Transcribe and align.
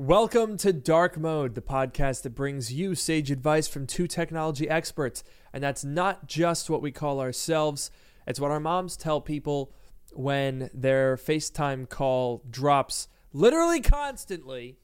Welcome 0.00 0.56
to 0.56 0.72
Dark 0.72 1.18
Mode, 1.18 1.54
the 1.54 1.60
podcast 1.60 2.22
that 2.22 2.34
brings 2.34 2.72
you 2.72 2.94
sage 2.94 3.30
advice 3.30 3.68
from 3.68 3.86
two 3.86 4.06
technology 4.06 4.66
experts. 4.66 5.22
And 5.52 5.62
that's 5.62 5.84
not 5.84 6.26
just 6.26 6.70
what 6.70 6.80
we 6.80 6.90
call 6.90 7.20
ourselves, 7.20 7.90
it's 8.26 8.40
what 8.40 8.50
our 8.50 8.60
moms 8.60 8.96
tell 8.96 9.20
people 9.20 9.74
when 10.14 10.70
their 10.72 11.18
FaceTime 11.18 11.86
call 11.86 12.42
drops 12.48 13.08
literally 13.34 13.82
constantly 13.82 14.78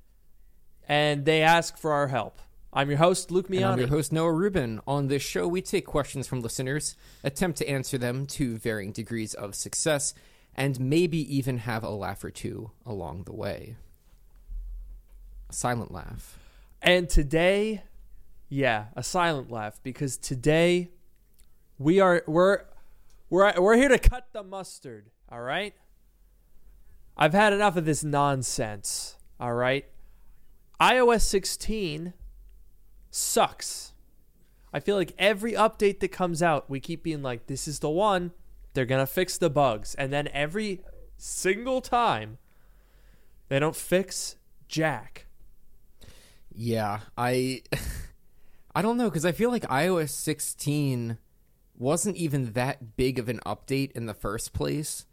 and 0.86 1.24
they 1.24 1.40
ask 1.40 1.78
for 1.78 1.92
our 1.92 2.08
help. 2.08 2.42
I'm 2.70 2.90
your 2.90 2.98
host, 2.98 3.30
Luke 3.30 3.48
And 3.48 3.64
I'm 3.64 3.78
your 3.78 3.88
host, 3.88 4.12
Noah 4.12 4.34
Rubin. 4.34 4.82
On 4.86 5.08
this 5.08 5.22
show, 5.22 5.48
we 5.48 5.62
take 5.62 5.86
questions 5.86 6.28
from 6.28 6.42
listeners, 6.42 6.94
attempt 7.24 7.56
to 7.56 7.66
answer 7.66 7.96
them 7.96 8.26
to 8.26 8.58
varying 8.58 8.92
degrees 8.92 9.32
of 9.32 9.54
success, 9.54 10.12
and 10.54 10.78
maybe 10.78 11.16
even 11.34 11.56
have 11.56 11.84
a 11.84 11.88
laugh 11.88 12.22
or 12.22 12.30
two 12.30 12.72
along 12.84 13.22
the 13.22 13.34
way. 13.34 13.76
A 15.48 15.52
silent 15.52 15.92
laugh. 15.92 16.38
And 16.82 17.08
today, 17.08 17.82
yeah, 18.48 18.86
a 18.94 19.02
silent 19.02 19.50
laugh 19.50 19.80
because 19.82 20.16
today 20.16 20.90
we 21.78 22.00
are 22.00 22.22
we're 22.26 22.64
we're 23.30 23.52
we're 23.60 23.76
here 23.76 23.88
to 23.88 23.98
cut 23.98 24.28
the 24.32 24.42
mustard, 24.42 25.10
all 25.30 25.42
right? 25.42 25.74
I've 27.16 27.32
had 27.32 27.52
enough 27.52 27.76
of 27.76 27.84
this 27.84 28.04
nonsense, 28.04 29.16
all 29.40 29.54
right? 29.54 29.86
iOS 30.80 31.22
16 31.22 32.12
sucks. 33.10 33.92
I 34.72 34.80
feel 34.80 34.96
like 34.96 35.14
every 35.18 35.52
update 35.52 36.00
that 36.00 36.12
comes 36.12 36.42
out, 36.42 36.68
we 36.68 36.80
keep 36.80 37.02
being 37.02 37.22
like 37.22 37.46
this 37.46 37.66
is 37.66 37.78
the 37.78 37.88
one, 37.88 38.32
they're 38.74 38.84
going 38.84 39.00
to 39.00 39.06
fix 39.06 39.38
the 39.38 39.48
bugs, 39.48 39.94
and 39.94 40.12
then 40.12 40.28
every 40.28 40.82
single 41.16 41.80
time 41.80 42.36
they 43.48 43.58
don't 43.58 43.76
fix 43.76 44.36
jack. 44.68 45.25
Yeah, 46.56 47.00
I 47.18 47.62
I 48.74 48.82
don't 48.82 48.96
know 48.96 49.10
cuz 49.10 49.24
I 49.24 49.32
feel 49.32 49.50
like 49.50 49.62
iOS 49.64 50.10
16 50.10 51.18
wasn't 51.78 52.16
even 52.16 52.52
that 52.54 52.96
big 52.96 53.18
of 53.18 53.28
an 53.28 53.40
update 53.44 53.92
in 53.92 54.06
the 54.06 54.14
first 54.14 54.52
place. 54.54 55.04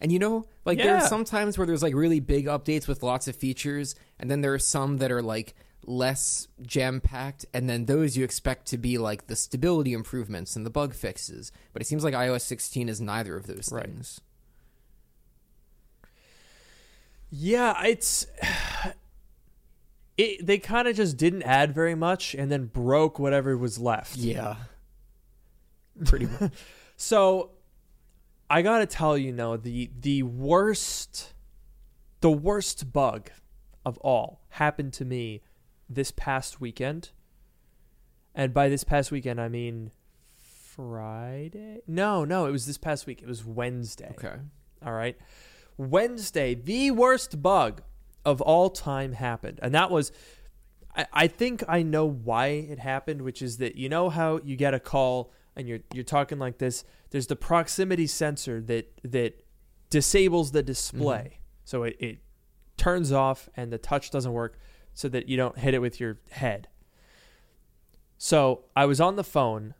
And 0.00 0.10
you 0.10 0.18
know, 0.18 0.46
like 0.64 0.78
there 0.78 0.96
are 0.96 1.06
some 1.06 1.24
times 1.24 1.58
where 1.58 1.66
there's 1.66 1.82
like 1.82 1.94
really 1.94 2.20
big 2.20 2.46
updates 2.46 2.88
with 2.88 3.02
lots 3.02 3.28
of 3.28 3.36
features, 3.36 3.94
and 4.18 4.30
then 4.30 4.40
there 4.40 4.54
are 4.54 4.58
some 4.58 4.96
that 4.96 5.12
are 5.12 5.20
like 5.20 5.54
less 5.84 6.48
jam 6.62 7.02
packed, 7.02 7.44
and 7.52 7.68
then 7.68 7.84
those 7.84 8.16
you 8.16 8.24
expect 8.24 8.64
to 8.68 8.78
be 8.78 8.96
like 8.96 9.26
the 9.26 9.36
stability 9.36 9.92
improvements 9.92 10.56
and 10.56 10.64
the 10.64 10.70
bug 10.70 10.94
fixes. 10.94 11.52
But 11.74 11.82
it 11.82 11.84
seems 11.84 12.02
like 12.02 12.14
iOS 12.14 12.40
16 12.42 12.88
is 12.88 12.98
neither 13.02 13.36
of 13.36 13.46
those 13.46 13.68
Right. 13.70 13.84
things. 13.84 14.22
Yeah, 17.30 17.84
it's 17.84 18.26
it. 20.20 20.46
They 20.46 20.58
kind 20.58 20.88
of 20.88 20.96
just 20.96 21.16
didn't 21.16 21.42
add 21.42 21.74
very 21.74 21.94
much, 21.94 22.34
and 22.34 22.50
then 22.50 22.66
broke 22.66 23.18
whatever 23.18 23.56
was 23.56 23.78
left. 23.78 24.16
Yeah. 24.16 24.56
Pretty 26.04 26.26
much. 26.26 26.52
So, 26.96 27.52
I 28.50 28.60
gotta 28.60 28.84
tell 28.84 29.16
you, 29.16 29.32
no, 29.32 29.56
the 29.56 29.90
the 29.98 30.22
worst, 30.22 31.32
the 32.20 32.30
worst 32.30 32.92
bug 32.92 33.30
of 33.86 33.96
all 33.98 34.42
happened 34.50 34.92
to 34.94 35.06
me 35.06 35.40
this 35.88 36.10
past 36.10 36.60
weekend, 36.60 37.12
and 38.34 38.52
by 38.52 38.68
this 38.68 38.84
past 38.84 39.10
weekend 39.10 39.40
I 39.40 39.48
mean 39.48 39.92
Friday. 40.36 41.80
No, 41.86 42.26
no, 42.26 42.44
it 42.44 42.50
was 42.50 42.66
this 42.66 42.76
past 42.76 43.06
week. 43.06 43.22
It 43.22 43.28
was 43.28 43.46
Wednesday. 43.46 44.10
okay. 44.18 44.36
All 44.84 44.92
right. 44.92 45.16
Wednesday, 45.78 46.54
the 46.54 46.90
worst 46.90 47.40
bug 47.40 47.80
of 48.24 48.40
all 48.40 48.70
time 48.70 49.12
happened. 49.12 49.58
And 49.62 49.74
that 49.74 49.90
was, 49.90 50.12
I, 50.94 51.06
I 51.12 51.26
think 51.26 51.62
I 51.68 51.82
know 51.82 52.06
why 52.06 52.46
it 52.46 52.78
happened, 52.78 53.22
which 53.22 53.42
is 53.42 53.58
that 53.58 53.76
you 53.76 53.88
know 53.88 54.10
how 54.10 54.40
you 54.44 54.56
get 54.56 54.74
a 54.74 54.80
call 54.80 55.32
and 55.56 55.68
you're 55.68 55.80
you're 55.92 56.04
talking 56.04 56.38
like 56.38 56.58
this. 56.58 56.84
There's 57.10 57.26
the 57.26 57.36
proximity 57.36 58.06
sensor 58.06 58.60
that 58.62 58.92
that 59.04 59.44
disables 59.90 60.52
the 60.52 60.62
display, 60.62 61.32
mm-hmm. 61.34 61.42
so 61.64 61.82
it, 61.82 61.96
it 61.98 62.18
turns 62.76 63.12
off 63.12 63.48
and 63.56 63.72
the 63.72 63.78
touch 63.78 64.10
doesn't 64.10 64.32
work, 64.32 64.58
so 64.94 65.08
that 65.08 65.28
you 65.28 65.36
don't 65.36 65.58
hit 65.58 65.74
it 65.74 65.80
with 65.80 66.00
your 66.00 66.18
head. 66.30 66.68
So 68.16 68.64
I 68.76 68.84
was 68.86 69.00
on 69.00 69.16
the 69.16 69.24
phone, 69.24 69.74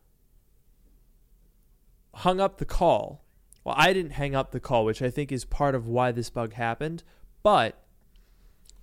hung 2.15 2.41
up 2.41 2.59
the 2.59 2.65
call. 2.65 3.25
Well, 3.63 3.75
I 3.77 3.93
didn't 3.93 4.13
hang 4.13 4.35
up 4.35 4.53
the 4.53 4.61
call, 4.61 4.85
which 4.87 5.03
I 5.03 5.11
think 5.11 5.31
is 5.31 5.45
part 5.45 5.75
of 5.75 5.87
why 5.87 6.13
this 6.13 6.31
bug 6.31 6.55
happened, 6.55 7.05
but 7.43 7.80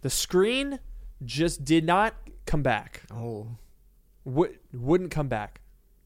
the 0.01 0.09
screen 0.09 0.79
just 1.23 1.65
did 1.65 1.85
not 1.85 2.15
come 2.45 2.63
back. 2.63 3.03
Oh. 3.11 3.57
Would, 4.25 4.59
wouldn't 4.73 5.11
come 5.11 5.27
back 5.27 5.61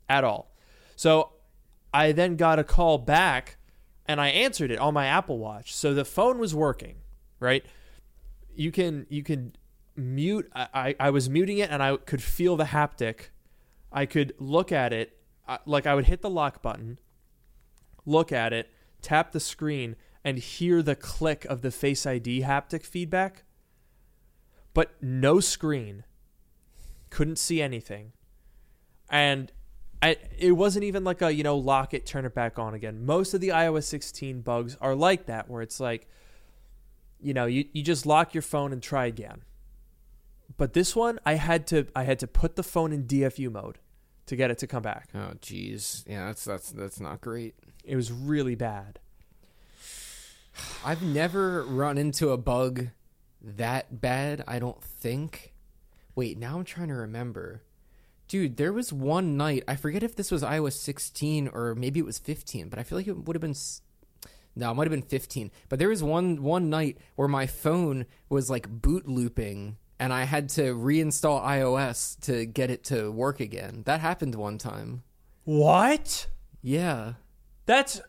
at 0.07 0.23
all. 0.23 0.53
So 0.95 1.31
I 1.93 2.11
then 2.11 2.35
got 2.35 2.59
a 2.59 2.63
call 2.63 2.97
back 2.97 3.57
and 4.05 4.21
I 4.21 4.29
answered 4.29 4.71
it 4.71 4.79
on 4.79 4.93
my 4.93 5.07
Apple 5.07 5.39
Watch. 5.39 5.73
So 5.73 5.93
the 5.93 6.05
phone 6.05 6.37
was 6.37 6.53
working, 6.53 6.97
right? 7.39 7.65
You 8.55 8.71
can 8.71 9.07
you 9.09 9.23
can 9.23 9.55
mute 9.95 10.49
I, 10.53 10.67
I 10.73 10.95
I 10.99 11.09
was 11.09 11.29
muting 11.29 11.57
it 11.57 11.69
and 11.69 11.81
I 11.81 11.97
could 11.97 12.21
feel 12.21 12.55
the 12.57 12.65
haptic. 12.65 13.29
I 13.91 14.05
could 14.05 14.33
look 14.37 14.71
at 14.71 14.93
it 14.93 15.17
uh, 15.47 15.57
like 15.65 15.85
I 15.85 15.95
would 15.95 16.05
hit 16.05 16.21
the 16.21 16.29
lock 16.29 16.61
button, 16.61 16.99
look 18.05 18.31
at 18.31 18.53
it, 18.53 18.69
tap 19.01 19.31
the 19.31 19.39
screen 19.39 19.95
and 20.23 20.37
hear 20.37 20.81
the 20.81 20.95
click 20.95 21.45
of 21.45 21.61
the 21.61 21.71
Face 21.71 22.05
ID 22.05 22.41
haptic 22.41 22.85
feedback. 22.85 23.43
But 24.73 24.91
no 25.01 25.39
screen. 25.39 26.03
Couldn't 27.09 27.37
see 27.37 27.61
anything. 27.61 28.13
And 29.09 29.51
I, 30.01 30.17
it 30.37 30.53
wasn't 30.53 30.85
even 30.85 31.03
like 31.03 31.21
a, 31.21 31.33
you 31.33 31.43
know, 31.43 31.57
lock 31.57 31.93
it, 31.93 32.05
turn 32.05 32.25
it 32.25 32.33
back 32.33 32.57
on 32.57 32.73
again. 32.73 33.05
Most 33.05 33.33
of 33.33 33.41
the 33.41 33.49
iOS 33.49 33.83
16 33.83 34.41
bugs 34.41 34.77
are 34.81 34.95
like 34.95 35.25
that, 35.25 35.49
where 35.49 35.61
it's 35.61 35.79
like, 35.79 36.07
you 37.19 37.33
know, 37.33 37.45
you, 37.45 37.65
you 37.73 37.83
just 37.83 38.05
lock 38.05 38.33
your 38.33 38.41
phone 38.41 38.73
and 38.73 38.81
try 38.81 39.05
again. 39.05 39.43
But 40.57 40.73
this 40.73 40.95
one, 40.95 41.19
I 41.25 41.35
had 41.35 41.67
to 41.67 41.87
I 41.95 42.03
had 42.03 42.19
to 42.19 42.27
put 42.27 42.55
the 42.55 42.63
phone 42.63 42.91
in 42.91 43.05
DFU 43.05 43.51
mode 43.51 43.79
to 44.25 44.35
get 44.35 44.51
it 44.51 44.57
to 44.59 44.67
come 44.67 44.83
back. 44.83 45.09
Oh 45.13 45.33
jeez. 45.39 46.03
Yeah, 46.07 46.27
that's 46.27 46.43
that's 46.45 46.71
that's 46.71 46.99
not 46.99 47.21
great. 47.21 47.55
It 47.83 47.95
was 47.95 48.11
really 48.11 48.55
bad. 48.55 48.99
I've 50.83 51.01
never 51.01 51.63
run 51.63 51.97
into 51.97 52.29
a 52.29 52.37
bug 52.37 52.87
that 53.41 54.01
bad, 54.01 54.43
I 54.47 54.59
don't 54.59 54.83
think. 54.83 55.53
Wait, 56.15 56.37
now 56.37 56.57
I'm 56.57 56.65
trying 56.65 56.89
to 56.89 56.95
remember. 56.95 57.63
Dude, 58.27 58.57
there 58.57 58.73
was 58.73 58.93
one 58.93 59.35
night, 59.35 59.63
I 59.67 59.75
forget 59.75 60.03
if 60.03 60.15
this 60.15 60.31
was 60.31 60.43
iOS 60.43 60.73
16 60.73 61.49
or 61.49 61.75
maybe 61.75 61.99
it 61.99 62.05
was 62.05 62.17
15, 62.17 62.69
but 62.69 62.79
I 62.79 62.83
feel 62.83 62.97
like 62.97 63.07
it 63.07 63.25
would 63.25 63.35
have 63.35 63.41
been 63.41 63.55
No, 64.55 64.71
it 64.71 64.75
might 64.75 64.87
have 64.87 64.91
been 64.91 65.01
15. 65.01 65.51
But 65.69 65.79
there 65.79 65.89
was 65.89 66.03
one 66.03 66.41
one 66.41 66.69
night 66.69 66.97
where 67.15 67.27
my 67.27 67.47
phone 67.47 68.05
was 68.29 68.49
like 68.49 68.69
boot 68.69 69.07
looping 69.07 69.77
and 69.99 70.11
I 70.11 70.23
had 70.23 70.49
to 70.49 70.73
reinstall 70.73 71.43
iOS 71.43 72.19
to 72.21 72.45
get 72.45 72.71
it 72.71 72.83
to 72.85 73.11
work 73.11 73.39
again. 73.39 73.83
That 73.85 73.99
happened 73.99 74.33
one 74.35 74.57
time. 74.57 75.03
What? 75.43 76.27
Yeah. 76.61 77.13
That's 77.65 78.01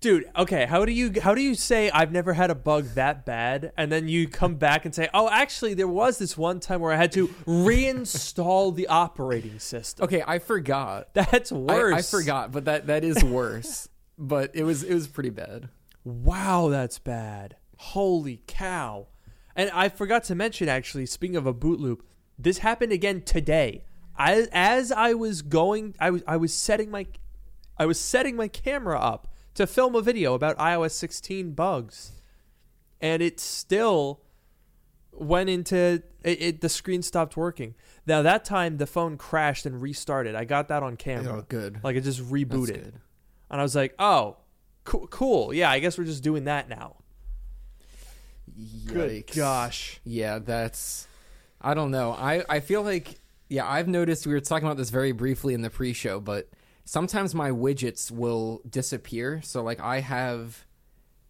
Dude, 0.00 0.30
okay, 0.34 0.64
how 0.64 0.86
do 0.86 0.92
you 0.92 1.20
how 1.20 1.34
do 1.34 1.42
you 1.42 1.54
say 1.54 1.90
I've 1.90 2.10
never 2.10 2.32
had 2.32 2.50
a 2.50 2.54
bug 2.54 2.86
that 2.94 3.26
bad 3.26 3.72
and 3.76 3.92
then 3.92 4.08
you 4.08 4.28
come 4.28 4.54
back 4.54 4.86
and 4.86 4.94
say, 4.94 5.10
"Oh, 5.12 5.28
actually 5.28 5.74
there 5.74 5.88
was 5.88 6.16
this 6.16 6.38
one 6.38 6.58
time 6.58 6.80
where 6.80 6.90
I 6.90 6.96
had 6.96 7.12
to 7.12 7.28
reinstall 7.46 8.74
the 8.74 8.86
operating 8.86 9.58
system." 9.58 10.04
Okay, 10.04 10.24
I 10.26 10.38
forgot. 10.38 11.12
That's 11.12 11.52
I, 11.52 11.56
worse. 11.56 11.94
I 11.94 12.02
forgot, 12.02 12.50
but 12.50 12.64
that 12.64 12.86
that 12.86 13.04
is 13.04 13.22
worse. 13.22 13.90
but 14.18 14.56
it 14.56 14.64
was 14.64 14.82
it 14.82 14.94
was 14.94 15.06
pretty 15.06 15.28
bad. 15.28 15.68
Wow, 16.02 16.68
that's 16.70 16.98
bad. 16.98 17.56
Holy 17.76 18.42
cow. 18.46 19.08
And 19.54 19.70
I 19.70 19.90
forgot 19.90 20.24
to 20.24 20.34
mention 20.34 20.66
actually, 20.66 21.04
speaking 21.04 21.36
of 21.36 21.46
a 21.46 21.52
boot 21.52 21.78
loop, 21.78 22.06
this 22.38 22.58
happened 22.58 22.92
again 22.92 23.20
today. 23.20 23.84
I 24.16 24.46
as 24.50 24.92
I 24.92 25.12
was 25.12 25.42
going 25.42 25.94
I 26.00 26.08
was 26.08 26.22
I 26.26 26.38
was 26.38 26.54
setting 26.54 26.90
my 26.90 27.06
I 27.76 27.84
was 27.84 28.00
setting 28.00 28.34
my 28.34 28.48
camera 28.48 28.98
up 28.98 29.29
to 29.54 29.66
film 29.66 29.94
a 29.94 30.02
video 30.02 30.34
about 30.34 30.56
iOS 30.58 30.92
16 30.92 31.52
bugs. 31.52 32.12
And 33.00 33.22
it 33.22 33.40
still 33.40 34.20
went 35.12 35.50
into 35.50 36.02
it, 36.22 36.42
it 36.42 36.60
the 36.60 36.68
screen 36.68 37.02
stopped 37.02 37.36
working. 37.36 37.74
Now 38.06 38.22
that 38.22 38.44
time 38.44 38.78
the 38.78 38.86
phone 38.86 39.16
crashed 39.16 39.66
and 39.66 39.80
restarted. 39.80 40.34
I 40.34 40.44
got 40.44 40.68
that 40.68 40.82
on 40.82 40.96
camera. 40.96 41.38
Oh, 41.38 41.44
good. 41.48 41.80
Like 41.82 41.96
it 41.96 42.02
just 42.02 42.20
rebooted. 42.20 42.92
And 43.50 43.60
I 43.60 43.62
was 43.62 43.74
like, 43.74 43.94
"Oh, 43.98 44.36
cool, 44.84 45.06
cool. 45.08 45.52
Yeah, 45.52 45.70
I 45.70 45.80
guess 45.80 45.98
we're 45.98 46.04
just 46.04 46.22
doing 46.22 46.44
that 46.44 46.68
now." 46.68 46.96
Good 48.86 49.30
gosh. 49.34 50.00
Yeah, 50.04 50.38
that's. 50.38 51.06
I 51.60 51.74
don't 51.74 51.90
know. 51.90 52.12
I 52.12 52.44
I 52.48 52.60
feel 52.60 52.82
like 52.82 53.18
yeah. 53.48 53.68
I've 53.68 53.88
noticed 53.88 54.26
we 54.26 54.32
were 54.32 54.40
talking 54.40 54.66
about 54.66 54.76
this 54.76 54.90
very 54.90 55.12
briefly 55.12 55.54
in 55.54 55.62
the 55.62 55.70
pre-show, 55.70 56.20
but 56.20 56.48
sometimes 56.90 57.36
my 57.36 57.50
widgets 57.52 58.10
will 58.10 58.60
disappear. 58.68 59.40
So 59.44 59.62
like 59.62 59.78
I 59.80 60.00
have 60.00 60.66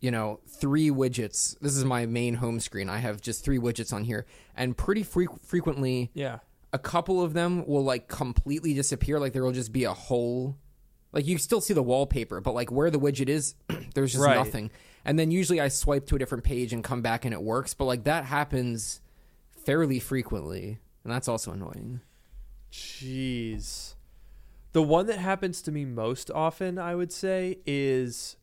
you 0.00 0.10
know, 0.10 0.40
three 0.46 0.88
widgets. 0.88 1.58
This 1.60 1.76
is 1.76 1.84
my 1.84 2.06
main 2.06 2.32
home 2.36 2.58
screen. 2.58 2.88
I 2.88 2.96
have 3.00 3.20
just 3.20 3.44
three 3.44 3.58
widgets 3.58 3.92
on 3.92 4.02
here, 4.04 4.24
and 4.56 4.74
pretty 4.74 5.02
fre- 5.02 5.36
frequently, 5.42 6.10
Yeah. 6.14 6.38
a 6.72 6.78
couple 6.78 7.22
of 7.22 7.34
them 7.34 7.66
will 7.66 7.84
like 7.84 8.08
completely 8.08 8.72
disappear. 8.72 9.20
Like 9.20 9.34
there 9.34 9.44
will 9.44 9.52
just 9.52 9.72
be 9.72 9.84
a 9.84 9.92
hole. 9.92 10.56
Like 11.12 11.26
you 11.26 11.36
still 11.36 11.60
see 11.60 11.74
the 11.74 11.82
wallpaper, 11.82 12.40
but 12.40 12.54
like 12.54 12.72
where 12.72 12.90
the 12.90 12.98
widget 12.98 13.28
is, 13.28 13.54
there's 13.94 14.12
just 14.12 14.24
Right. 14.24 14.36
nothing. 14.36 14.70
And 15.04 15.18
then 15.18 15.30
usually 15.30 15.60
I 15.60 15.68
swipe 15.68 16.06
to 16.06 16.16
a 16.16 16.18
different 16.18 16.44
page 16.44 16.72
and 16.72 16.82
come 16.82 17.02
back 17.02 17.26
and 17.26 17.34
it 17.34 17.42
works. 17.42 17.74
But 17.74 17.84
like 17.84 18.04
that 18.04 18.24
happens 18.24 19.02
fairly 19.66 19.98
frequently, 20.00 20.78
and 21.04 21.12
that's 21.12 21.28
also 21.28 21.52
annoying. 21.52 22.00
Jeez. 22.72 23.96
The 24.72 24.82
one 24.82 25.06
that 25.06 25.18
happens 25.18 25.62
to 25.62 25.72
me 25.72 25.84
most 25.84 26.30
often, 26.30 26.78
I 26.78 26.94
would 26.94 27.12
say, 27.12 27.58
is 27.66 28.36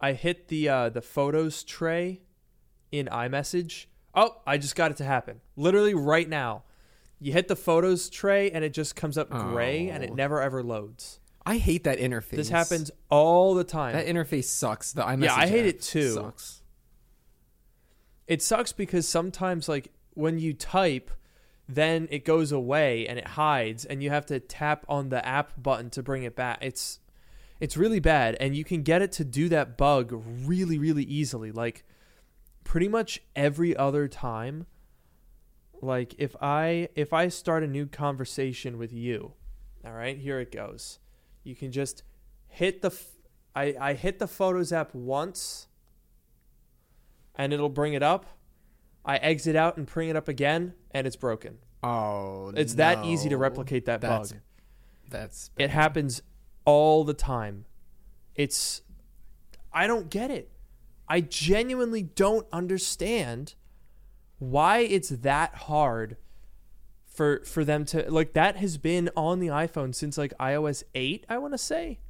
I 0.00 0.12
hit 0.12 0.48
the 0.48 0.68
uh, 0.68 0.88
the 0.90 1.00
photos 1.02 1.64
tray 1.64 2.20
in 2.92 3.06
iMessage. 3.06 3.86
Oh, 4.14 4.36
I 4.46 4.58
just 4.58 4.76
got 4.76 4.90
it 4.90 4.96
to 4.98 5.04
happen. 5.04 5.40
Literally 5.56 5.94
right 5.94 6.28
now. 6.28 6.64
You 7.20 7.32
hit 7.32 7.48
the 7.48 7.56
photos 7.56 8.08
tray 8.08 8.50
and 8.52 8.62
it 8.64 8.72
just 8.72 8.94
comes 8.94 9.18
up 9.18 9.28
gray 9.30 9.88
and 9.88 10.04
it 10.04 10.10
Oh. 10.12 10.14
never 10.14 10.40
ever 10.40 10.62
loads. 10.62 11.18
I 11.44 11.56
hate 11.58 11.82
that 11.84 11.98
interface. 11.98 12.36
This 12.36 12.48
happens 12.50 12.90
all 13.10 13.54
the 13.54 13.64
time. 13.64 13.92
That 13.94 14.06
interface 14.06 14.44
sucks. 14.44 14.92
The 14.92 15.02
iMessage 15.02 15.24
Yeah, 15.24 15.34
I 15.34 15.46
hate 15.48 15.66
it 15.66 15.80
too. 15.82 16.12
Sucks. 16.12 16.62
it 18.26 18.40
sucks 18.42 18.72
because 18.72 19.08
sometimes 19.08 19.68
like 19.68 19.88
when 20.14 20.38
you 20.38 20.52
type 20.52 21.10
then 21.68 22.08
it 22.10 22.24
goes 22.24 22.50
away 22.50 23.06
and 23.06 23.18
it 23.18 23.28
hides 23.28 23.84
and 23.84 24.02
you 24.02 24.10
have 24.10 24.26
to 24.26 24.40
tap 24.40 24.84
on 24.88 25.08
the 25.10 25.24
app 25.26 25.52
button 25.62 25.90
to 25.90 26.02
bring 26.02 26.22
it 26.22 26.34
back 26.34 26.58
it's 26.60 27.00
it's 27.60 27.76
really 27.76 28.00
bad 28.00 28.36
and 28.40 28.56
you 28.56 28.64
can 28.64 28.82
get 28.82 29.02
it 29.02 29.12
to 29.12 29.24
do 29.24 29.48
that 29.48 29.76
bug 29.76 30.12
really 30.44 30.78
really 30.78 31.04
easily 31.04 31.52
like 31.52 31.84
pretty 32.64 32.88
much 32.88 33.20
every 33.36 33.76
other 33.76 34.08
time 34.08 34.66
like 35.82 36.14
if 36.18 36.34
i 36.40 36.88
if 36.94 37.12
i 37.12 37.28
start 37.28 37.62
a 37.62 37.66
new 37.66 37.86
conversation 37.86 38.78
with 38.78 38.92
you 38.92 39.32
all 39.84 39.92
right 39.92 40.18
here 40.18 40.40
it 40.40 40.50
goes 40.50 40.98
you 41.44 41.54
can 41.54 41.70
just 41.70 42.02
hit 42.46 42.82
the 42.82 42.90
i 43.54 43.74
i 43.80 43.92
hit 43.92 44.18
the 44.18 44.26
photos 44.26 44.72
app 44.72 44.94
once 44.94 45.68
and 47.38 47.52
it'll 47.52 47.70
bring 47.70 47.94
it 47.94 48.02
up. 48.02 48.26
I 49.08 49.16
exit 49.16 49.56
out 49.56 49.78
and 49.78 49.86
bring 49.86 50.10
it 50.10 50.16
up 50.16 50.28
again, 50.28 50.74
and 50.90 51.06
it's 51.06 51.16
broken. 51.16 51.56
Oh, 51.82 52.52
It's 52.54 52.74
that 52.74 53.04
easy 53.06 53.30
to 53.30 53.38
replicate 53.38 53.86
that 53.86 54.02
That's 54.02 54.32
bug. 54.32 54.40
that's 55.08 55.50
It 55.56 55.70
happens 55.70 56.20
all 56.66 57.04
the 57.04 57.14
time. 57.14 57.64
It's 58.34 58.82
I 59.72 59.86
don't 59.86 60.10
get 60.10 60.30
it. 60.30 60.50
I 61.08 61.22
genuinely 61.22 62.02
don't 62.02 62.46
understand 62.52 63.54
why 64.38 64.80
it's 64.80 65.08
that 65.08 65.54
hard 65.54 66.18
for 67.06 67.42
for 67.44 67.64
them 67.64 67.84
to 67.86 68.10
like 68.10 68.34
that 68.34 68.56
has 68.56 68.76
been 68.76 69.08
on 69.16 69.40
the 69.40 69.48
iPhone 69.48 69.94
since 69.94 70.18
like 70.18 70.34
iOS 70.38 70.82
8, 70.94 71.24
I 71.28 71.38
want 71.38 71.54
to 71.54 71.58
say. 71.58 72.00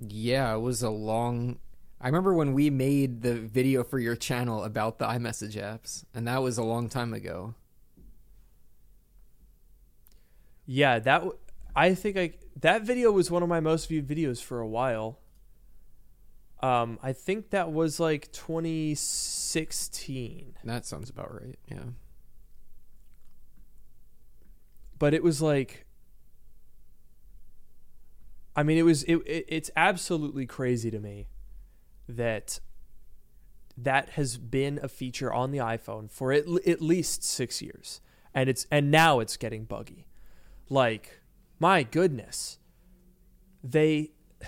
Yeah, 0.00 0.54
it 0.54 0.60
was 0.60 0.82
a 0.82 0.90
long. 0.90 1.58
I 2.00 2.06
remember 2.08 2.34
when 2.34 2.52
we 2.52 2.70
made 2.70 3.22
the 3.22 3.34
video 3.34 3.82
for 3.82 3.98
your 3.98 4.16
channel 4.16 4.62
about 4.64 4.98
the 4.98 5.06
iMessage 5.06 5.54
apps, 5.56 6.04
and 6.14 6.28
that 6.28 6.42
was 6.42 6.58
a 6.58 6.62
long 6.62 6.88
time 6.88 7.14
ago. 7.14 7.54
Yeah, 10.66 10.98
that 10.98 11.18
w- 11.18 11.38
I 11.74 11.94
think 11.94 12.16
I 12.16 12.32
that 12.60 12.82
video 12.82 13.10
was 13.10 13.30
one 13.30 13.42
of 13.42 13.48
my 13.48 13.60
most 13.60 13.88
viewed 13.88 14.06
videos 14.06 14.42
for 14.42 14.60
a 14.60 14.68
while. 14.68 15.18
Um, 16.62 16.98
I 17.02 17.12
think 17.12 17.50
that 17.50 17.72
was 17.72 18.00
like 18.00 18.32
2016, 18.32 20.54
That 20.64 20.86
sounds 20.86 21.10
about 21.10 21.42
right. 21.42 21.58
Yeah. 21.70 21.82
but 24.98 25.12
it 25.12 25.22
was 25.22 25.42
like, 25.42 25.84
I 28.56 28.62
mean, 28.62 28.78
it 28.78 28.84
was 28.84 29.02
it, 29.04 29.16
it 29.26 29.44
it's 29.48 29.70
absolutely 29.76 30.46
crazy 30.46 30.90
to 30.90 30.98
me 31.00 31.26
that 32.08 32.60
that 33.76 34.10
has 34.10 34.36
been 34.36 34.78
a 34.82 34.88
feature 34.88 35.32
on 35.32 35.50
the 35.50 35.58
iPhone 35.58 36.10
for 36.10 36.32
at, 36.32 36.44
at 36.66 36.80
least 36.80 37.24
six 37.24 37.60
years, 37.60 38.00
and 38.34 38.48
it's 38.48 38.66
and 38.70 38.90
now 38.90 39.20
it's 39.20 39.36
getting 39.36 39.64
buggy. 39.64 40.06
Like, 40.68 41.20
my 41.58 41.82
goodness, 41.82 42.58
they 43.62 44.12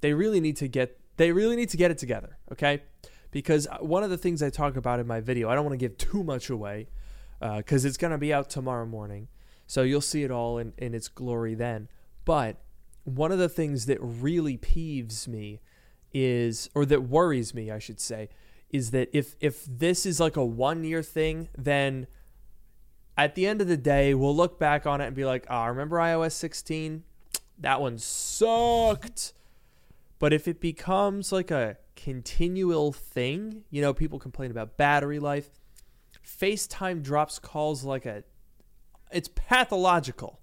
they 0.00 0.12
really 0.12 0.40
need 0.40 0.56
to 0.56 0.68
get 0.68 0.98
they 1.16 1.32
really 1.32 1.56
need 1.56 1.70
to 1.70 1.76
get 1.76 1.90
it 1.90 1.98
together, 1.98 2.38
okay? 2.52 2.82
Because 3.30 3.66
one 3.80 4.02
of 4.02 4.10
the 4.10 4.18
things 4.18 4.42
I 4.42 4.50
talk 4.50 4.76
about 4.76 5.00
in 5.00 5.06
my 5.06 5.20
video, 5.20 5.48
I 5.48 5.54
don't 5.54 5.64
want 5.64 5.78
to 5.78 5.78
give 5.78 5.98
too 5.98 6.22
much 6.22 6.48
away, 6.48 6.88
uh, 7.42 7.58
because 7.58 7.84
it's 7.84 7.96
gonna 7.96 8.18
be 8.18 8.32
out 8.32 8.50
tomorrow 8.50 8.86
morning, 8.86 9.28
so 9.66 9.82
you'll 9.82 10.00
see 10.00 10.22
it 10.22 10.30
all 10.30 10.58
in, 10.58 10.72
in 10.78 10.94
its 10.94 11.08
glory 11.08 11.54
then. 11.54 11.88
But 12.24 12.56
one 13.04 13.32
of 13.32 13.38
the 13.38 13.48
things 13.48 13.86
that 13.86 13.98
really 14.00 14.58
peeves 14.58 15.26
me 15.26 15.60
is, 16.12 16.70
or 16.74 16.84
that 16.86 17.02
worries 17.02 17.54
me, 17.54 17.70
I 17.70 17.78
should 17.78 18.00
say, 18.00 18.28
is 18.70 18.90
that 18.90 19.08
if 19.12 19.34
if 19.40 19.64
this 19.64 20.04
is 20.04 20.20
like 20.20 20.36
a 20.36 20.44
one 20.44 20.84
year 20.84 21.02
thing, 21.02 21.48
then 21.56 22.06
at 23.16 23.34
the 23.34 23.46
end 23.46 23.60
of 23.60 23.68
the 23.68 23.76
day, 23.76 24.14
we'll 24.14 24.36
look 24.36 24.58
back 24.58 24.86
on 24.86 25.00
it 25.00 25.06
and 25.06 25.16
be 25.16 25.24
like, 25.24 25.46
ah, 25.50 25.66
remember 25.66 25.96
iOS 25.96 26.32
16? 26.32 27.02
That 27.58 27.80
one 27.80 27.98
sucked. 27.98 29.32
But 30.20 30.32
if 30.32 30.46
it 30.46 30.60
becomes 30.60 31.32
like 31.32 31.50
a 31.50 31.78
continual 31.96 32.92
thing, 32.92 33.64
you 33.70 33.82
know, 33.82 33.92
people 33.92 34.18
complain 34.18 34.50
about 34.50 34.76
battery 34.76 35.18
life. 35.18 35.50
FaceTime 36.24 37.02
drops 37.02 37.38
calls 37.38 37.84
like 37.84 38.06
a 38.06 38.22
it's 39.10 39.28
pathological 39.34 40.40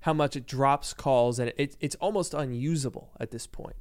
how 0.00 0.12
much 0.12 0.36
it 0.36 0.46
drops 0.46 0.94
calls 0.94 1.40
and 1.40 1.52
it, 1.56 1.76
it's 1.80 1.96
almost 1.96 2.32
unusable 2.32 3.10
at 3.18 3.32
this 3.32 3.46
point. 3.46 3.74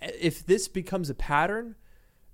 If 0.00 0.44
this 0.46 0.68
becomes 0.68 1.10
a 1.10 1.14
pattern, 1.14 1.76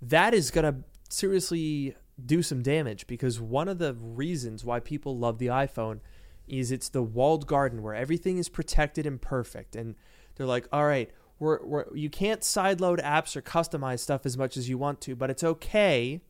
that 0.01 0.35
is 0.35 0.51
going 0.51 0.65
to 0.65 0.85
seriously 1.11 1.97
do 2.25 2.43
some 2.43 2.63
damage 2.63 3.07
because 3.07 3.41
one 3.41 3.69
of 3.69 3.79
the 3.79 3.95
reasons 3.95 4.65
why 4.65 4.81
people 4.81 5.17
love 5.17 5.39
the 5.39 5.47
iPhone 5.47 6.01
is 6.47 6.73
it's 6.73 6.89
the 6.89 7.03
walled 7.03 7.47
garden 7.47 7.83
where 7.83 7.95
everything 7.95 8.39
is 8.39 8.49
protected 8.49 9.07
and 9.07 9.23
perfect 9.23 9.77
and 9.77 9.95
they're 10.35 10.47
like 10.47 10.67
all 10.73 10.85
right 10.85 11.11
we're, 11.39 11.65
we're 11.65 11.85
you 11.95 12.11
can't 12.11 12.41
sideload 12.41 13.01
apps 13.03 13.37
or 13.37 13.43
customize 13.43 14.01
stuff 14.01 14.27
as 14.27 14.37
much 14.37 14.57
as 14.57 14.69
you 14.69 14.77
want 14.77 15.01
to 15.01 15.15
but 15.15 15.31
it's 15.31 15.45
okay 15.45 16.21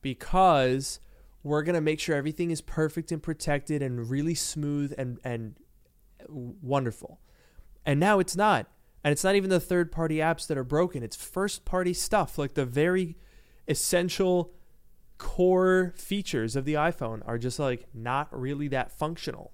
because 0.00 0.98
we're 1.42 1.62
going 1.62 1.74
to 1.74 1.80
make 1.80 2.00
sure 2.00 2.16
everything 2.16 2.50
is 2.50 2.60
perfect 2.60 3.12
and 3.12 3.22
protected 3.22 3.82
and 3.82 4.10
really 4.10 4.34
smooth 4.34 4.92
and 4.96 5.18
and 5.24 5.56
wonderful. 6.28 7.20
And 7.84 8.00
now 8.00 8.18
it's 8.18 8.36
not 8.36 8.66
and 9.06 9.12
it's 9.12 9.22
not 9.22 9.36
even 9.36 9.50
the 9.50 9.60
third 9.60 9.92
party 9.92 10.16
apps 10.16 10.48
that 10.48 10.58
are 10.58 10.64
broken 10.64 11.04
it's 11.04 11.14
first 11.14 11.64
party 11.64 11.92
stuff 11.92 12.38
like 12.38 12.54
the 12.54 12.64
very 12.66 13.16
essential 13.68 14.52
core 15.18 15.94
features 15.96 16.56
of 16.56 16.64
the 16.64 16.74
iPhone 16.74 17.22
are 17.26 17.38
just 17.38 17.58
like 17.58 17.86
not 17.94 18.28
really 18.38 18.68
that 18.68 18.92
functional. 18.92 19.52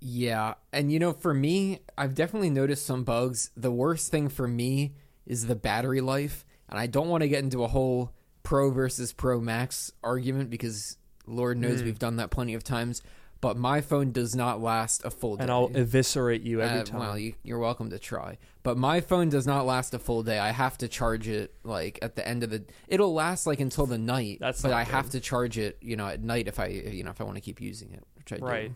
Yeah, 0.00 0.54
and 0.72 0.92
you 0.92 0.98
know, 0.98 1.12
for 1.12 1.32
me, 1.32 1.80
I've 1.96 2.14
definitely 2.14 2.50
noticed 2.50 2.84
some 2.84 3.04
bugs. 3.04 3.50
The 3.56 3.70
worst 3.70 4.10
thing 4.10 4.28
for 4.28 4.46
me 4.46 4.94
is 5.26 5.46
the 5.46 5.54
battery 5.54 6.00
life, 6.00 6.44
and 6.68 6.78
I 6.78 6.86
don't 6.86 7.08
want 7.08 7.22
to 7.22 7.28
get 7.28 7.42
into 7.42 7.64
a 7.64 7.68
whole 7.68 8.12
Pro 8.42 8.70
versus 8.70 9.12
Pro 9.12 9.40
Max 9.40 9.92
argument 10.02 10.50
because 10.50 10.98
Lord 11.26 11.56
knows 11.58 11.80
Mm. 11.80 11.84
we've 11.84 11.98
done 11.98 12.16
that 12.16 12.30
plenty 12.30 12.52
of 12.52 12.62
times. 12.62 13.00
But 13.44 13.58
my 13.58 13.82
phone 13.82 14.10
does 14.10 14.34
not 14.34 14.62
last 14.62 15.04
a 15.04 15.10
full 15.10 15.36
day. 15.36 15.42
And 15.42 15.50
I'll 15.50 15.70
eviscerate 15.74 16.40
you 16.42 16.62
every 16.62 16.80
Uh, 16.80 16.84
time. 16.84 17.00
Well, 17.00 17.18
you, 17.18 17.34
you're 17.42 17.58
welcome 17.58 17.90
to 17.90 17.98
try. 17.98 18.38
But 18.62 18.78
my 18.78 19.02
phone 19.02 19.28
does 19.28 19.46
not 19.46 19.66
last 19.66 19.92
a 19.92 19.98
full 19.98 20.22
day. 20.22 20.38
I 20.38 20.50
have 20.50 20.78
to 20.78 20.88
charge 20.88 21.28
it 21.28 21.54
like 21.62 21.98
at 22.00 22.16
the 22.16 22.26
end 22.26 22.42
of 22.42 22.48
the. 22.48 22.64
It'll 22.88 23.12
last 23.12 23.46
like 23.46 23.60
until 23.60 23.84
the 23.84 23.98
night. 23.98 24.38
That's 24.40 24.62
but 24.62 24.72
I 24.72 24.82
have 24.84 25.10
to 25.10 25.20
charge 25.20 25.58
it, 25.58 25.76
you 25.82 25.94
know, 25.94 26.06
at 26.06 26.22
night 26.22 26.48
if 26.48 26.58
I, 26.58 26.68
you 26.68 27.04
know, 27.04 27.10
if 27.10 27.20
I 27.20 27.24
want 27.24 27.36
to 27.36 27.42
keep 27.42 27.60
using 27.60 27.92
it, 27.92 28.02
which 28.16 28.32
I 28.32 28.36
Right. 28.44 28.68
do. 28.68 28.74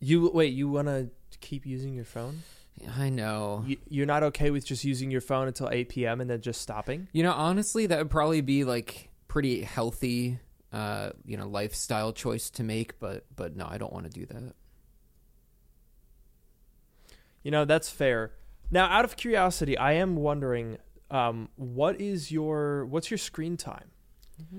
you 0.00 0.30
wait, 0.32 0.52
you 0.54 0.68
want 0.68 0.88
to 0.88 1.10
keep 1.40 1.66
using 1.66 1.94
your 1.94 2.04
phone? 2.04 2.42
I 2.96 3.08
know. 3.08 3.64
You, 3.66 3.76
you're 3.88 4.06
not 4.06 4.22
okay 4.22 4.50
with 4.50 4.64
just 4.66 4.84
using 4.84 5.10
your 5.10 5.20
phone 5.22 5.48
until 5.48 5.68
8 5.70 5.88
p.m. 5.88 6.20
and 6.20 6.28
then 6.28 6.40
just 6.42 6.60
stopping? 6.60 7.08
You 7.12 7.22
know, 7.22 7.32
honestly, 7.32 7.86
that 7.86 7.98
would 7.98 8.10
probably 8.10 8.42
be 8.42 8.64
like 8.64 9.08
pretty 9.28 9.62
healthy, 9.62 10.38
uh, 10.76 11.10
you 11.24 11.38
know, 11.38 11.48
lifestyle 11.48 12.12
choice 12.12 12.50
to 12.50 12.62
make. 12.62 13.00
But 13.00 13.24
but 13.34 13.56
no, 13.56 13.66
I 13.68 13.78
don't 13.78 13.92
want 13.94 14.04
to 14.04 14.10
do 14.10 14.26
that. 14.26 14.54
You 17.42 17.50
know, 17.50 17.64
that's 17.64 17.88
fair. 17.88 18.32
Now, 18.70 18.86
out 18.86 19.06
of 19.06 19.16
curiosity, 19.16 19.78
I 19.78 19.92
am 19.92 20.16
wondering 20.16 20.76
um, 21.10 21.48
what 21.56 21.98
is 21.98 22.30
your 22.30 22.84
what's 22.84 23.10
your 23.10 23.16
screen 23.16 23.56
time? 23.56 23.90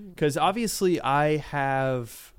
Because 0.10 0.38
obviously, 0.38 1.00
I 1.00 1.38
have 1.38 2.34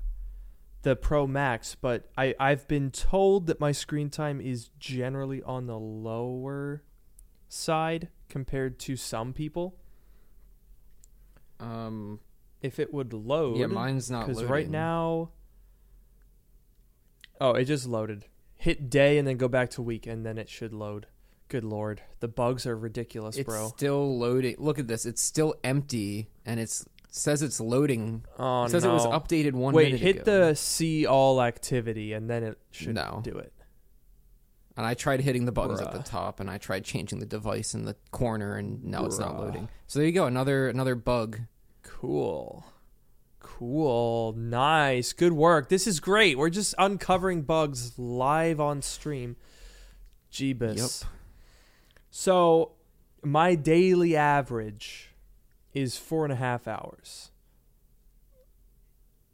the 0.81 0.97
Pro 0.97 1.25
Max, 1.25 1.75
but 1.75 2.09
I 2.17 2.35
I've 2.37 2.67
been 2.67 2.91
told 2.91 3.47
that 3.47 3.61
my 3.61 3.71
screen 3.71 4.09
time 4.09 4.41
is 4.41 4.71
generally 4.77 5.41
on 5.43 5.67
the 5.67 5.79
lower 5.79 6.83
side 7.47 8.09
compared 8.27 8.77
to 8.79 8.97
some 8.97 9.31
people. 9.31 9.77
Um, 11.61 12.19
If 12.61 12.79
it 12.79 12.93
would 12.93 13.13
load, 13.13 13.57
yeah, 13.57 13.67
mine's 13.67 14.11
not 14.11 14.27
because 14.27 14.43
right 14.43 14.69
now, 14.69 15.29
oh, 17.39 17.53
it 17.53 17.65
just 17.65 17.85
loaded. 17.87 18.25
Hit 18.55 18.89
day 18.89 19.17
and 19.17 19.27
then 19.27 19.37
go 19.37 19.47
back 19.47 19.69
to 19.71 19.81
week, 19.81 20.05
and 20.05 20.25
then 20.25 20.37
it 20.37 20.49
should 20.49 20.73
load. 20.73 21.07
Good 21.47 21.63
lord, 21.63 22.01
the 22.19 22.27
bugs 22.27 22.67
are 22.67 22.77
ridiculous, 22.77 23.37
it's 23.37 23.47
bro. 23.49 23.69
still 23.69 24.17
loading. 24.19 24.55
Look 24.59 24.77
at 24.77 24.87
this; 24.87 25.05
it's 25.05 25.21
still 25.21 25.55
empty, 25.63 26.27
and 26.45 26.59
it's 26.59 26.85
says 27.09 27.41
it's 27.41 27.59
loading. 27.59 28.23
Oh 28.37 28.65
it 28.65 28.69
says 28.69 28.83
no! 28.83 28.91
it 28.91 28.93
was 28.93 29.05
updated 29.05 29.53
one 29.53 29.73
Wait, 29.73 29.85
minute 29.85 30.01
hit 30.01 30.15
ago. 30.17 30.49
the 30.49 30.55
see 30.55 31.05
all 31.05 31.41
activity, 31.41 32.13
and 32.13 32.29
then 32.29 32.43
it 32.43 32.59
should 32.71 32.93
No. 32.93 33.21
do 33.23 33.37
it. 33.37 33.53
And 34.77 34.85
I 34.85 34.93
tried 34.93 35.21
hitting 35.21 35.45
the 35.45 35.51
buttons 35.51 35.81
at 35.81 35.91
the 35.91 35.99
top, 35.99 36.39
and 36.39 36.49
I 36.49 36.57
tried 36.57 36.85
changing 36.85 37.19
the 37.19 37.25
device 37.25 37.73
in 37.73 37.83
the 37.85 37.95
corner, 38.11 38.55
and 38.55 38.83
now 38.85 39.05
it's 39.05 39.17
not 39.19 39.37
loading. 39.39 39.69
So 39.87 39.99
there 39.99 40.05
you 40.05 40.13
go, 40.13 40.25
another 40.25 40.67
another 40.69 40.95
bug. 40.95 41.39
Cool. 41.99 42.63
Cool. 43.41 44.33
Nice. 44.37 45.11
Good 45.11 45.33
work. 45.33 45.67
This 45.67 45.85
is 45.85 45.99
great. 45.99 46.37
We're 46.37 46.49
just 46.49 46.73
uncovering 46.77 47.41
bugs 47.41 47.99
live 47.99 48.61
on 48.61 48.81
stream. 48.81 49.35
Jeebus. 50.31 50.77
Yep. 51.03 51.11
So, 52.09 52.71
my 53.21 53.55
daily 53.55 54.15
average 54.15 55.09
is 55.73 55.97
four 55.97 56.23
and 56.23 56.31
a 56.31 56.37
half 56.37 56.69
hours. 56.69 57.31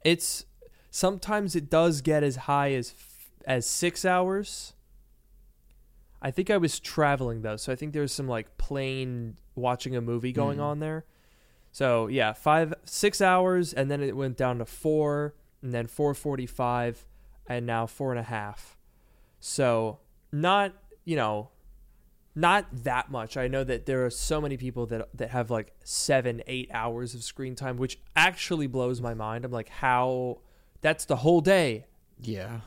It's 0.04 0.44
sometimes 0.90 1.54
it 1.54 1.70
does 1.70 2.00
get 2.00 2.24
as 2.24 2.34
high 2.36 2.72
as 2.72 2.94
as 3.44 3.64
six 3.64 4.04
hours. 4.04 4.72
I 6.20 6.32
think 6.32 6.50
I 6.50 6.56
was 6.56 6.80
traveling 6.80 7.42
though, 7.42 7.56
so 7.56 7.72
I 7.72 7.76
think 7.76 7.92
there's 7.92 8.12
some 8.12 8.26
like 8.26 8.58
plane 8.58 9.36
watching 9.54 9.94
a 9.94 10.00
movie 10.00 10.32
going 10.32 10.58
Mhm. 10.58 10.62
on 10.64 10.78
there. 10.80 11.04
So 11.76 12.06
yeah, 12.06 12.32
five 12.32 12.72
six 12.86 13.20
hours, 13.20 13.74
and 13.74 13.90
then 13.90 14.00
it 14.00 14.16
went 14.16 14.38
down 14.38 14.60
to 14.60 14.64
four, 14.64 15.34
and 15.60 15.74
then 15.74 15.86
four 15.86 16.14
forty 16.14 16.46
five, 16.46 17.04
and 17.46 17.66
now 17.66 17.84
four 17.84 18.12
and 18.12 18.18
a 18.18 18.22
half. 18.22 18.78
So 19.40 19.98
not 20.32 20.72
you 21.04 21.16
know, 21.16 21.50
not 22.34 22.64
that 22.84 23.10
much. 23.10 23.36
I 23.36 23.46
know 23.46 23.62
that 23.62 23.84
there 23.84 24.06
are 24.06 24.10
so 24.10 24.40
many 24.40 24.56
people 24.56 24.86
that 24.86 25.10
that 25.18 25.28
have 25.32 25.50
like 25.50 25.74
seven, 25.84 26.42
eight 26.46 26.70
hours 26.72 27.14
of 27.14 27.22
screen 27.22 27.54
time, 27.54 27.76
which 27.76 27.98
actually 28.16 28.68
blows 28.68 29.02
my 29.02 29.12
mind. 29.12 29.44
I'm 29.44 29.52
like, 29.52 29.68
how? 29.68 30.38
That's 30.80 31.04
the 31.04 31.16
whole 31.16 31.42
day. 31.42 31.84
Yeah. 32.18 32.60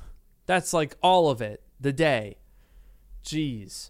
That's 0.46 0.72
like 0.72 0.96
all 1.02 1.32
of 1.32 1.42
it, 1.42 1.64
the 1.82 1.92
day. 1.92 2.38
Jeez. 3.26 3.90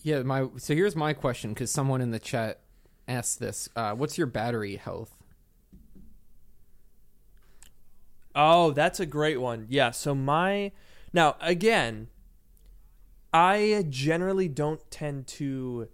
Yeah, 0.00 0.22
my 0.22 0.46
so 0.56 0.74
here's 0.74 0.96
my 0.96 1.12
question 1.12 1.52
because 1.52 1.70
someone 1.70 2.00
in 2.00 2.12
the 2.12 2.18
chat 2.18 2.60
asked 3.08 3.40
this. 3.40 3.68
Uh, 3.76 3.94
what's 3.94 4.18
your 4.18 4.26
battery 4.26 4.76
health? 4.76 5.16
Oh, 8.34 8.70
that's 8.72 9.00
a 9.00 9.06
great 9.06 9.40
one. 9.40 9.66
Yeah. 9.70 9.90
So 9.92 10.14
my 10.14 10.72
now 11.12 11.36
again, 11.40 12.08
I 13.32 13.86
generally 13.88 14.48
don't 14.48 14.88
tend 14.90 15.26
to 15.28 15.88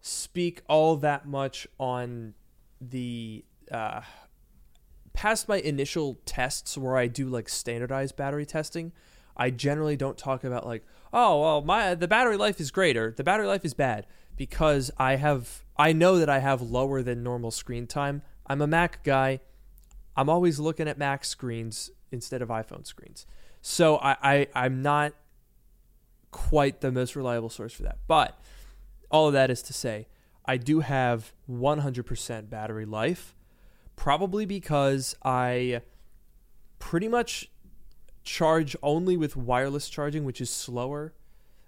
speak 0.00 0.62
all 0.68 0.96
that 0.96 1.26
much 1.26 1.66
on 1.78 2.34
the 2.80 3.44
uh, 3.70 4.02
past 5.12 5.48
my 5.48 5.56
initial 5.56 6.20
tests 6.24 6.78
where 6.78 6.96
I 6.96 7.08
do 7.08 7.28
like 7.28 7.48
standardized 7.48 8.16
battery 8.16 8.46
testing. 8.46 8.92
I 9.36 9.50
generally 9.50 9.96
don't 9.96 10.16
talk 10.16 10.44
about 10.44 10.64
like, 10.64 10.84
oh 11.12 11.40
well, 11.40 11.62
my 11.62 11.96
the 11.96 12.06
battery 12.06 12.36
life 12.36 12.60
is 12.60 12.70
great 12.70 12.96
or 12.96 13.10
the 13.10 13.24
battery 13.24 13.48
life 13.48 13.64
is 13.64 13.74
bad 13.74 14.06
because 14.36 14.90
I 14.98 15.16
have 15.16 15.64
I 15.76 15.92
know 15.92 16.18
that 16.18 16.28
I 16.28 16.38
have 16.38 16.62
lower 16.62 17.02
than 17.02 17.22
normal 17.22 17.50
screen 17.50 17.86
time. 17.86 18.22
I'm 18.46 18.60
a 18.60 18.66
Mac 18.66 19.02
guy. 19.02 19.40
I'm 20.16 20.28
always 20.28 20.60
looking 20.60 20.86
at 20.86 20.98
Mac 20.98 21.24
screens 21.24 21.90
instead 22.12 22.42
of 22.42 22.48
iPhone 22.48 22.86
screens. 22.86 23.26
So 23.60 23.96
I, 23.98 24.16
I 24.22 24.46
I'm 24.54 24.82
not 24.82 25.14
quite 26.30 26.80
the 26.80 26.92
most 26.92 27.16
reliable 27.16 27.48
source 27.48 27.72
for 27.72 27.82
that. 27.84 27.98
But 28.06 28.38
all 29.10 29.28
of 29.28 29.32
that 29.32 29.50
is 29.50 29.62
to 29.62 29.72
say, 29.72 30.08
I 30.44 30.56
do 30.56 30.80
have 30.80 31.32
100% 31.50 32.50
battery 32.50 32.84
life, 32.84 33.34
probably 33.96 34.44
because 34.44 35.16
I 35.24 35.80
pretty 36.78 37.08
much 37.08 37.50
charge 38.24 38.76
only 38.82 39.16
with 39.16 39.36
wireless 39.36 39.88
charging, 39.88 40.24
which 40.24 40.40
is 40.40 40.50
slower 40.50 41.14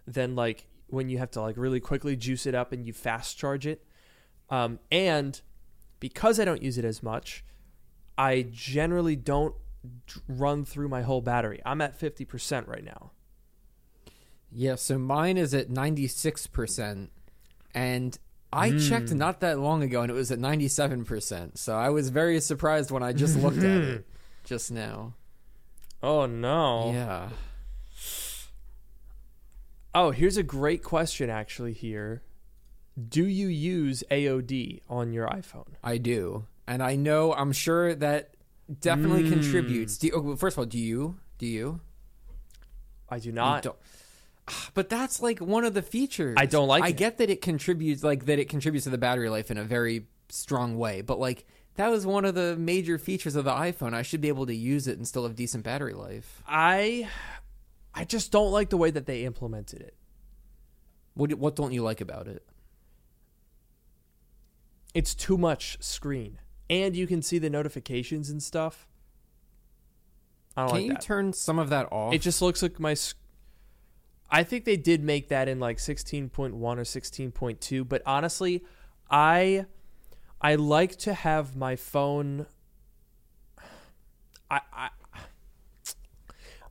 than 0.06 0.34
like 0.34 0.66
when 0.88 1.08
you 1.08 1.18
have 1.18 1.30
to 1.32 1.40
like 1.40 1.56
really 1.56 1.80
quickly 1.80 2.16
juice 2.16 2.46
it 2.46 2.54
up 2.54 2.72
and 2.72 2.86
you 2.86 2.92
fast 2.92 3.36
charge 3.38 3.66
it. 3.66 3.84
Um, 4.50 4.78
and 4.92 5.40
because 6.00 6.38
I 6.38 6.44
don't 6.44 6.62
use 6.62 6.78
it 6.78 6.84
as 6.84 7.02
much, 7.02 7.44
I 8.16 8.46
generally 8.50 9.16
don't 9.16 9.54
run 10.28 10.64
through 10.64 10.88
my 10.88 11.02
whole 11.02 11.20
battery. 11.20 11.60
I'm 11.66 11.80
at 11.80 11.98
50% 11.98 12.66
right 12.68 12.84
now. 12.84 13.10
Yeah, 14.52 14.76
so 14.76 14.98
mine 14.98 15.36
is 15.36 15.52
at 15.54 15.68
96%. 15.68 17.08
And 17.74 18.18
I 18.52 18.70
Hmm. 18.70 18.78
checked 18.78 19.12
not 19.12 19.40
that 19.40 19.58
long 19.58 19.82
ago 19.82 20.02
and 20.02 20.10
it 20.10 20.14
was 20.14 20.30
at 20.30 20.38
97%. 20.38 21.58
So 21.58 21.76
I 21.76 21.90
was 21.90 22.08
very 22.10 22.40
surprised 22.40 22.90
when 22.90 23.02
I 23.02 23.12
just 23.12 23.36
looked 23.36 23.58
at 23.58 23.82
it 23.82 24.06
just 24.44 24.70
now. 24.70 25.14
Oh 26.02 26.26
no. 26.26 26.92
Yeah. 26.92 27.30
Oh, 29.96 30.10
here's 30.10 30.36
a 30.36 30.42
great 30.42 30.82
question 30.82 31.30
actually 31.30 31.72
here. 31.72 32.22
Do 33.08 33.24
you 33.26 33.46
use 33.48 34.04
AOD 34.10 34.82
on 34.90 35.12
your 35.14 35.26
iPhone? 35.28 35.68
I 35.82 35.96
do. 35.96 36.44
And 36.66 36.82
I 36.82 36.96
know, 36.96 37.32
I'm 37.32 37.52
sure 37.52 37.94
that 37.94 38.34
definitely 38.80 39.22
Mm. 39.24 39.32
contributes. 39.32 39.96
Do 39.96 40.08
you, 40.08 40.12
oh, 40.14 40.36
first 40.36 40.54
of 40.56 40.58
all, 40.58 40.64
do 40.66 40.78
you? 40.78 41.16
Do 41.38 41.46
you? 41.46 41.80
I 43.08 43.18
do 43.20 43.32
not. 43.32 43.62
don't- 43.62 43.76
But 44.74 44.88
that's 44.90 45.22
like 45.22 45.38
one 45.40 45.64
of 45.64 45.72
the 45.74 45.82
features. 45.82 46.34
I 46.38 46.44
don't 46.46 46.68
like 46.68 46.84
I 46.84 46.88
it. 46.88 46.96
get 46.96 47.16
that 47.18 47.30
it 47.30 47.40
contributes, 47.40 48.02
like 48.04 48.26
that 48.26 48.38
it 48.38 48.48
contributes 48.50 48.84
to 48.84 48.90
the 48.90 48.98
battery 48.98 49.30
life 49.30 49.50
in 49.50 49.56
a 49.58 49.64
very 49.64 50.06
strong 50.28 50.76
way. 50.76 51.00
But 51.00 51.18
like 51.18 51.46
that 51.76 51.90
was 51.90 52.04
one 52.06 52.24
of 52.24 52.34
the 52.34 52.56
major 52.56 52.98
features 52.98 53.34
of 53.36 53.44
the 53.44 53.50
iPhone. 53.52 53.92
I 53.94 54.02
should 54.02 54.20
be 54.20 54.28
able 54.28 54.46
to 54.46 54.54
use 54.54 54.86
it 54.88 54.98
and 54.98 55.06
still 55.06 55.24
have 55.24 55.34
decent 55.36 55.62
battery 55.64 55.94
life. 55.94 56.42
I 56.46 57.08
I 57.96 58.04
just 58.04 58.30
don't 58.30 58.52
like 58.52 58.68
the 58.70 58.76
way 58.76 58.90
that 58.90 59.06
they 59.06 59.24
implemented 59.24 59.80
it. 59.80 59.94
What 61.14 61.32
what 61.34 61.56
don't 61.56 61.72
you 61.72 61.82
like 61.82 62.00
about 62.02 62.28
it? 62.28 62.44
It's 64.94 65.14
too 65.14 65.38
much 65.38 65.78
screen. 65.80 66.38
And 66.68 66.94
you 66.94 67.06
can 67.06 67.22
see 67.22 67.38
the 67.38 67.48
notifications 67.50 68.28
and 68.28 68.42
stuff. 68.42 68.86
I 70.56 70.62
don't 70.62 70.68
Can 70.70 70.76
like 70.78 70.86
you 70.86 70.92
that. 70.94 71.00
turn 71.00 71.32
some 71.32 71.58
of 71.58 71.70
that 71.70 71.88
off? 71.92 72.12
It 72.12 72.18
just 72.22 72.42
looks 72.42 72.62
like 72.62 72.78
my. 72.78 72.94
sc- 72.94 73.16
I 74.30 74.42
think 74.42 74.64
they 74.64 74.76
did 74.76 75.02
make 75.04 75.28
that 75.28 75.48
in 75.48 75.60
like 75.60 75.78
16.1 75.78 76.52
or 76.52 76.76
16.2, 76.82 77.88
but 77.88 78.02
honestly, 78.04 78.64
I 79.10 79.66
I 80.40 80.56
like 80.56 80.96
to 80.98 81.14
have 81.14 81.56
my 81.56 81.76
phone. 81.76 82.46
I 84.50 84.60
I 84.72 84.88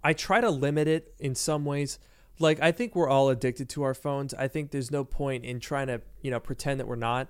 I 0.06 0.14
try 0.14 0.40
to 0.40 0.52
limit 0.52 0.88
it 0.88 1.16
in 1.20 1.34
some 1.34 1.66
ways. 1.66 1.98
Like 2.38 2.62
I 2.62 2.72
think 2.72 2.96
we're 2.96 3.10
all 3.10 3.30
addicted 3.30 3.70
to 3.70 3.82
our 3.82 3.96
phones. 3.96 4.36
I 4.36 4.48
think 4.48 4.70
there's 4.70 4.92
no 4.92 5.04
point 5.04 5.44
in 5.44 5.60
trying 5.60 5.88
to 5.88 6.00
you 6.22 6.30
know 6.30 6.40
pretend 6.40 6.80
that 6.80 6.88
we're 6.88 6.96
not. 6.96 7.28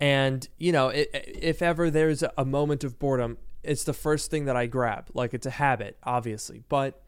And 0.00 0.46
you 0.58 0.72
know, 0.72 0.90
i 0.90 1.06
if 1.14 1.62
ever 1.62 1.90
there's 1.90 2.24
a 2.36 2.44
moment 2.44 2.82
of 2.82 2.98
boredom, 2.98 3.38
it's 3.62 3.84
the 3.84 3.92
first 3.92 4.28
thing 4.28 4.46
that 4.46 4.56
I 4.56 4.66
grab. 4.66 5.08
Like 5.14 5.34
it's 5.34 5.46
a 5.46 5.50
habit, 5.50 5.96
obviously, 6.02 6.64
but 6.68 7.00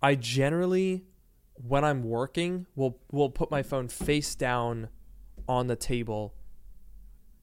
I 0.00 0.14
generally, 0.14 1.06
when 1.54 1.84
I'm 1.84 2.04
working, 2.04 2.68
will 2.76 3.00
will 3.10 3.30
put 3.30 3.50
my 3.50 3.64
phone 3.64 3.88
face 3.88 4.36
down 4.36 4.90
on 5.48 5.66
the 5.66 5.76
table, 5.76 6.34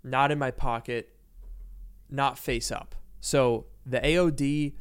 not 0.06 0.32
in 0.32 0.40
my 0.40 0.52
pocket, 0.52 1.10
not 2.10 2.38
face 2.38 2.72
up. 2.72 2.96
So 3.20 3.66
the 3.86 4.00
AOD, 4.00 4.74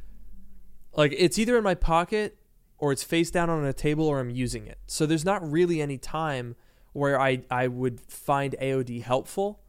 like 0.97 1.13
it's 1.15 1.39
either 1.39 1.57
in 1.57 1.63
my 1.63 1.75
pocket 1.75 2.37
or 2.77 2.91
it's 2.91 3.03
face 3.03 3.31
down 3.31 3.49
on 3.49 3.63
a 3.63 3.73
table 3.73 4.05
or 4.05 4.19
I'm 4.19 4.29
using 4.29 4.67
it. 4.67 4.79
So 4.87 5.05
there's 5.05 5.23
not 5.23 5.49
really 5.49 5.81
any 5.81 5.97
time 5.97 6.55
where 6.91 7.21
I 7.21 7.43
I 7.49 7.67
would 7.67 8.01
find 8.01 8.55
AOD 8.59 9.03
helpful 9.03 9.61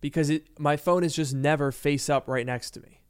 because 0.00 0.28
it 0.28 0.48
my 0.58 0.76
phone 0.76 1.04
is 1.04 1.14
just 1.14 1.34
never 1.34 1.72
face 1.72 2.10
up 2.10 2.28
right 2.28 2.44
next 2.44 2.72
to 2.72 2.80
me. 2.80 3.00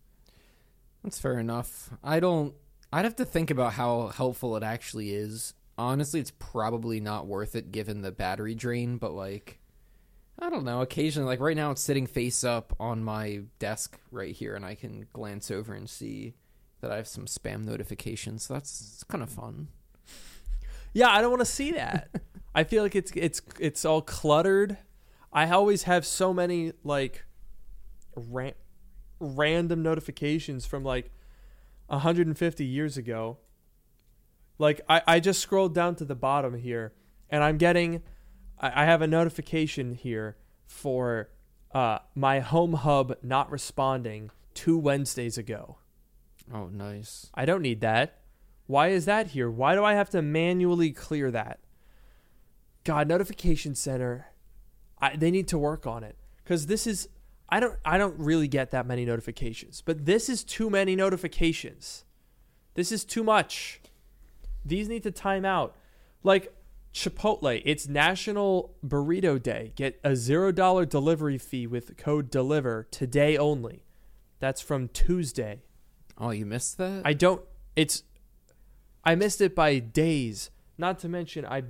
That's 1.03 1.19
fair 1.19 1.39
enough. 1.39 1.91
I 2.03 2.21
don't. 2.21 2.55
I'd 2.93 3.05
have 3.05 3.17
to 3.17 3.25
think 3.25 3.51
about 3.51 3.75
how 3.75 4.09
helpful 4.09 4.57
it 4.57 4.63
actually 4.63 5.15
is. 5.15 5.55
Honestly, 5.77 6.21
it's 6.21 6.33
probably 6.39 7.01
not 7.01 7.27
worth 7.27 7.55
it 7.55 7.71
given 7.71 8.03
the 8.03 8.11
battery 8.11 8.55
drain. 8.55 8.99
But 8.99 9.13
like, 9.13 9.61
I 10.39 10.51
don't 10.51 10.65
know. 10.65 10.81
Occasionally, 10.81 11.29
like 11.29 11.41
right 11.41 11.57
now, 11.57 11.71
it's 11.71 11.83
sitting 11.83 12.07
face 12.07 12.45
up 12.45 12.75
on 12.81 13.05
my 13.05 13.43
desk 13.59 13.99
right 14.11 14.35
here, 14.35 14.55
and 14.55 14.65
I 14.65 14.75
can 14.75 15.07
glance 15.13 15.51
over 15.51 15.73
and 15.73 15.89
see 15.89 16.35
that 16.81 16.91
I 16.91 16.97
have 16.97 17.09
some 17.09 17.27
spam 17.27 17.65
notifications. 17.65 18.45
So 18.45 18.55
that's 18.55 19.05
kind 19.09 19.23
of 19.23 19.31
fun. 19.31 19.69
Yeah, 20.93 21.11
I 21.11 21.21
don't 21.21 21.31
want 21.31 21.41
to 21.41 21.47
see 21.47 21.73
that. 21.73 22.11
I 22.55 22.65
feel 22.65 22.83
like 22.83 22.97
it's 22.97 23.13
it's 23.15 23.43
it's 23.59 23.85
all 23.85 24.03
cluttered. 24.03 24.79
I 25.33 25.49
always 25.51 25.85
have 25.85 26.07
so 26.07 26.33
many 26.33 26.73
like 26.83 27.25
ran- 28.17 28.55
random 29.21 29.83
notifications 29.83 30.65
from 30.67 30.83
like 30.83 31.11
150 31.89 32.65
years 32.65 32.97
ago. 32.97 33.39
Like 34.59 34.81
I, 34.89 35.03
I 35.07 35.21
just 35.21 35.41
scrolled 35.41 35.75
down 35.75 35.95
to 35.97 36.05
the 36.05 36.15
bottom 36.15 36.55
here 36.55 36.95
and 37.31 37.45
I'm 37.45 37.59
getting 37.59 38.03
I, 38.59 38.83
I 38.83 38.85
have 38.87 39.03
a 39.03 39.07
notification 39.07 39.95
here 39.95 40.37
for 40.67 41.31
uh, 41.73 41.99
my 42.15 42.41
home 42.41 42.75
hub 42.75 43.17
not 43.23 43.51
responding 43.51 44.31
two 44.55 44.79
Wednesdays 44.79 45.39
ago. 45.39 45.79
Oh, 46.53 46.67
nice. 46.69 47.31
I 47.35 47.45
don't 47.45 47.63
need 47.63 47.81
that. 47.81 48.21
Why 48.67 48.89
is 48.89 49.07
that 49.07 49.29
here? 49.29 49.51
Why 49.51 49.75
do 49.75 49.85
I 49.85 49.95
have 49.95 50.11
to 50.11 50.23
manually 50.23 50.93
clear 50.93 51.31
that? 51.31 51.61
God, 52.85 53.09
notification 53.09 53.75
center. 53.75 54.29
I, 55.01 55.17
they 55.17 55.31
need 55.31 55.49
to 55.49 55.59
work 55.59 55.87
on 55.87 56.05
it 56.05 56.17
because 56.43 56.67
this 56.67 56.87
is 56.87 57.09
I 57.49 57.61
don't 57.61 57.77
I 57.85 57.99
don't 57.99 58.19
really 58.19 58.49
get 58.49 58.71
that 58.73 58.87
many 58.87 59.05
notifications, 59.05 59.83
but 59.83 60.05
this 60.05 60.29
is 60.29 60.45
too 60.45 60.69
many 60.69 60.97
notifications. 60.97 62.05
This 62.75 62.93
is 62.93 63.05
too 63.05 63.25
much. 63.25 63.81
These 64.65 64.89
need 64.89 65.03
to 65.05 65.11
time 65.11 65.45
out. 65.45 65.77
Like 66.23 66.53
Chipotle, 66.93 67.63
it's 67.65 67.89
National 67.89 68.75
Burrito 68.87 69.43
Day. 69.43 69.73
Get 69.77 69.99
a 70.05 70.15
zero 70.15 70.53
dollar 70.53 70.85
delivery 70.85 71.39
fee 71.39 71.67
with 71.67 71.97
code 71.97 72.31
DELIVER 72.31 72.89
today 72.91 73.37
only. 73.37 73.85
That's 74.41 74.61
from 74.61 74.89
Tuesday. 74.89 75.63
Oh, 76.19 76.31
you 76.31 76.47
missed 76.47 76.79
that? 76.79 77.03
I 77.05 77.13
don't. 77.13 77.43
It's. 77.77 78.03
I 79.05 79.15
missed 79.15 79.41
it 79.41 79.55
by 79.55 79.79
days. 79.79 80.51
Not 80.77 80.99
to 81.01 81.09
mention, 81.09 81.45
I 81.47 81.63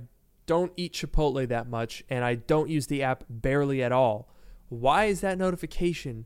don't 0.45 0.71
eat 0.75 0.93
Chipotle 0.93 1.47
that 1.47 1.69
much, 1.69 2.03
and 2.09 2.25
I 2.25 2.35
don't 2.35 2.69
use 2.69 2.87
the 2.87 3.03
app 3.03 3.23
barely 3.29 3.83
at 3.83 3.91
all. 3.91 4.29
Why 4.69 5.05
is 5.05 5.21
that 5.21 5.37
notification 5.37 6.25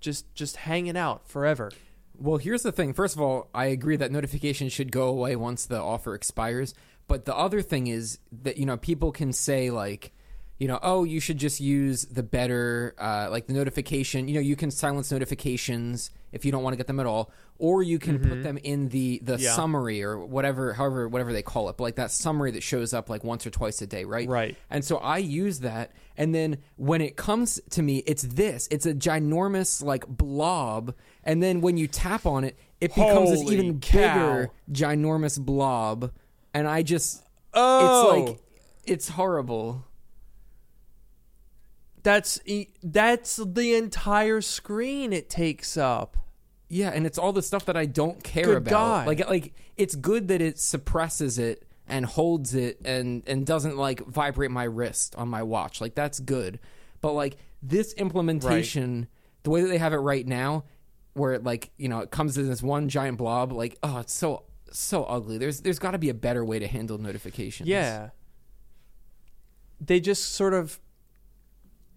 just 0.00 0.34
just 0.34 0.56
hanging 0.56 0.96
out 0.96 1.28
forever? 1.28 1.70
Well, 2.16 2.38
here's 2.38 2.62
the 2.62 2.72
thing. 2.72 2.92
First 2.92 3.14
of 3.14 3.22
all, 3.22 3.48
I 3.54 3.66
agree 3.66 3.96
that 3.96 4.10
notifications 4.10 4.72
should 4.72 4.90
go 4.90 5.08
away 5.08 5.36
once 5.36 5.66
the 5.66 5.80
offer 5.80 6.14
expires. 6.14 6.74
But 7.06 7.24
the 7.24 7.36
other 7.36 7.62
thing 7.62 7.86
is 7.86 8.18
that 8.42 8.56
you 8.56 8.66
know 8.66 8.76
people 8.76 9.12
can 9.12 9.32
say 9.32 9.70
like, 9.70 10.12
you 10.58 10.66
know, 10.68 10.78
oh, 10.82 11.04
you 11.04 11.20
should 11.20 11.38
just 11.38 11.60
use 11.60 12.04
the 12.06 12.22
better 12.22 12.94
uh, 12.98 13.28
like 13.30 13.46
the 13.46 13.52
notification. 13.52 14.26
You 14.28 14.34
know, 14.34 14.40
you 14.40 14.56
can 14.56 14.70
silence 14.70 15.12
notifications 15.12 16.10
if 16.32 16.44
you 16.44 16.52
don't 16.52 16.62
want 16.62 16.72
to 16.74 16.76
get 16.76 16.86
them 16.88 16.98
at 17.00 17.06
all, 17.06 17.30
or 17.58 17.82
you 17.82 17.98
can 17.98 18.18
put 18.18 18.42
them 18.42 18.58
in 18.58 18.88
the 18.88 19.20
the 19.22 19.38
Yeah. 19.38 19.54
summary 19.54 20.02
or 20.02 20.18
whatever, 20.18 20.72
however, 20.72 21.08
whatever 21.08 21.32
they 21.32 21.42
call 21.42 21.68
it. 21.68 21.76
But 21.76 21.84
like 21.84 21.94
that 21.96 22.10
summary 22.10 22.50
that 22.52 22.62
shows 22.62 22.92
up 22.92 23.08
like 23.08 23.22
once 23.24 23.46
or 23.46 23.50
twice 23.50 23.80
a 23.82 23.86
day, 23.86 24.04
right? 24.04 24.28
Right. 24.28 24.56
And 24.68 24.84
so 24.84 24.96
I 24.98 25.18
use 25.18 25.60
that, 25.60 25.92
and 26.16 26.34
then 26.34 26.58
when 26.76 27.00
it 27.00 27.16
comes 27.16 27.60
to 27.70 27.82
me, 27.82 28.02
it's 28.06 28.22
this. 28.22 28.66
It's 28.70 28.84
a 28.84 28.94
ginormous 28.94 29.82
like 29.82 30.06
blob, 30.08 30.94
and 31.24 31.42
then 31.42 31.60
when 31.60 31.76
you 31.76 31.86
tap 31.86 32.26
on 32.26 32.44
it, 32.44 32.58
it 32.80 32.94
becomes 32.94 33.30
this 33.30 33.50
even 33.50 33.80
cow. 33.80 33.98
bigger, 33.98 34.50
ginormous 34.72 35.38
blob, 35.40 36.10
and 36.52 36.66
I 36.68 36.82
just 36.82 37.22
Oh, 37.54 38.10
it's 38.20 38.28
like 38.28 38.38
it's 38.84 39.08
horrible. 39.10 39.84
That's 42.08 42.40
that's 42.82 43.36
the 43.36 43.74
entire 43.74 44.40
screen 44.40 45.12
it 45.12 45.28
takes 45.28 45.76
up. 45.76 46.16
Yeah, 46.70 46.88
and 46.88 47.04
it's 47.04 47.18
all 47.18 47.34
the 47.34 47.42
stuff 47.42 47.66
that 47.66 47.76
I 47.76 47.84
don't 47.84 48.24
care 48.24 48.44
Good 48.44 48.56
about. 48.56 48.70
God. 48.70 49.06
Like 49.06 49.28
like 49.28 49.54
it's 49.76 49.94
good 49.94 50.28
that 50.28 50.40
it 50.40 50.58
suppresses 50.58 51.38
it 51.38 51.66
and 51.86 52.06
holds 52.06 52.54
it 52.54 52.80
and 52.82 53.22
and 53.26 53.44
doesn't 53.44 53.76
like 53.76 54.06
vibrate 54.06 54.50
my 54.50 54.64
wrist 54.64 55.16
on 55.16 55.28
my 55.28 55.42
watch. 55.42 55.82
Like 55.82 55.94
that's 55.94 56.18
good. 56.18 56.58
But 57.02 57.12
like 57.12 57.36
this 57.62 57.92
implementation, 57.92 59.08
the 59.42 59.50
way 59.50 59.60
that 59.60 59.68
they 59.68 59.76
have 59.76 59.92
it 59.92 59.98
right 59.98 60.26
now, 60.26 60.64
where 61.12 61.34
it 61.34 61.44
like, 61.44 61.72
you 61.76 61.90
know, 61.90 61.98
it 61.98 62.10
comes 62.10 62.38
in 62.38 62.48
this 62.48 62.62
one 62.62 62.88
giant 62.88 63.18
blob, 63.18 63.52
like, 63.52 63.76
oh, 63.82 63.98
it's 63.98 64.14
so 64.14 64.44
so 64.72 65.04
ugly. 65.04 65.36
There's 65.36 65.60
there's 65.60 65.78
gotta 65.78 65.98
be 65.98 66.08
a 66.08 66.14
better 66.14 66.42
way 66.42 66.58
to 66.58 66.66
handle 66.66 66.96
notifications. 66.96 67.68
Yeah. 67.68 68.10
They 69.78 70.00
just 70.00 70.32
sort 70.32 70.54
of 70.54 70.80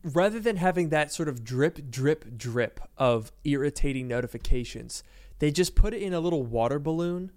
rather 0.03 0.39
than 0.39 0.57
having 0.57 0.89
that 0.89 1.11
sort 1.11 1.27
of 1.29 1.43
drip 1.43 1.89
drip 1.89 2.37
drip 2.37 2.79
of 2.97 3.31
irritating 3.43 4.07
notifications, 4.07 5.03
they 5.39 5.51
just 5.51 5.75
put 5.75 5.93
it 5.93 6.01
in 6.01 6.13
a 6.13 6.19
little 6.19 6.43
water 6.43 6.79
balloon 6.79 7.31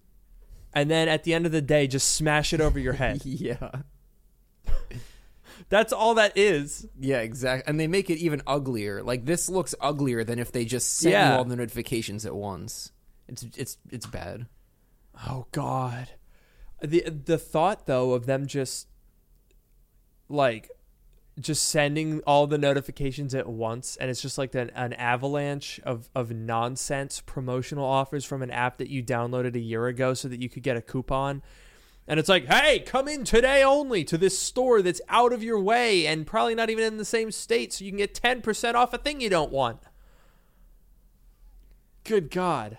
and 0.73 0.91
then 0.91 1.09
at 1.09 1.25
the 1.25 1.33
end 1.35 1.47
of 1.47 1.53
the 1.53 1.63
day 1.63 1.87
just 1.87 2.15
smash 2.15 2.53
it 2.53 2.61
over 2.61 2.79
your 2.79 2.95
head. 2.95 3.23
Yeah. 3.25 3.71
That's 5.69 5.93
all 5.93 6.15
that 6.15 6.37
is. 6.37 6.87
Yeah, 6.99 7.21
exactly. 7.21 7.69
And 7.69 7.79
they 7.79 7.87
make 7.87 8.11
it 8.11 8.19
even 8.19 8.43
uglier. 8.47 9.03
Like 9.03 9.25
this 9.25 9.49
looks 9.49 9.75
uglier 9.81 10.25
than 10.25 10.39
if 10.39 10.51
they 10.53 10.65
just 10.65 10.99
sent 10.99 11.13
Yeah. 11.13 11.31
you 11.33 11.39
all 11.39 11.45
the 11.45 11.57
notifications 11.57 12.27
at 12.27 12.35
once. 12.35 12.93
It's 13.29 13.45
it's 13.57 13.79
it's 13.91 14.07
bad. 14.07 14.47
Oh 15.29 15.47
god. 15.53 16.11
The 16.83 17.09
the 17.09 17.39
thought 17.39 17.87
though 17.87 18.13
of 18.13 18.27
them 18.27 18.47
just 18.47 18.89
like 20.29 20.71
just 21.39 21.69
sending 21.69 22.21
all 22.27 22.47
the 22.47 22.59
notifications 22.59 23.35
at 23.35 23.49
once 23.49 23.97
and 23.97 24.09
it's 24.09 24.23
just 24.23 24.39
like 24.39 24.55
an, 24.55 24.71
an 24.71 24.93
avalanche 24.93 25.81
of, 25.85 26.09
of 26.15 26.31
nonsense 26.31 27.21
promotional 27.27 27.85
offers 27.85 28.25
from 28.25 28.43
an 28.43 28.51
app 28.51 28.79
that 28.79 28.89
you 28.89 29.03
downloaded 29.03 29.55
a 29.57 29.61
year 29.61 29.87
ago 29.87 30.15
so 30.15 30.29
that 30.29 30.41
you 30.41 30.49
could 30.49 30.63
get 30.63 30.77
a 30.77 30.83
coupon. 30.83 31.43
And 32.07 32.21
it's 32.21 32.29
like 32.29 32.47
hey 32.47 32.81
come 32.81 33.09
in 33.09 33.25
today 33.25 33.65
only 33.65 34.05
to 34.05 34.17
this 34.17 34.39
store 34.39 34.81
that's 34.81 35.01
out 35.09 35.33
of 35.33 35.43
your 35.43 35.61
way 35.61 36.07
and 36.07 36.27
probably 36.27 36.55
not 36.55 36.71
even 36.71 36.85
in 36.85 36.99
the 36.99 37.05
same 37.05 37.33
state 37.33 37.73
so 37.73 37.85
you 37.85 37.91
can 37.91 37.99
get 37.99 38.15
10% 38.15 38.75
off 38.75 38.95
a 38.95 38.99
thing 38.99 39.21
you 39.21 39.31
don't 39.31 39.51
want. 39.51 39.81
Good 42.05 42.31
god. 42.31 42.79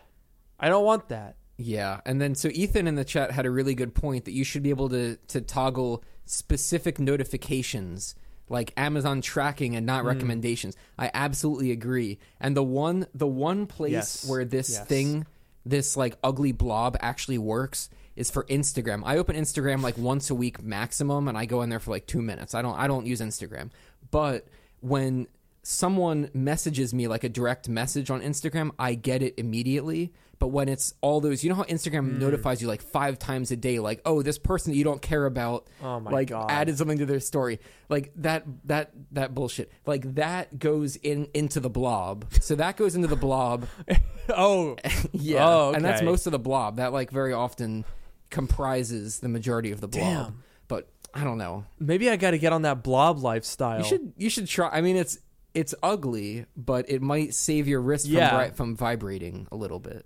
I 0.60 0.70
don't 0.70 0.86
want 0.86 1.10
that. 1.10 1.36
Yeah, 1.58 2.02
and 2.06 2.22
then 2.22 2.36
so 2.36 2.50
Ethan 2.50 2.88
in 2.88 2.96
the 2.96 3.06
chat 3.06 3.32
had 3.32 3.46
a 3.46 3.52
really 3.52 3.76
good 3.76 3.96
point 3.96 4.26
that 4.26 4.34
you 4.34 4.44
should 4.44 4.64
be 4.64 4.70
able 4.70 4.90
to 4.90 5.18
to 5.28 5.42
toggle 5.42 6.04
specific 6.26 7.00
notifications 7.00 8.16
like 8.50 8.72
Amazon 8.78 9.22
tracking 9.22 9.76
and 9.76 9.86
not 9.86 10.02
Hmm. 10.02 10.08
recommendations. 10.08 10.76
I 11.00 11.10
absolutely 11.14 11.72
agree. 11.72 12.20
And 12.40 12.56
the 12.56 12.64
one 12.64 13.08
the 13.14 13.28
one 13.28 13.66
place 13.66 13.92
Yes. 13.92 14.30
where 14.30 14.46
this 14.46 14.72
Yes. 14.72 14.86
thing 14.88 15.26
this 15.66 15.98
like 15.98 16.16
ugly 16.24 16.52
blob 16.52 16.96
actually 17.00 17.40
works 17.40 17.90
is 18.16 18.30
for 18.30 18.44
Instagram. 18.46 19.02
I 19.04 19.18
open 19.18 19.36
Instagram 19.36 19.82
like 19.82 19.98
once 19.98 20.30
a 20.30 20.36
week 20.36 20.62
maximum 20.64 21.28
and 21.28 21.36
I 21.38 21.46
go 21.46 21.62
in 21.64 21.70
there 21.70 21.80
for 21.80 21.90
like 21.92 22.06
2 22.06 22.22
minutes. 22.22 22.54
I 22.54 22.62
don't 22.62 22.78
I 22.78 22.88
don't 22.88 23.06
use 23.08 23.20
Instagram. 23.20 23.72
But 24.12 24.48
when 24.82 25.28
someone 25.64 26.30
messages 26.34 26.94
me 26.94 27.08
like 27.08 27.24
a 27.24 27.30
direct 27.30 27.68
message 27.68 28.12
on 28.12 28.22
Instagram, 28.22 28.70
I 28.78 28.94
get 28.94 29.24
it 29.24 29.34
immediately. 29.38 30.14
But 30.38 30.48
when 30.50 30.68
it's 30.68 30.94
all 31.02 31.22
those, 31.22 31.44
you 31.44 31.50
know 31.50 31.56
how 31.56 31.64
Instagram 31.64 32.12
Hmm. 32.14 32.20
notifies 32.20 32.62
you 32.62 32.68
like 32.68 32.82
five 32.82 33.18
times 33.18 33.52
a 33.52 33.56
day, 33.56 33.80
like, 33.80 34.02
oh, 34.06 34.22
this 34.22 34.38
person 34.38 34.72
that 34.74 34.78
you 34.78 34.84
don't 34.84 35.02
care 35.02 35.26
about, 35.26 35.68
Oh 35.82 35.98
like 35.98 36.28
God. 36.30 36.52
added 36.52 36.78
something 36.78 36.98
to 36.98 37.06
their 37.06 37.20
story, 37.22 37.60
like 37.90 38.12
that, 38.18 38.44
that, 38.66 38.92
that 39.14 39.34
bullshit, 39.34 39.72
like 39.86 40.16
that 40.16 40.60
goes 40.60 40.98
in 40.98 41.28
into 41.34 41.60
the 41.60 41.70
blob. 41.70 42.26
So 42.42 42.56
that 42.56 42.76
goes 42.76 42.96
into 42.96 43.08
the 43.08 43.16
blob, 43.16 43.68
oh 44.30 44.76
yeah, 45.14 45.48
Oh, 45.48 45.72
and 45.74 45.84
that's 45.86 46.02
most 46.02 46.26
of 46.26 46.32
the 46.34 46.40
blob. 46.40 46.78
That 46.78 46.92
like 46.92 47.12
very 47.12 47.32
often 47.34 47.86
comprises 48.30 49.20
the 49.20 49.30
majority 49.30 49.72
of 49.72 49.82
the 49.82 49.88
blob. 49.88 50.04
Damn. 50.28 50.44
But 50.68 50.90
I 51.14 51.24
don't 51.24 51.38
know. 51.38 51.64
Maybe 51.80 52.10
I 52.10 52.18
got 52.18 52.32
to 52.32 52.38
get 52.38 52.52
on 52.52 52.64
that 52.64 52.84
blob 52.84 53.20
lifestyle. 53.20 53.80
You 53.80 53.86
should 53.86 54.14
you 54.18 54.30
should 54.30 54.48
try. 54.48 54.70
I 54.70 54.82
mean, 54.82 54.98
it's 54.98 55.18
it's 55.54 55.74
ugly, 55.82 56.46
but 56.58 56.90
it 56.90 57.02
might 57.02 57.34
save 57.34 57.68
your 57.68 57.80
wrist 57.82 58.06
Yeah. 58.08 58.48
from, 58.48 58.54
from 58.56 58.76
vibrating 58.76 59.48
a 59.52 59.56
little 59.56 59.80
bit. 59.80 60.06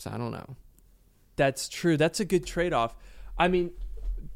So 0.00 0.10
I 0.10 0.16
don't 0.16 0.32
know. 0.32 0.56
That's 1.36 1.68
true. 1.68 1.96
That's 1.96 2.20
a 2.20 2.24
good 2.24 2.46
trade 2.46 2.72
off. 2.72 2.96
I 3.38 3.48
mean, 3.48 3.72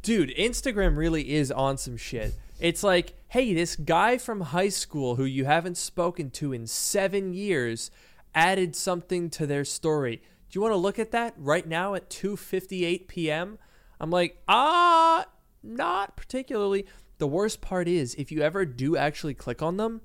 dude, 0.02 0.28
Instagram 0.36 0.96
really 0.96 1.34
is 1.34 1.50
on 1.50 1.78
some 1.78 1.96
shit. 1.96 2.34
It's 2.60 2.82
like, 2.82 3.14
hey, 3.28 3.54
this 3.54 3.74
guy 3.74 4.18
from 4.18 4.40
high 4.42 4.68
school 4.68 5.16
who 5.16 5.24
you 5.24 5.46
haven't 5.46 5.76
spoken 5.76 6.30
to 6.32 6.52
in 6.52 6.66
seven 6.66 7.32
years 7.32 7.90
added 8.34 8.76
something 8.76 9.30
to 9.30 9.46
their 9.46 9.64
story. 9.64 10.16
Do 10.16 10.58
you 10.58 10.60
want 10.60 10.72
to 10.72 10.78
look 10.78 10.98
at 10.98 11.12
that 11.12 11.34
right 11.36 11.66
now 11.66 11.94
at 11.94 12.10
2:58 12.10 13.08
p.m.? 13.08 13.58
I'm 13.98 14.10
like, 14.10 14.42
ah, 14.46 15.24
not 15.62 16.16
particularly. 16.16 16.86
The 17.18 17.26
worst 17.26 17.62
part 17.62 17.88
is 17.88 18.14
if 18.16 18.30
you 18.30 18.42
ever 18.42 18.66
do 18.66 18.96
actually 18.96 19.34
click 19.34 19.62
on 19.62 19.78
them, 19.78 20.02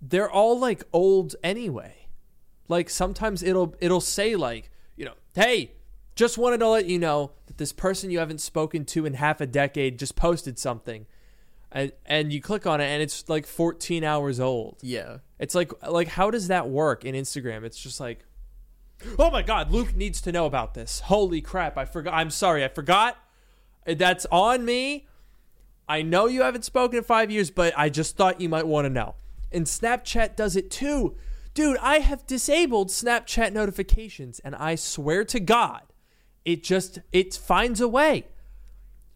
they're 0.00 0.30
all 0.30 0.58
like 0.58 0.84
old 0.92 1.34
anyway. 1.42 2.03
Like 2.68 2.88
sometimes 2.90 3.42
it'll 3.42 3.74
it'll 3.80 4.00
say 4.00 4.36
like, 4.36 4.70
you 4.96 5.04
know, 5.04 5.14
hey, 5.34 5.72
just 6.14 6.38
wanted 6.38 6.58
to 6.58 6.68
let 6.68 6.86
you 6.86 6.98
know 6.98 7.32
that 7.46 7.58
this 7.58 7.72
person 7.72 8.10
you 8.10 8.18
haven't 8.18 8.40
spoken 8.40 8.84
to 8.86 9.04
in 9.06 9.14
half 9.14 9.40
a 9.40 9.46
decade 9.46 9.98
just 9.98 10.16
posted 10.16 10.58
something. 10.58 11.06
and 11.72 11.92
and 12.06 12.32
you 12.32 12.40
click 12.40 12.66
on 12.66 12.80
it 12.80 12.84
and 12.84 13.02
it's 13.02 13.28
like 13.28 13.46
14 13.46 14.04
hours 14.04 14.40
old. 14.40 14.78
Yeah. 14.80 15.18
It's 15.38 15.54
like 15.54 15.72
like 15.88 16.08
how 16.08 16.30
does 16.30 16.48
that 16.48 16.68
work 16.68 17.04
in 17.04 17.14
Instagram? 17.14 17.64
It's 17.64 17.80
just 17.80 18.00
like 18.00 18.24
Oh 19.18 19.30
my 19.30 19.42
god, 19.42 19.70
Luke 19.72 19.94
needs 19.94 20.20
to 20.22 20.32
know 20.32 20.46
about 20.46 20.74
this. 20.74 21.00
Holy 21.00 21.40
crap, 21.40 21.76
I 21.76 21.84
forgot. 21.84 22.14
I'm 22.14 22.30
sorry, 22.30 22.64
I 22.64 22.68
forgot. 22.68 23.18
That's 23.84 24.24
on 24.30 24.64
me. 24.64 25.08
I 25.86 26.00
know 26.00 26.26
you 26.26 26.42
haven't 26.42 26.64
spoken 26.64 26.98
in 26.98 27.04
5 27.04 27.30
years, 27.30 27.50
but 27.50 27.74
I 27.76 27.90
just 27.90 28.16
thought 28.16 28.40
you 28.40 28.48
might 28.48 28.66
want 28.66 28.86
to 28.86 28.90
know. 28.90 29.16
And 29.52 29.66
Snapchat 29.66 30.36
does 30.36 30.56
it 30.56 30.70
too. 30.70 31.16
Dude, 31.54 31.78
I 31.78 32.00
have 32.00 32.26
disabled 32.26 32.88
Snapchat 32.88 33.52
notifications 33.52 34.40
and 34.40 34.56
I 34.56 34.74
swear 34.74 35.24
to 35.26 35.38
god, 35.38 35.82
it 36.44 36.64
just 36.64 36.98
it 37.12 37.34
finds 37.34 37.80
a 37.80 37.88
way. 37.88 38.26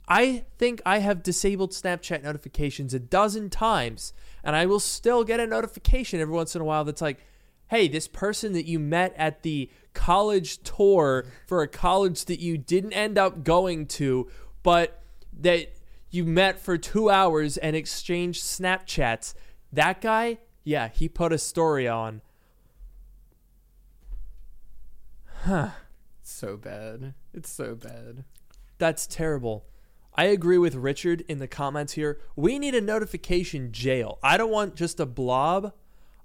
I 0.08 0.44
think 0.56 0.80
I 0.86 1.00
have 1.00 1.22
disabled 1.22 1.72
Snapchat 1.72 2.22
notifications 2.22 2.94
a 2.94 2.98
dozen 2.98 3.50
times, 3.50 4.14
and 4.42 4.56
I 4.56 4.64
will 4.64 4.80
still 4.80 5.22
get 5.22 5.38
a 5.38 5.46
notification 5.46 6.20
every 6.20 6.32
once 6.32 6.54
in 6.54 6.62
a 6.62 6.64
while 6.64 6.84
that's 6.84 7.02
like, 7.02 7.18
hey, 7.66 7.88
this 7.88 8.08
person 8.08 8.54
that 8.54 8.64
you 8.64 8.78
met 8.78 9.14
at 9.18 9.42
the 9.42 9.70
college 9.92 10.62
tour 10.62 11.26
for 11.46 11.60
a 11.60 11.68
college 11.68 12.24
that 12.24 12.40
you 12.40 12.56
didn't 12.56 12.94
end 12.94 13.18
up 13.18 13.44
going 13.44 13.86
to, 13.86 14.28
but 14.62 15.02
that 15.40 15.74
you 16.08 16.24
met 16.24 16.58
for 16.58 16.78
two 16.78 17.10
hours 17.10 17.58
and 17.58 17.76
exchanged 17.76 18.42
Snapchats. 18.42 19.34
That 19.70 20.00
guy, 20.00 20.38
yeah, 20.64 20.88
he 20.88 21.08
put 21.10 21.34
a 21.34 21.38
story 21.38 21.86
on. 21.86 22.22
Huh. 25.44 25.70
So 26.22 26.56
bad. 26.56 27.14
It's 27.32 27.50
so 27.50 27.74
bad. 27.74 28.24
That's 28.78 29.06
terrible. 29.06 29.66
I 30.14 30.24
agree 30.24 30.58
with 30.58 30.74
Richard 30.74 31.22
in 31.28 31.38
the 31.38 31.46
comments 31.46 31.92
here. 31.92 32.20
We 32.34 32.58
need 32.58 32.74
a 32.74 32.80
notification 32.80 33.70
jail. 33.70 34.18
I 34.22 34.36
don't 34.36 34.50
want 34.50 34.74
just 34.74 34.98
a 34.98 35.06
blob. 35.06 35.72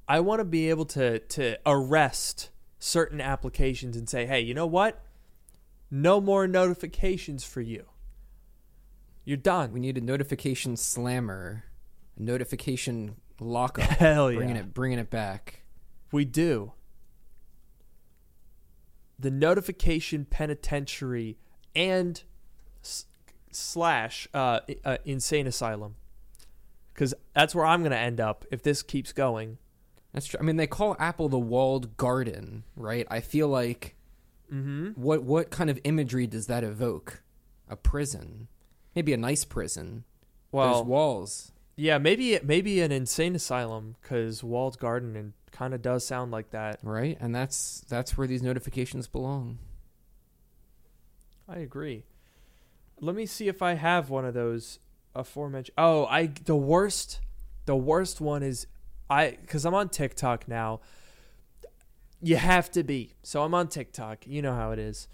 I 0.08 0.20
want 0.20 0.40
to 0.40 0.46
be 0.46 0.70
able 0.70 0.86
to 0.88 1.20
to 1.20 1.58
arrest 1.66 2.50
certain 2.80 3.22
applications 3.22 3.96
and 3.96 4.10
say, 4.10 4.26
"Hey, 4.26 4.42
you 4.42 4.54
know 4.54 4.66
what? 4.66 5.04
No 5.92 6.20
more 6.20 6.48
notifications 6.48 7.44
for 7.44 7.62
you. 7.62 7.86
You're 9.24 9.38
done." 9.38 9.72
We 9.72 9.80
need 9.80 9.98
a 9.98 10.02
notification 10.02 10.76
slammer, 10.76 11.66
a 12.18 12.22
notification 12.22 13.18
lockup. 13.40 13.84
Hell 14.00 14.32
yeah. 14.32 14.38
Bringing 14.38 14.56
it, 14.56 14.74
bringing 14.74 15.00
it 15.00 15.10
back. 15.10 15.62
We 16.12 16.26
do. 16.26 16.74
The 19.24 19.32
notification 19.32 20.26
penitentiary 20.26 21.38
and 21.76 22.22
s- 22.84 23.06
slash 23.52 24.28
uh, 24.34 24.60
uh, 24.86 24.98
insane 25.06 25.48
asylum. 25.48 25.96
Because 26.94 27.14
that's 27.34 27.56
where 27.56 27.66
I'm 27.66 27.80
going 27.82 27.92
to 27.92 27.98
end 27.98 28.20
up 28.20 28.46
if 28.52 28.62
this 28.62 28.84
keeps 28.84 29.12
going. 29.14 29.58
That's 30.14 30.28
true. 30.28 30.40
I 30.40 30.44
mean, 30.44 30.58
they 30.58 30.68
call 30.68 30.96
Apple 31.00 31.28
the 31.30 31.40
walled 31.40 31.98
garden, 31.98 32.64
right? 32.76 33.08
I 33.10 33.20
feel 33.20 33.48
like 33.48 33.96
Mm-hmm. 34.54 34.90
what 35.02 35.24
what 35.24 35.50
kind 35.50 35.72
of 35.72 35.80
imagery 35.84 36.28
does 36.28 36.46
that 36.46 36.64
evoke? 36.64 37.24
A 37.68 37.76
prison, 37.76 38.50
maybe 38.96 39.12
a 39.12 39.18
nice 39.18 39.46
prison. 39.46 40.04
Well, 40.52 40.74
There's 40.76 40.86
walls. 40.86 41.52
Yeah, 41.76 41.98
maybe 41.98 42.40
maybe 42.44 42.82
an 42.82 42.92
insane 42.92 43.36
asylum 43.36 43.96
because 44.02 44.44
walled 44.44 44.80
garden 44.80 45.16
and 45.16 45.34
kind 45.52 45.74
of 45.74 45.82
does 45.82 46.06
sound 46.06 46.32
like 46.32 46.52
that. 46.52 46.80
right? 46.84 47.18
And 47.20 47.34
that's 47.34 47.84
that's 47.88 48.18
where 48.18 48.28
these 48.28 48.42
notifications 48.42 49.08
belong. 49.08 49.60
I 51.48 51.58
agree. 51.58 52.06
Let 53.00 53.16
me 53.16 53.26
see 53.26 53.48
if 53.48 53.62
I 53.62 53.74
have 53.74 54.10
one 54.10 54.26
of 54.26 54.34
those 54.34 54.80
aforementioned. 55.16 55.76
Oh, 55.78 56.06
I 56.06 56.28
the 56.28 56.56
worst, 56.56 57.20
the 57.66 57.76
worst 57.76 58.22
one 58.22 58.44
is 58.44 58.68
I 59.10 59.38
because 59.42 59.66
I'm 59.66 59.74
on 59.74 59.90
TikTok 59.90 60.48
now. 60.48 60.82
You 62.22 62.38
have 62.38 62.72
to 62.72 62.84
be. 62.84 63.16
So 63.22 63.44
I'm 63.44 63.54
on 63.54 63.68
TikTok. 63.68 64.26
You 64.26 64.42
know 64.42 64.56
how 64.56 64.72
it 64.72 64.80
is. 64.80 65.08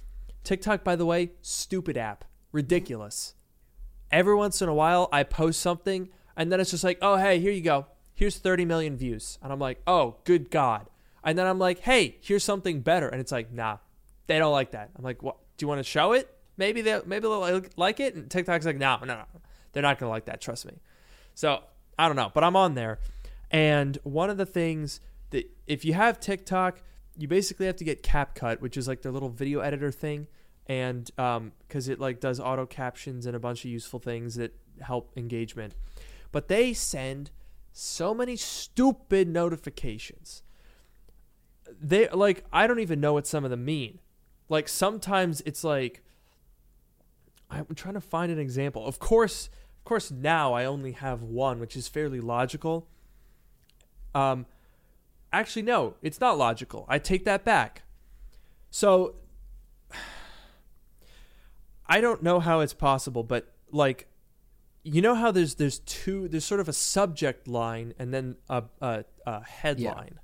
TikTok, 0.43 0.83
by 0.83 0.95
the 0.95 1.05
way, 1.05 1.31
stupid 1.41 1.97
app, 1.97 2.25
ridiculous. 2.51 3.33
Every 4.11 4.35
once 4.35 4.61
in 4.61 4.69
a 4.69 4.73
while, 4.73 5.09
I 5.11 5.23
post 5.23 5.59
something, 5.59 6.09
and 6.35 6.51
then 6.51 6.59
it's 6.59 6.71
just 6.71 6.83
like, 6.83 6.97
oh 7.01 7.17
hey, 7.17 7.39
here 7.39 7.51
you 7.51 7.61
go. 7.61 7.85
Here's 8.13 8.37
30 8.37 8.65
million 8.65 8.97
views, 8.97 9.37
and 9.41 9.51
I'm 9.51 9.59
like, 9.59 9.81
oh 9.87 10.17
good 10.25 10.49
god. 10.51 10.89
And 11.23 11.37
then 11.37 11.47
I'm 11.47 11.59
like, 11.59 11.79
hey, 11.79 12.17
here's 12.21 12.43
something 12.43 12.81
better, 12.81 13.07
and 13.07 13.19
it's 13.19 13.31
like, 13.31 13.51
nah, 13.51 13.77
they 14.27 14.37
don't 14.39 14.51
like 14.51 14.71
that. 14.71 14.89
I'm 14.97 15.03
like, 15.03 15.21
what? 15.23 15.37
Do 15.57 15.63
you 15.63 15.67
want 15.67 15.79
to 15.79 15.83
show 15.83 16.13
it? 16.13 16.33
Maybe 16.57 16.81
they 16.81 16.99
maybe 17.05 17.21
they'll 17.21 17.61
like- 17.75 17.99
it. 17.99 18.15
And 18.15 18.29
TikTok's 18.29 18.65
like, 18.65 18.77
no, 18.77 18.97
no, 18.99 19.05
no, 19.05 19.25
they're 19.71 19.83
not 19.83 19.99
gonna 19.99 20.09
like 20.09 20.25
that. 20.25 20.41
Trust 20.41 20.65
me. 20.65 20.73
So 21.35 21.61
I 21.97 22.07
don't 22.07 22.15
know, 22.15 22.31
but 22.33 22.43
I'm 22.43 22.55
on 22.55 22.75
there, 22.75 22.99
and 23.51 23.97
one 24.03 24.29
of 24.29 24.37
the 24.37 24.45
things 24.45 25.01
that 25.31 25.49
if 25.67 25.85
you 25.85 25.93
have 25.93 26.19
TikTok, 26.19 26.81
you 27.17 27.27
basically 27.27 27.65
have 27.65 27.75
to 27.77 27.83
get 27.83 28.03
CapCut, 28.03 28.61
which 28.61 28.77
is 28.77 28.87
like 28.87 29.01
their 29.01 29.11
little 29.11 29.29
video 29.29 29.59
editor 29.59 29.91
thing, 29.91 30.27
and 30.67 31.09
um, 31.17 31.51
because 31.67 31.89
it 31.89 31.99
like 31.99 32.19
does 32.19 32.39
auto 32.39 32.65
captions 32.65 33.25
and 33.25 33.35
a 33.35 33.39
bunch 33.39 33.65
of 33.65 33.71
useful 33.71 33.99
things 33.99 34.35
that 34.35 34.53
help 34.81 35.11
engagement. 35.17 35.75
But 36.31 36.47
they 36.47 36.73
send 36.73 37.31
so 37.71 38.13
many 38.13 38.35
stupid 38.35 39.27
notifications. 39.27 40.43
They 41.81 42.09
like 42.09 42.43
I 42.51 42.67
don't 42.67 42.79
even 42.79 42.99
know 42.99 43.13
what 43.13 43.27
some 43.27 43.43
of 43.43 43.51
them 43.51 43.65
mean. 43.65 43.99
Like 44.49 44.67
sometimes 44.67 45.41
it's 45.45 45.63
like 45.63 46.03
I'm 47.49 47.65
trying 47.75 47.93
to 47.93 48.01
find 48.01 48.31
an 48.31 48.39
example. 48.39 48.85
Of 48.85 48.99
course, 48.99 49.49
of 49.77 49.85
course 49.85 50.11
now 50.11 50.53
I 50.53 50.65
only 50.65 50.91
have 50.93 51.21
one, 51.21 51.59
which 51.59 51.77
is 51.77 51.87
fairly 51.87 52.19
logical. 52.19 52.87
Um 54.13 54.45
actually 55.31 55.61
no, 55.61 55.95
it's 56.01 56.19
not 56.19 56.37
logical. 56.37 56.85
I 56.89 56.99
take 56.99 57.25
that 57.25 57.45
back. 57.45 57.83
So 58.71 59.15
I 61.87 62.01
don't 62.01 62.21
know 62.21 62.39
how 62.39 62.59
it's 62.59 62.73
possible, 62.73 63.23
but 63.23 63.53
like 63.71 64.08
you 64.83 65.01
know 65.01 65.15
how 65.15 65.31
there's 65.31 65.55
there's 65.55 65.79
two 65.79 66.27
there's 66.27 66.45
sort 66.45 66.59
of 66.59 66.69
a 66.69 66.73
subject 66.73 67.47
line 67.47 67.93
and 67.99 68.13
then 68.13 68.35
a 68.49 68.63
a, 68.81 69.03
a 69.25 69.43
headline 69.43 70.19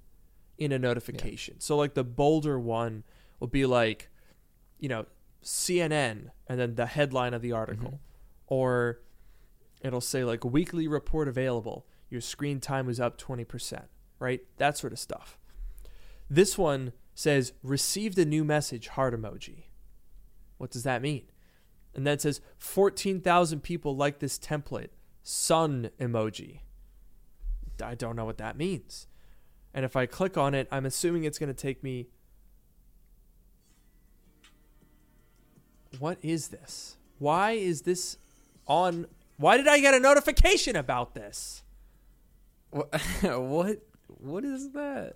in 0.58 0.72
a 0.72 0.80
notification. 0.80 1.60
So 1.60 1.76
like 1.76 1.94
the 1.94 2.04
bolder 2.04 2.60
one 2.60 3.04
will 3.40 3.48
be 3.48 3.66
like, 3.66 4.10
you 4.80 4.88
know, 4.88 5.06
CNN 5.44 6.32
and 6.48 6.60
then 6.60 6.76
the 6.76 6.86
headline 6.86 7.34
of 7.34 7.42
the 7.42 7.50
mm-hmm. 7.50 7.58
article, 7.58 8.00
or 8.48 9.02
it'll 9.82 10.02
say 10.02 10.24
like 10.24 10.44
weekly 10.46 10.88
report 10.88 11.28
available. 11.28 11.86
Your 12.10 12.22
screen 12.22 12.60
time 12.60 12.86
was 12.86 13.00
up 13.00 13.18
twenty 13.18 13.44
percent, 13.44 13.86
right? 14.20 14.42
That 14.58 14.78
sort 14.78 14.94
of 14.94 15.00
stuff. 15.00 15.38
This 16.30 16.58
one 16.58 16.94
says 17.14 17.54
received 17.62 18.18
a 18.18 18.26
new 18.26 18.44
message 18.44 18.90
heart 18.90 19.20
emoji. 19.20 19.66
What 20.58 20.72
does 20.72 20.84
that 20.84 21.02
mean? 21.02 21.24
And 21.96 22.06
then 22.06 22.16
it 22.16 22.22
says 22.22 22.42
14,000 22.58 23.62
people 23.62 23.96
like 23.96 24.20
this 24.20 24.38
template. 24.38 24.90
Sun 25.24 25.90
emoji. 26.00 26.60
I 27.84 27.96
don't 27.96 28.16
know 28.16 28.26
what 28.26 28.38
that 28.38 28.58
means. 28.58 29.08
And 29.74 29.84
if 29.84 29.96
I 29.96 30.06
click 30.06 30.38
on 30.38 30.54
it, 30.54 30.68
I'm 30.72 30.86
assuming 30.86 31.24
it's 31.24 31.40
going 31.40 31.54
to 31.54 31.54
take 31.54 31.84
me. 31.84 32.08
What 36.00 36.18
is 36.22 36.50
this? 36.50 36.98
Why 37.20 37.52
is 37.52 37.82
this 37.82 38.18
on? 38.68 39.08
Why 39.38 39.58
did 39.58 39.68
I 39.68 39.80
get 39.80 39.94
a 39.94 40.00
notification 40.00 40.76
about 40.76 41.16
this? 41.16 41.64
What? 42.70 42.94
what? 43.24 43.80
What 44.08 44.46
is 44.46 44.72
that? 44.72 45.16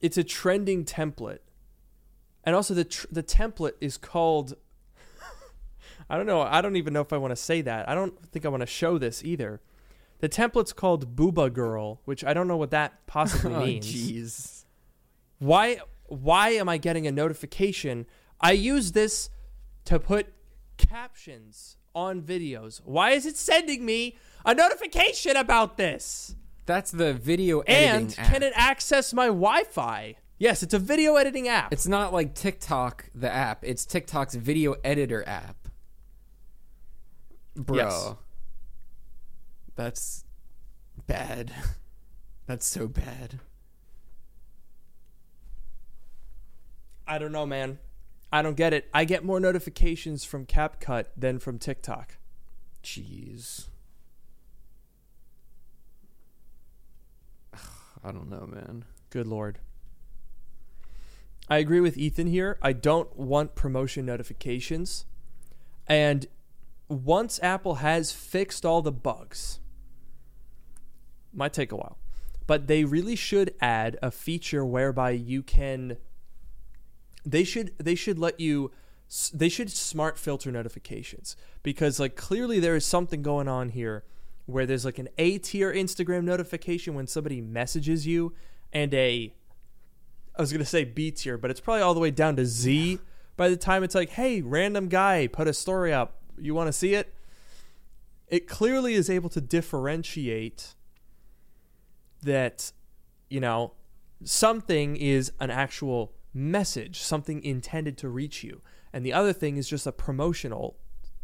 It's 0.00 0.18
a 0.18 0.24
trending 0.24 0.84
template. 0.84 1.38
And 2.46 2.54
also 2.54 2.72
the 2.74 2.84
tr- 2.84 3.06
the 3.10 3.22
template 3.24 3.72
is 3.80 3.98
called 3.98 4.54
I 6.08 6.16
don't 6.16 6.26
know. 6.26 6.40
I 6.42 6.60
don't 6.60 6.76
even 6.76 6.92
know 6.92 7.00
if 7.00 7.12
I 7.12 7.16
want 7.18 7.32
to 7.32 7.36
say 7.36 7.60
that. 7.62 7.88
I 7.88 7.94
don't 7.94 8.16
think 8.26 8.46
I 8.46 8.48
want 8.48 8.60
to 8.62 8.66
show 8.66 8.96
this 8.98 9.24
either. 9.24 9.60
The 10.20 10.28
template's 10.28 10.72
called 10.72 11.14
Booba 11.16 11.52
Girl, 11.52 12.00
which 12.04 12.24
I 12.24 12.32
don't 12.32 12.48
know 12.48 12.56
what 12.56 12.70
that 12.70 13.06
possibly 13.06 13.54
Oh, 13.56 13.60
means. 13.66 13.86
jeez. 13.92 14.64
Why 15.40 15.78
why 16.06 16.50
am 16.50 16.68
I 16.68 16.78
getting 16.78 17.06
a 17.06 17.12
notification? 17.12 18.06
I 18.40 18.52
use 18.52 18.92
this 18.92 19.28
to 19.86 19.98
put 19.98 20.32
captions 20.76 21.76
on 21.94 22.22
videos. 22.22 22.80
Why 22.84 23.10
is 23.10 23.26
it 23.26 23.36
sending 23.36 23.84
me 23.84 24.16
a 24.44 24.54
notification 24.54 25.36
about 25.36 25.76
this? 25.76 26.36
That's 26.66 26.90
the 26.90 27.12
video 27.14 27.60
editing 27.60 27.88
And 28.06 28.18
app. 28.18 28.30
can 28.32 28.42
it 28.42 28.52
access 28.56 29.12
my 29.12 29.26
Wi-Fi? 29.26 30.16
Yes, 30.38 30.62
it's 30.62 30.74
a 30.74 30.78
video 30.78 31.16
editing 31.16 31.48
app. 31.48 31.72
It's 31.72 31.86
not 31.86 32.12
like 32.12 32.34
TikTok, 32.34 33.06
the 33.14 33.32
app. 33.32 33.64
It's 33.64 33.86
TikTok's 33.86 34.34
video 34.34 34.74
editor 34.84 35.26
app. 35.26 35.56
Bro. 37.54 37.76
Yes. 37.76 38.14
That's 39.76 40.24
bad. 41.06 41.52
That's 42.46 42.66
so 42.66 42.86
bad. 42.86 43.40
I 47.06 47.18
don't 47.18 47.32
know, 47.32 47.46
man. 47.46 47.78
I 48.30 48.42
don't 48.42 48.56
get 48.56 48.74
it. 48.74 48.88
I 48.92 49.04
get 49.04 49.24
more 49.24 49.40
notifications 49.40 50.24
from 50.24 50.44
CapCut 50.44 51.06
than 51.16 51.38
from 51.38 51.58
TikTok. 51.58 52.18
Jeez. 52.82 53.68
I 58.04 58.12
don't 58.12 58.28
know, 58.28 58.46
man. 58.46 58.84
Good 59.08 59.26
lord. 59.26 59.60
I 61.48 61.58
agree 61.58 61.80
with 61.80 61.96
Ethan 61.96 62.26
here. 62.26 62.58
I 62.60 62.72
don't 62.72 63.16
want 63.16 63.54
promotion 63.54 64.04
notifications. 64.04 65.06
And 65.86 66.26
once 66.88 67.38
Apple 67.42 67.76
has 67.76 68.12
fixed 68.12 68.64
all 68.64 68.82
the 68.82 68.92
bugs, 68.92 69.60
might 71.32 71.52
take 71.52 71.70
a 71.70 71.76
while, 71.76 71.98
but 72.46 72.66
they 72.66 72.84
really 72.84 73.16
should 73.16 73.54
add 73.60 73.98
a 74.02 74.10
feature 74.10 74.64
whereby 74.64 75.10
you 75.10 75.42
can 75.42 75.98
they 77.24 77.44
should 77.44 77.72
they 77.78 77.94
should 77.94 78.18
let 78.18 78.38
you 78.38 78.70
they 79.32 79.48
should 79.48 79.70
smart 79.70 80.18
filter 80.18 80.50
notifications 80.50 81.36
because 81.62 82.00
like 82.00 82.16
clearly 82.16 82.58
there 82.58 82.76
is 82.76 82.84
something 82.84 83.22
going 83.22 83.48
on 83.48 83.70
here 83.70 84.04
where 84.46 84.66
there's 84.66 84.84
like 84.84 84.98
an 84.98 85.08
A 85.18 85.38
tier 85.38 85.72
Instagram 85.72 86.24
notification 86.24 86.94
when 86.94 87.06
somebody 87.06 87.40
messages 87.40 88.06
you 88.06 88.32
and 88.72 88.94
a 88.94 89.34
I 90.36 90.42
was 90.42 90.52
to 90.52 90.64
say 90.64 90.84
B 90.84 91.10
tier, 91.10 91.38
but 91.38 91.50
it's 91.50 91.60
probably 91.60 91.82
all 91.82 91.94
the 91.94 92.00
way 92.00 92.10
down 92.10 92.36
to 92.36 92.44
Z 92.44 92.98
by 93.36 93.48
the 93.48 93.56
time 93.56 93.82
it's 93.82 93.94
like, 93.94 94.10
"Hey, 94.10 94.42
random 94.42 94.88
guy 94.88 95.26
put 95.26 95.48
a 95.48 95.54
story 95.54 95.92
up. 95.92 96.22
You 96.38 96.54
want 96.54 96.68
to 96.68 96.72
see 96.72 96.94
it?" 96.94 97.14
It 98.28 98.48
clearly 98.48 98.94
is 98.94 99.08
able 99.08 99.30
to 99.30 99.40
differentiate 99.40 100.74
that 102.22 102.72
you 103.30 103.40
know 103.40 103.72
something 104.24 104.96
is 104.96 105.32
an 105.40 105.50
actual 105.50 106.12
message, 106.34 107.00
something 107.00 107.42
intended 107.42 107.96
to 107.98 108.08
reach 108.08 108.44
you. 108.44 108.60
And 108.92 109.04
the 109.04 109.12
other 109.12 109.32
thing 109.32 109.56
is 109.56 109.68
just 109.68 109.86
a 109.86 109.92
promotional 109.92 110.78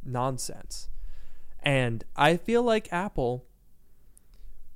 nonsense. 0.05 0.89
And 1.61 2.05
I 2.17 2.37
feel 2.37 2.63
like 2.63 2.93
Apple, 2.93 3.47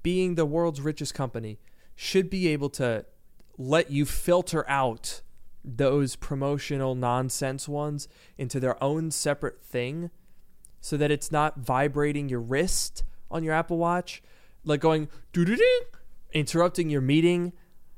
being 0.03 0.35
the 0.35 0.47
world's 0.47 0.81
richest 0.81 1.15
company, 1.15 1.59
should 1.95 2.31
be 2.31 2.49
able 2.49 2.71
to 2.71 3.07
let 3.59 3.91
you 3.91 4.05
filter 4.05 4.69
out 4.69 5.23
those 5.65 6.15
promotional 6.15 6.95
nonsense 6.95 7.69
ones 7.69 8.09
into 8.39 8.61
their 8.61 8.83
own 8.83 9.11
separate 9.11 9.61
thing 9.63 10.11
so 10.81 10.97
that 10.97 11.11
it's 11.11 11.33
not 11.33 11.59
vibrating 11.59 12.29
your 12.29 12.41
wrist 12.41 13.03
on 13.31 13.43
your 13.43 13.55
Apple 13.55 13.79
Watch, 13.79 14.23
like 14.65 14.81
going 14.81 15.09
doo 15.33 15.45
doo 15.45 15.57
doo, 15.57 15.81
interrupting 16.33 16.91
your 16.91 17.01
meeting, 17.01 17.53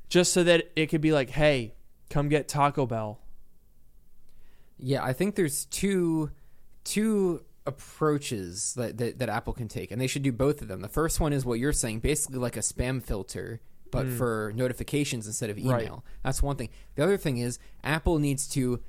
just 0.07 0.33
so 0.33 0.43
that 0.43 0.71
it 0.75 0.87
could 0.87 1.01
be 1.01 1.11
like, 1.11 1.29
hey, 1.29 1.75
come 2.09 2.29
get 2.29 2.47
Taco 2.47 2.87
Bell. 2.87 3.19
Yeah, 4.79 5.03
I 5.03 5.13
think 5.13 5.35
there's 5.35 5.65
two 5.65 6.31
two 6.83 7.43
approaches 7.65 8.73
that, 8.73 8.97
that, 8.97 9.19
that 9.19 9.29
Apple 9.29 9.53
can 9.53 9.67
take, 9.67 9.91
and 9.91 10.01
they 10.01 10.07
should 10.07 10.23
do 10.23 10.31
both 10.31 10.61
of 10.61 10.67
them. 10.67 10.81
The 10.81 10.87
first 10.87 11.19
one 11.19 11.33
is 11.33 11.45
what 11.45 11.59
you're 11.59 11.73
saying, 11.73 11.99
basically 11.99 12.39
like 12.39 12.57
a 12.57 12.61
spam 12.61 13.03
filter, 13.03 13.61
but 13.91 14.05
Mm. 14.07 14.17
for 14.17 14.53
notifications 14.55 15.27
instead 15.27 15.49
of 15.49 15.57
email. 15.57 15.71
Right. 15.73 15.91
That's 16.23 16.41
one 16.41 16.55
thing. 16.55 16.69
The 16.95 17.03
other 17.03 17.17
thing 17.17 17.37
is 17.37 17.59
Apple 17.83 18.19
needs 18.19 18.47
to 18.49 18.81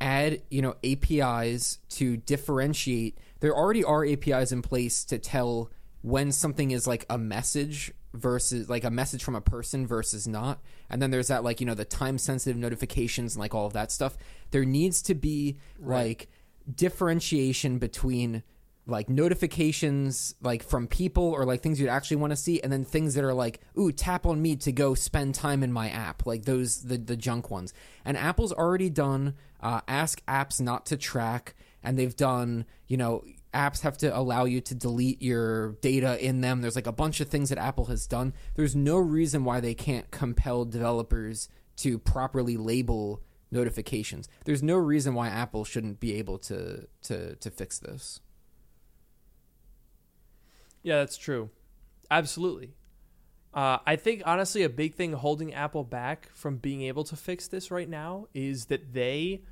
add, 0.00 0.42
you 0.50 0.60
know, 0.62 0.74
APIs 0.82 1.78
to 1.90 2.16
differentiate. 2.16 3.16
There 3.40 3.56
already 3.56 3.84
are 3.84 4.04
APIs 4.04 4.50
in 4.52 4.62
place 4.62 5.04
to 5.06 5.18
tell 5.18 5.70
when 6.02 6.32
something 6.32 6.72
is 6.72 6.86
like 6.86 7.06
a 7.08 7.16
message 7.18 7.92
versus 8.12 8.68
like 8.68 8.84
a 8.84 8.90
message 8.90 9.22
from 9.24 9.34
a 9.36 9.40
person 9.40 9.86
versus 9.86 10.26
not. 10.28 10.60
And 10.90 11.00
then 11.00 11.10
there's 11.10 11.28
that 11.28 11.44
like, 11.44 11.60
you 11.60 11.66
know, 11.66 11.74
the 11.74 11.84
time 11.84 12.18
sensitive 12.18 12.56
notifications 12.58 13.34
and 13.34 13.40
like 13.40 13.54
all 13.54 13.66
of 13.66 13.72
that 13.74 13.90
stuff. 13.92 14.18
There 14.50 14.64
needs 14.64 15.00
to 15.02 15.14
be 15.14 15.56
like 15.78 16.28
differentiation 16.74 17.78
between 17.78 18.42
like 18.86 19.08
notifications 19.08 20.34
like 20.42 20.62
from 20.62 20.88
people 20.88 21.24
or 21.24 21.44
like 21.44 21.62
things 21.62 21.80
you'd 21.80 21.88
actually 21.88 22.16
want 22.16 22.32
to 22.32 22.36
see 22.36 22.60
and 22.60 22.72
then 22.72 22.84
things 22.84 23.14
that 23.14 23.22
are 23.22 23.34
like 23.34 23.60
ooh 23.78 23.92
tap 23.92 24.26
on 24.26 24.42
me 24.42 24.56
to 24.56 24.72
go 24.72 24.94
spend 24.94 25.34
time 25.34 25.62
in 25.62 25.72
my 25.72 25.88
app 25.88 26.26
like 26.26 26.44
those 26.44 26.82
the, 26.82 26.98
the 26.98 27.16
junk 27.16 27.50
ones. 27.50 27.72
And 28.04 28.16
apple's 28.16 28.52
already 28.52 28.90
done 28.90 29.34
uh, 29.60 29.80
ask 29.86 30.24
apps 30.26 30.60
not 30.60 30.86
to 30.86 30.96
track 30.96 31.54
and 31.82 31.96
they've 31.96 32.16
done 32.16 32.64
you 32.88 32.96
know 32.96 33.22
apps 33.54 33.82
have 33.82 33.98
to 33.98 34.16
allow 34.16 34.44
you 34.44 34.60
to 34.62 34.74
delete 34.74 35.22
your 35.22 35.72
data 35.82 36.22
in 36.24 36.40
them. 36.40 36.60
There's 36.60 36.76
like 36.76 36.86
a 36.86 36.92
bunch 36.92 37.20
of 37.20 37.28
things 37.28 37.50
that 37.50 37.58
apple 37.58 37.84
has 37.84 38.06
done. 38.06 38.32
There's 38.54 38.74
no 38.74 38.96
reason 38.96 39.44
why 39.44 39.60
they 39.60 39.74
can't 39.74 40.10
compel 40.10 40.64
developers 40.64 41.48
to 41.76 41.98
properly 41.98 42.56
label 42.56 43.22
notifications. 43.50 44.28
There's 44.44 44.62
no 44.62 44.76
reason 44.76 45.14
why 45.14 45.28
apple 45.28 45.64
shouldn't 45.64 46.00
be 46.00 46.14
able 46.14 46.38
to 46.38 46.88
to 47.02 47.36
to 47.36 47.50
fix 47.50 47.78
this 47.78 48.20
Yeah, 50.82 50.98
that's 50.98 51.16
true. 51.16 51.50
Absolutely. 52.10 52.74
Uh, 53.54 53.78
I 53.86 53.96
think 53.96 54.22
honestly, 54.24 54.62
a 54.62 54.68
big 54.68 54.94
thing 54.94 55.12
holding 55.12 55.52
Apple 55.52 55.84
back 55.84 56.30
from 56.34 56.56
being 56.56 56.82
able 56.82 57.04
to 57.04 57.16
fix 57.16 57.48
this 57.48 57.70
right 57.70 57.88
now 57.88 58.26
is 58.34 58.66
that 58.66 58.92
they 58.94 59.42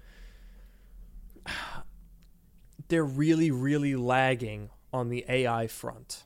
they're 2.88 3.04
really, 3.04 3.50
really 3.50 3.94
lagging 3.96 4.70
on 4.92 5.08
the 5.10 5.24
AI 5.28 5.66
front. 5.66 6.24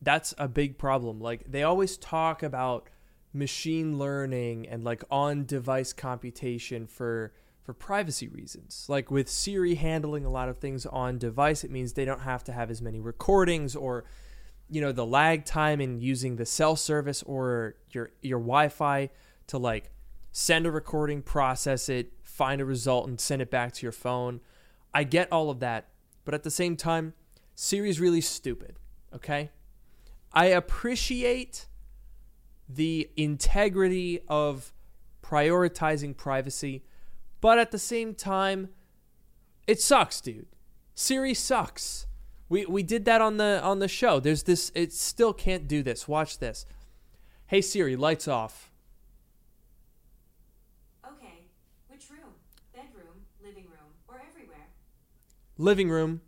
That's 0.00 0.34
a 0.38 0.48
big 0.48 0.78
problem. 0.78 1.20
Like 1.20 1.44
they 1.50 1.62
always 1.62 1.96
talk 1.96 2.42
about 2.42 2.88
machine 3.32 3.98
learning 3.98 4.68
and 4.68 4.84
like 4.84 5.04
on-device 5.10 5.92
computation 5.92 6.86
for 6.86 7.32
for 7.62 7.72
privacy 7.72 8.28
reasons. 8.28 8.86
Like 8.88 9.10
with 9.10 9.28
Siri 9.28 9.76
handling 9.76 10.24
a 10.24 10.30
lot 10.30 10.48
of 10.48 10.58
things 10.58 10.84
on 10.86 11.18
device, 11.18 11.64
it 11.64 11.70
means 11.70 11.92
they 11.92 12.04
don't 12.04 12.20
have 12.20 12.44
to 12.44 12.52
have 12.52 12.70
as 12.70 12.82
many 12.82 13.00
recordings 13.00 13.76
or 13.76 14.04
you 14.68 14.80
know 14.80 14.92
the 14.92 15.06
lag 15.06 15.44
time 15.44 15.80
in 15.80 16.00
using 16.00 16.36
the 16.36 16.46
cell 16.46 16.76
service 16.76 17.22
or 17.24 17.74
your 17.90 18.10
your 18.22 18.38
Wi-Fi 18.38 19.10
to 19.48 19.58
like 19.58 19.90
send 20.32 20.66
a 20.66 20.70
recording, 20.70 21.22
process 21.22 21.88
it, 21.88 22.12
find 22.24 22.60
a 22.60 22.64
result 22.64 23.06
and 23.06 23.20
send 23.20 23.42
it 23.42 23.50
back 23.50 23.72
to 23.74 23.82
your 23.82 23.92
phone. 23.92 24.40
I 24.94 25.04
get 25.04 25.30
all 25.30 25.50
of 25.50 25.60
that, 25.60 25.88
but 26.24 26.34
at 26.34 26.42
the 26.42 26.50
same 26.50 26.76
time, 26.76 27.14
Siri's 27.54 28.00
really 28.00 28.20
stupid, 28.22 28.78
okay? 29.14 29.50
I 30.32 30.46
appreciate 30.46 31.66
the 32.68 33.10
integrity 33.16 34.20
of 34.28 34.72
prioritizing 35.22 36.16
privacy, 36.16 36.84
but 37.42 37.58
at 37.58 37.72
the 37.72 37.78
same 37.78 38.14
time, 38.14 38.70
it 39.66 39.82
sucks, 39.82 40.22
dude. 40.22 40.46
Siri 40.94 41.34
sucks. 41.34 42.06
We 42.48 42.64
we 42.64 42.82
did 42.82 43.04
that 43.04 43.20
on 43.20 43.36
the 43.36 43.60
on 43.62 43.80
the 43.80 43.88
show. 43.88 44.20
There's 44.20 44.44
this 44.44 44.70
it 44.74 44.92
still 44.92 45.34
can't 45.34 45.66
do 45.66 45.82
this. 45.82 46.06
Watch 46.06 46.38
this. 46.38 46.64
Hey 47.46 47.60
Siri, 47.60 47.96
lights 47.96 48.28
off. 48.28 48.70
Okay, 51.04 51.46
which 51.88 52.08
room? 52.10 52.32
Bedroom, 52.72 53.26
living 53.42 53.64
room, 53.64 53.90
or 54.06 54.22
everywhere? 54.30 54.68
Living 55.58 55.90
room. 55.90 56.20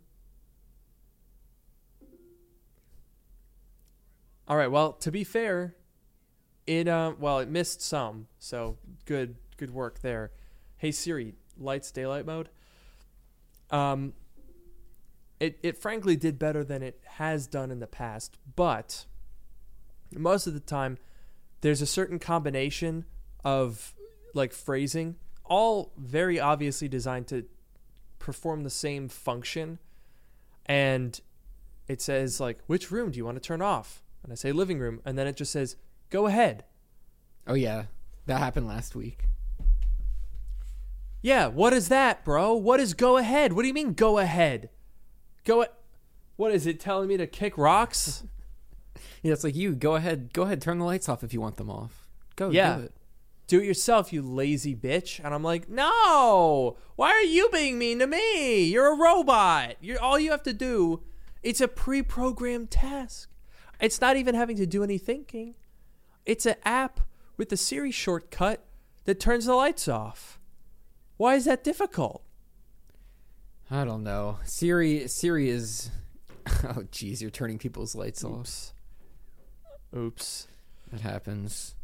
All 4.47 4.57
right, 4.57 4.69
well, 4.69 4.93
to 4.93 5.11
be 5.11 5.23
fair, 5.23 5.75
it 6.67 6.87
uh 6.87 7.13
well, 7.17 7.39
it 7.39 7.47
missed 7.47 7.81
some. 7.81 8.27
So, 8.37 8.77
good 9.05 9.35
good 9.57 9.71
work 9.71 10.01
there. 10.01 10.31
Hey 10.77 10.91
Siri, 10.91 11.35
lights 11.57 11.91
daylight 11.91 12.25
mode. 12.25 12.49
Um 13.71 14.13
it 15.39 15.59
it 15.63 15.77
frankly 15.77 16.15
did 16.15 16.39
better 16.39 16.63
than 16.63 16.81
it 16.81 17.01
has 17.05 17.47
done 17.47 17.71
in 17.71 17.79
the 17.79 17.87
past, 17.87 18.37
but 18.55 19.05
most 20.13 20.47
of 20.47 20.53
the 20.53 20.59
time 20.59 20.97
there's 21.61 21.81
a 21.81 21.85
certain 21.87 22.19
combination 22.19 23.05
of 23.43 23.93
like 24.33 24.53
phrasing 24.53 25.15
all 25.43 25.91
very 25.97 26.39
obviously 26.39 26.87
designed 26.87 27.27
to 27.27 27.45
perform 28.19 28.63
the 28.63 28.69
same 28.69 29.07
function. 29.07 29.79
And 30.65 31.19
it 31.87 32.01
says 32.01 32.39
like 32.39 32.59
which 32.67 32.91
room 32.91 33.11
do 33.11 33.17
you 33.17 33.25
want 33.25 33.37
to 33.37 33.47
turn 33.47 33.61
off? 33.61 34.01
And 34.23 34.31
i 34.31 34.35
say 34.35 34.51
living 34.51 34.79
room. 34.79 35.01
And 35.05 35.17
then 35.17 35.27
it 35.27 35.37
just 35.37 35.51
says 35.51 35.75
go 36.09 36.27
ahead. 36.27 36.65
Oh 37.47 37.53
yeah. 37.53 37.85
That 38.25 38.39
happened 38.39 38.67
last 38.67 38.95
week 38.95 39.25
yeah 41.25 41.47
what 41.47 41.73
is 41.73 41.89
that 41.89 42.23
bro? 42.23 42.53
What 42.53 42.79
is 42.79 42.93
go 42.93 43.17
ahead? 43.17 43.53
What 43.53 43.63
do 43.63 43.67
you 43.67 43.73
mean 43.73 43.93
go 43.93 44.19
ahead? 44.19 44.69
Go 45.43 45.63
a- 45.63 45.69
what 46.35 46.51
is 46.53 46.67
it 46.67 46.79
telling 46.79 47.07
me 47.07 47.17
to 47.17 47.27
kick 47.27 47.57
rocks? 47.57 48.23
Yeah, 49.23 49.33
it's 49.33 49.43
like 49.43 49.55
you 49.55 49.73
go 49.73 49.95
ahead, 49.95 50.33
go 50.33 50.43
ahead, 50.43 50.61
turn 50.61 50.77
the 50.77 50.85
lights 50.85 51.09
off 51.09 51.23
if 51.23 51.33
you 51.33 51.41
want 51.41 51.57
them 51.57 51.67
off. 51.69 52.07
Go, 52.35 52.51
Yeah. 52.51 52.75
do 52.77 52.81
it. 52.83 52.93
do 53.47 53.59
it 53.59 53.65
yourself 53.65 54.13
you 54.13 54.21
lazy 54.21 54.75
bitch. 54.75 55.19
And 55.23 55.33
i'm 55.33 55.41
like 55.43 55.67
no! 55.67 56.77
Why 56.95 57.09
are 57.09 57.23
you 57.23 57.49
being 57.51 57.79
mean 57.79 57.97
to 57.99 58.07
me? 58.07 58.65
You're 58.65 58.93
a 58.93 58.97
robot. 58.97 59.77
You're 59.81 59.99
all 59.99 60.19
you 60.19 60.29
have 60.29 60.43
to 60.43 60.53
do 60.53 61.01
it's 61.41 61.59
a 61.61 61.67
pre-programmed 61.67 62.69
task. 62.69 63.29
It's 63.79 63.99
not 63.99 64.15
even 64.15 64.35
having 64.35 64.57
to 64.57 64.65
do 64.67 64.83
any 64.83 64.99
thinking. 64.99 65.55
It's 66.25 66.45
an 66.45 66.55
app 66.63 66.99
with 67.35 67.49
the 67.49 67.57
siri 67.57 67.91
shortcut 67.91 68.63
that 69.05 69.19
turns 69.19 69.45
the 69.45 69.55
lights 69.55 69.87
off 69.87 70.39
why 71.17 71.35
is 71.35 71.45
that 71.45 71.63
difficult 71.63 72.25
I 73.69 73.83
don't 73.83 74.03
know. 74.03 74.39
Siri 74.43 75.07
Siri 75.07 75.49
is 75.49 75.89
Oh 76.47 76.83
jeez, 76.91 77.21
you're 77.21 77.31
turning 77.31 77.57
people's 77.57 77.95
lights 77.95 78.23
off. 78.23 78.39
Oops. 78.39 78.73
Oops. 79.95 80.47
That 80.91 81.01
happens. 81.01 81.75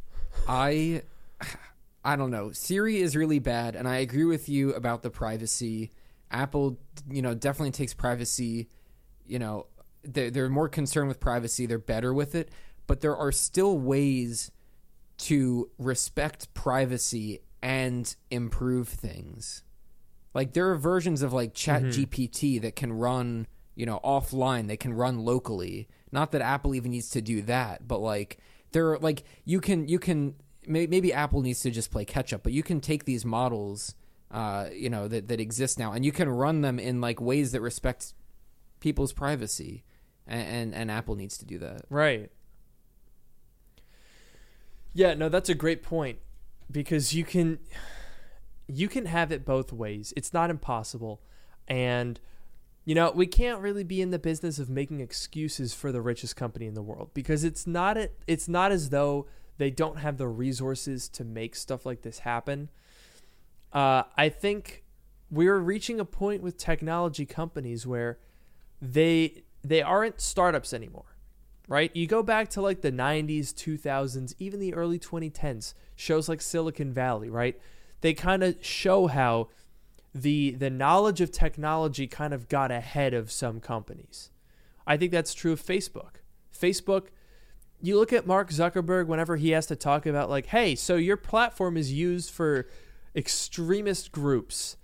I 0.47 1.03
I 2.03 2.15
don't 2.15 2.31
know. 2.31 2.51
Siri 2.51 2.97
is 2.97 3.15
really 3.15 3.39
bad 3.39 3.75
and 3.75 3.87
I 3.87 3.97
agree 3.97 4.25
with 4.25 4.49
you 4.49 4.73
about 4.73 5.01
the 5.01 5.09
privacy. 5.09 5.91
Apple, 6.29 6.79
you 7.09 7.21
know, 7.21 7.33
definitely 7.33 7.71
takes 7.71 7.93
privacy, 7.93 8.69
you 9.27 9.37
know, 9.37 9.67
they're, 10.03 10.31
they're 10.31 10.49
more 10.49 10.69
concerned 10.69 11.09
with 11.09 11.19
privacy, 11.19 11.65
they're 11.65 11.77
better 11.77 12.13
with 12.13 12.35
it, 12.35 12.49
but 12.87 13.01
there 13.01 13.15
are 13.15 13.33
still 13.33 13.77
ways 13.77 14.49
to 15.17 15.69
respect 15.77 16.53
privacy 16.53 17.41
and 17.61 18.15
improve 18.29 18.87
things. 18.87 19.63
Like 20.33 20.53
there 20.53 20.69
are 20.69 20.75
versions 20.75 21.21
of 21.21 21.33
like 21.33 21.53
Chat 21.53 21.83
GPT 21.83 22.61
that 22.61 22.75
can 22.75 22.93
run, 22.93 23.47
you 23.75 23.85
know, 23.85 23.99
offline. 24.03 24.67
They 24.67 24.77
can 24.77 24.93
run 24.93 25.19
locally. 25.19 25.87
Not 26.11 26.31
that 26.31 26.41
Apple 26.41 26.73
even 26.75 26.91
needs 26.91 27.09
to 27.11 27.21
do 27.21 27.41
that, 27.43 27.87
but 27.87 27.99
like 27.99 28.37
there 28.71 28.91
are 28.91 28.99
like 28.99 29.23
you 29.43 29.59
can 29.59 29.87
you 29.87 29.99
can 29.99 30.35
may- 30.65 30.87
maybe 30.87 31.13
Apple 31.13 31.41
needs 31.41 31.59
to 31.61 31.71
just 31.71 31.91
play 31.91 32.05
catch 32.05 32.33
up, 32.33 32.43
but 32.43 32.53
you 32.53 32.63
can 32.63 32.79
take 32.79 33.05
these 33.05 33.25
models, 33.25 33.95
uh, 34.31 34.67
you 34.73 34.89
know, 34.89 35.07
that 35.07 35.27
that 35.27 35.41
exist 35.41 35.77
now, 35.77 35.91
and 35.91 36.05
you 36.05 36.11
can 36.11 36.29
run 36.29 36.61
them 36.61 36.79
in 36.79 37.01
like 37.01 37.19
ways 37.19 37.51
that 37.51 37.61
respect 37.61 38.13
people's 38.79 39.11
privacy, 39.11 39.83
and 40.25 40.47
and, 40.47 40.75
and 40.75 40.91
Apple 40.91 41.15
needs 41.15 41.37
to 41.39 41.45
do 41.45 41.57
that. 41.59 41.81
Right. 41.89 42.31
Yeah, 44.93 45.13
no, 45.13 45.29
that's 45.29 45.49
a 45.49 45.55
great 45.55 45.83
point 45.83 46.19
because 46.71 47.13
you 47.13 47.23
can 47.23 47.59
you 48.67 48.87
can 48.87 49.05
have 49.05 49.31
it 49.31 49.45
both 49.45 49.73
ways. 49.73 50.13
It's 50.15 50.33
not 50.33 50.49
impossible. 50.49 51.21
And 51.67 52.19
you 52.83 52.95
know, 52.95 53.11
we 53.11 53.27
can't 53.27 53.61
really 53.61 53.83
be 53.83 54.01
in 54.01 54.09
the 54.09 54.19
business 54.19 54.57
of 54.57 54.69
making 54.69 55.01
excuses 55.01 55.73
for 55.73 55.91
the 55.91 56.01
richest 56.01 56.35
company 56.35 56.65
in 56.65 56.73
the 56.73 56.81
world 56.81 57.11
because 57.13 57.43
it's 57.43 57.67
not 57.67 57.97
a, 57.97 58.09
it's 58.25 58.47
not 58.47 58.71
as 58.71 58.89
though 58.89 59.27
they 59.57 59.69
don't 59.69 59.97
have 59.97 60.17
the 60.17 60.27
resources 60.27 61.07
to 61.09 61.23
make 61.23 61.55
stuff 61.55 61.85
like 61.85 62.01
this 62.01 62.19
happen. 62.19 62.69
Uh, 63.71 64.03
I 64.17 64.29
think 64.29 64.83
we're 65.29 65.59
reaching 65.59 65.99
a 65.99 66.05
point 66.05 66.41
with 66.41 66.57
technology 66.57 67.25
companies 67.25 67.85
where 67.85 68.17
they 68.81 69.43
they 69.63 69.81
aren't 69.81 70.19
startups 70.19 70.73
anymore 70.73 71.10
right? 71.71 71.89
You 71.95 72.05
go 72.05 72.21
back 72.21 72.49
to 72.49 72.61
like 72.61 72.81
the 72.81 72.91
90s, 72.91 73.53
2000s, 73.53 74.35
even 74.39 74.59
the 74.59 74.73
early 74.73 74.99
2010s, 74.99 75.73
shows 75.95 76.27
like 76.27 76.41
Silicon 76.41 76.91
Valley, 76.91 77.29
right? 77.29 77.57
They 78.01 78.13
kind 78.13 78.43
of 78.43 78.57
show 78.59 79.07
how 79.07 79.47
the 80.13 80.51
the 80.51 80.69
knowledge 80.69 81.21
of 81.21 81.31
technology 81.31 82.07
kind 82.07 82.33
of 82.33 82.49
got 82.49 82.71
ahead 82.71 83.13
of 83.13 83.31
some 83.31 83.61
companies. 83.61 84.31
I 84.85 84.97
think 84.97 85.13
that's 85.13 85.33
true 85.33 85.53
of 85.53 85.63
Facebook. 85.65 86.15
Facebook 86.53 87.05
you 87.81 87.97
look 87.97 88.11
at 88.11 88.27
Mark 88.27 88.49
Zuckerberg 88.49 89.07
whenever 89.07 89.37
he 89.37 89.51
has 89.51 89.65
to 89.67 89.77
talk 89.77 90.05
about 90.05 90.29
like, 90.29 90.47
"Hey, 90.47 90.75
so 90.75 90.97
your 90.97 91.15
platform 91.15 91.77
is 91.77 91.93
used 91.93 92.31
for 92.31 92.67
extremist 93.15 94.11
groups." 94.11 94.75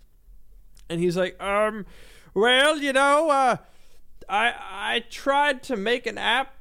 And 0.90 1.02
he's 1.02 1.18
like, 1.18 1.40
"Um, 1.44 1.86
well, 2.34 2.78
you 2.78 2.94
know, 2.94 3.30
uh 3.30 3.58
I 4.30 4.54
I 4.58 5.04
tried 5.10 5.64
to 5.64 5.76
make 5.76 6.08
an 6.08 6.18
app 6.18 6.57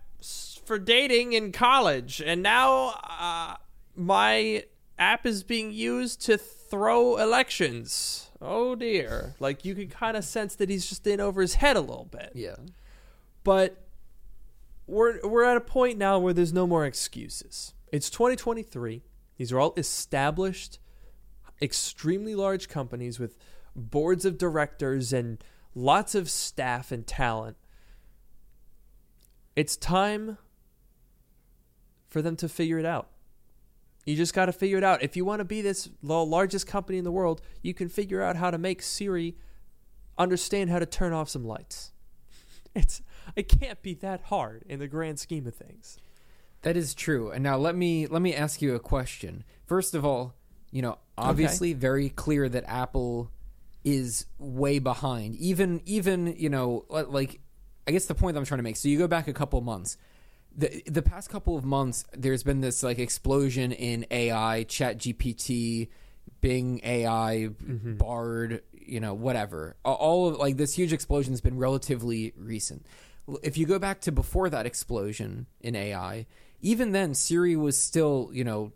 for 0.67 0.79
dating 0.79 1.33
in 1.33 1.53
college, 1.53 2.21
and 2.25 2.43
now 2.43 2.99
uh, 3.05 3.57
my 3.95 4.65
app 4.99 5.25
is 5.25 5.43
being 5.43 5.73
used 5.73 6.21
to 6.23 6.37
throw 6.37 7.17
elections. 7.17 8.31
Oh 8.41 8.75
dear! 8.75 9.35
Like 9.39 9.65
you 9.65 9.75
can 9.75 9.89
kind 9.89 10.17
of 10.17 10.25
sense 10.25 10.57
that 10.57 10.69
he's 10.69 10.87
just 10.87 11.07
in 11.07 11.21
over 11.21 11.41
his 11.41 11.55
head 11.55 11.77
a 11.77 11.81
little 11.81 12.09
bit. 12.11 12.33
Yeah. 12.35 12.57
But 13.45 13.87
we're 14.87 15.27
we're 15.27 15.45
at 15.45 15.57
a 15.57 15.61
point 15.61 15.99
now 15.99 16.19
where 16.19 16.33
there's 16.33 16.53
no 16.53 16.67
more 16.67 16.85
excuses. 16.85 17.75
It's 17.93 18.11
2023. 18.11 19.03
These 19.39 19.53
are 19.53 19.61
all 19.61 19.75
established, 19.77 20.79
extremely 21.63 22.35
large 22.35 22.69
companies 22.69 23.19
with 23.19 23.39
boards 23.75 24.25
of 24.25 24.39
directors 24.39 25.13
and 25.13 25.43
lots 25.75 26.15
of 26.15 26.31
staff 26.31 26.91
and 26.91 27.07
talent. 27.07 27.57
It's 29.55 29.77
time 29.77 30.39
for 32.09 32.23
them 32.23 32.37
to 32.37 32.49
figure 32.49 32.79
it 32.79 32.87
out. 32.87 33.09
You 34.05 34.15
just 34.15 34.35
got 34.35 34.47
to 34.47 34.53
figure 34.53 34.79
it 34.79 34.85
out. 34.85 35.03
If 35.03 35.17
you 35.17 35.25
want 35.25 35.41
to 35.41 35.45
be 35.45 35.63
this 35.63 35.89
the 36.03 36.25
largest 36.25 36.67
company 36.67 36.99
in 36.99 37.05
the 37.05 37.11
world, 37.11 37.43
you 37.63 37.75
can 37.75 37.89
figure 37.89 38.23
out 38.23 38.37
how 38.37 38.51
to 38.51 38.59
make 38.59 38.83
Siri 38.83 39.37
understand 40.17 40.71
how 40.71 40.79
to 40.79 40.87
turn 40.87 41.13
off 41.13 41.29
some 41.29 41.45
lights. 41.45 41.93
It's 42.75 43.01
it 43.35 43.49
can't 43.49 43.81
be 43.81 43.95
that 43.95 44.25
hard 44.25 44.63
in 44.69 44.81
the 44.81 44.87
grand 44.87 45.19
scheme 45.19 45.47
of 45.47 45.55
things. 45.55 45.99
That 46.61 46.77
is 46.77 46.95
true. 46.95 47.31
And 47.31 47.43
now 47.43 47.57
let 47.57 47.75
me 47.75 48.07
let 48.07 48.21
me 48.21 48.35
ask 48.35 48.61
you 48.61 48.75
a 48.75 48.79
question. 48.79 49.45
First 49.65 49.95
of 49.95 50.05
all, 50.05 50.35
you 50.71 50.83
know, 50.83 50.99
obviously 51.17 51.73
very 51.73 52.11
clear 52.11 52.51
that 52.51 52.65
Apple 52.67 53.31
is 53.83 54.27
way 54.39 54.79
behind. 54.79 55.37
Even 55.37 55.81
even, 55.87 56.35
you 56.37 56.51
know, 56.51 56.85
like 56.91 57.41
I 57.87 57.93
guess 57.93 58.07
the 58.07 58.15
point 58.15 58.37
I'm 58.37 58.45
trying 58.45 58.59
to 58.59 58.63
make. 58.65 58.77
So 58.77 58.89
you 58.89 58.99
go 58.99 59.09
back 59.09 59.29
a 59.29 59.33
couple 59.33 59.61
months. 59.61 59.97
The 60.57 60.83
the 60.87 61.03
past 61.03 61.29
couple 61.29 61.57
of 61.57 61.65
months 61.65 62.05
there's 62.17 62.43
been 62.43 62.61
this 62.63 62.83
like 62.83 62.99
explosion 62.99 63.73
in 63.73 64.07
AI, 64.11 64.65
Chat 64.65 64.99
GPT, 64.99 65.89
Bing 66.41 66.81
AI, 66.83 67.51
mm-hmm. 67.63 67.97
Bard, 67.97 68.63
you 68.73 69.01
know, 69.01 69.13
whatever. 69.15 69.77
All 69.85 70.29
of 70.29 70.37
like 70.39 70.57
this 70.57 70.75
huge 70.75 70.93
explosion 70.93 71.33
has 71.33 71.41
been 71.41 71.59
relatively 71.59 72.33
recent. 72.37 72.87
If 73.43 73.59
you 73.59 73.67
go 73.67 73.79
back 73.79 74.01
to 74.03 74.13
before 74.13 74.49
that 74.51 74.67
explosion 74.67 75.47
in 75.61 75.75
AI, 75.77 76.27
even 76.63 76.93
then 76.93 77.13
Siri 77.15 77.57
was 77.57 77.79
still, 77.79 78.31
you 78.33 78.45
know, 78.45 78.73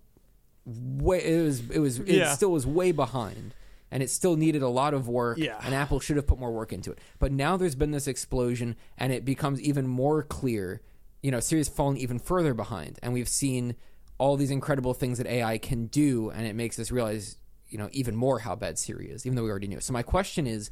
way 0.67 1.19
it 1.25 1.43
was 1.43 1.71
it 1.71 1.79
was 1.79 1.99
it 2.01 2.09
Yeah. 2.09 2.35
still 2.35 2.53
was 2.53 2.67
way 2.67 2.93
behind 2.93 3.55
and 3.91 4.03
it 4.03 4.11
still 4.11 4.37
needed 4.37 4.63
a 4.63 4.69
lot 4.69 4.93
of 4.95 5.09
work 5.09 5.39
Yeah. 5.39 5.59
and 5.65 5.75
Apple 5.75 5.99
should 5.99 6.17
have 6.17 6.27
put 6.27 6.39
more 6.39 6.53
work 6.53 6.73
into 6.73 6.93
it. 6.93 6.99
But 7.19 7.33
now 7.33 7.57
there's 7.57 7.75
been 7.75 7.91
this 7.91 8.07
explosion 8.07 8.77
and 8.99 9.13
it 9.13 9.25
becomes 9.25 9.61
even 9.63 9.87
more 9.87 10.23
clear, 10.23 10.81
you 11.23 11.31
know, 11.31 11.41
Siri's 11.41 11.69
fallen 11.69 11.97
even 11.97 12.19
further 12.19 12.55
behind 12.55 12.99
and 13.03 13.13
we've 13.13 13.29
seen 13.29 13.75
all 14.19 14.37
these 14.37 14.51
incredible 14.51 14.95
things 14.95 15.19
that 15.19 15.27
AI 15.27 15.59
can 15.59 15.87
do 15.87 16.31
and 16.31 16.47
it 16.47 16.55
makes 16.55 16.79
us 16.79 16.91
realize, 16.91 17.37
you 17.69 17.79
know, 17.79 17.89
even 17.93 18.15
more 18.15 18.39
how 18.39 18.55
bad 18.55 18.79
Siri 18.79 19.11
is, 19.11 19.27
even 19.27 19.37
though 19.37 19.45
we 19.45 19.51
already 19.51 19.69
knew. 19.69 19.81
So 19.81 19.93
my 19.93 20.03
question 20.03 20.47
is 20.47 20.71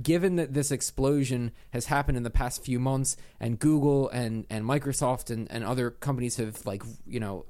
given 0.00 0.36
that 0.36 0.54
this 0.54 0.70
explosion 0.70 1.50
has 1.70 1.86
happened 1.86 2.16
in 2.16 2.22
the 2.22 2.30
past 2.30 2.64
few 2.64 2.78
months 2.78 3.16
and 3.40 3.58
Google 3.58 4.08
and, 4.10 4.46
and 4.50 4.64
Microsoft 4.64 5.30
and, 5.30 5.50
and 5.50 5.64
other 5.64 5.90
companies 5.90 6.36
have 6.36 6.64
like, 6.64 6.82
you 7.06 7.20
know, 7.20 7.46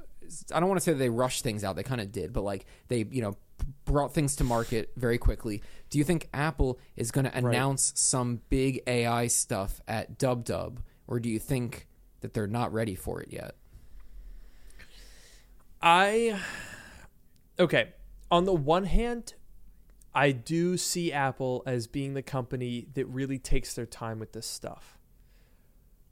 I 0.55 0.61
don't 0.61 0.69
want 0.69 0.81
to 0.81 0.85
say 0.85 0.93
that 0.93 0.99
they 0.99 1.11
rushed 1.11 1.43
things 1.43 1.65
out. 1.65 1.77
They 1.77 1.83
kind 1.83 2.01
of 2.01 2.13
did, 2.13 2.33
but 2.33 2.43
like 2.43 2.65
they, 2.89 3.05
you 3.11 3.23
know, 3.23 3.37
brought 3.85 4.15
things 4.15 4.37
to 4.37 4.45
market 4.45 4.91
very 4.97 5.19
quickly. 5.19 5.63
Do 5.91 5.99
you 5.99 6.05
think 6.05 6.29
Apple 6.33 6.79
is 6.97 7.11
going 7.11 7.25
to 7.25 7.37
announce 7.37 7.93
some 7.97 8.41
big 8.49 8.83
AI 8.87 9.27
stuff 9.27 9.81
at 9.89 10.19
Dub 10.19 10.45
Dub, 10.45 10.81
or 11.07 11.21
do 11.21 11.29
you 11.29 11.39
think 11.39 11.89
that 12.21 12.35
they're 12.35 12.47
not 12.47 12.73
ready 12.73 12.95
for 12.95 13.21
it 13.21 13.33
yet? 13.33 13.55
I 15.83 16.41
okay. 17.59 17.91
On 18.31 18.45
the 18.45 18.55
one 18.55 18.85
hand, 18.85 19.35
I 20.15 20.33
do 20.33 20.77
see 20.77 21.13
Apple 21.13 21.63
as 21.67 21.87
being 21.87 22.15
the 22.15 22.23
company 22.23 22.87
that 22.95 23.07
really 23.07 23.39
takes 23.39 23.75
their 23.75 23.87
time 23.87 24.19
with 24.19 24.33
this 24.33 24.47
stuff. 24.47 24.99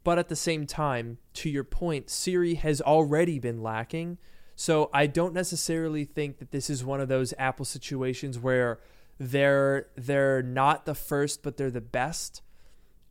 But 0.03 0.17
at 0.17 0.29
the 0.29 0.35
same 0.35 0.65
time, 0.65 1.17
to 1.35 1.49
your 1.49 1.63
point, 1.63 2.09
Siri 2.09 2.55
has 2.55 2.81
already 2.81 3.39
been 3.39 3.61
lacking. 3.61 4.17
So 4.55 4.89
I 4.93 5.07
don't 5.07 5.33
necessarily 5.33 6.03
think 6.03 6.39
that 6.39 6.51
this 6.51 6.69
is 6.69 6.83
one 6.83 6.99
of 6.99 7.07
those 7.07 7.33
Apple 7.37 7.65
situations 7.65 8.37
where 8.37 8.79
they're 9.19 9.87
they're 9.95 10.41
not 10.41 10.85
the 10.85 10.95
first 10.95 11.43
but 11.43 11.57
they're 11.57 11.71
the 11.71 11.81
best. 11.81 12.41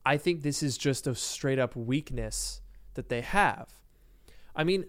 I 0.04 0.16
think 0.16 0.42
this 0.42 0.62
is 0.62 0.78
just 0.78 1.06
a 1.06 1.14
straight 1.14 1.58
up 1.58 1.76
weakness 1.76 2.62
that 2.98 3.08
they 3.08 3.20
have. 3.20 3.68
I 4.56 4.64
mean, 4.64 4.86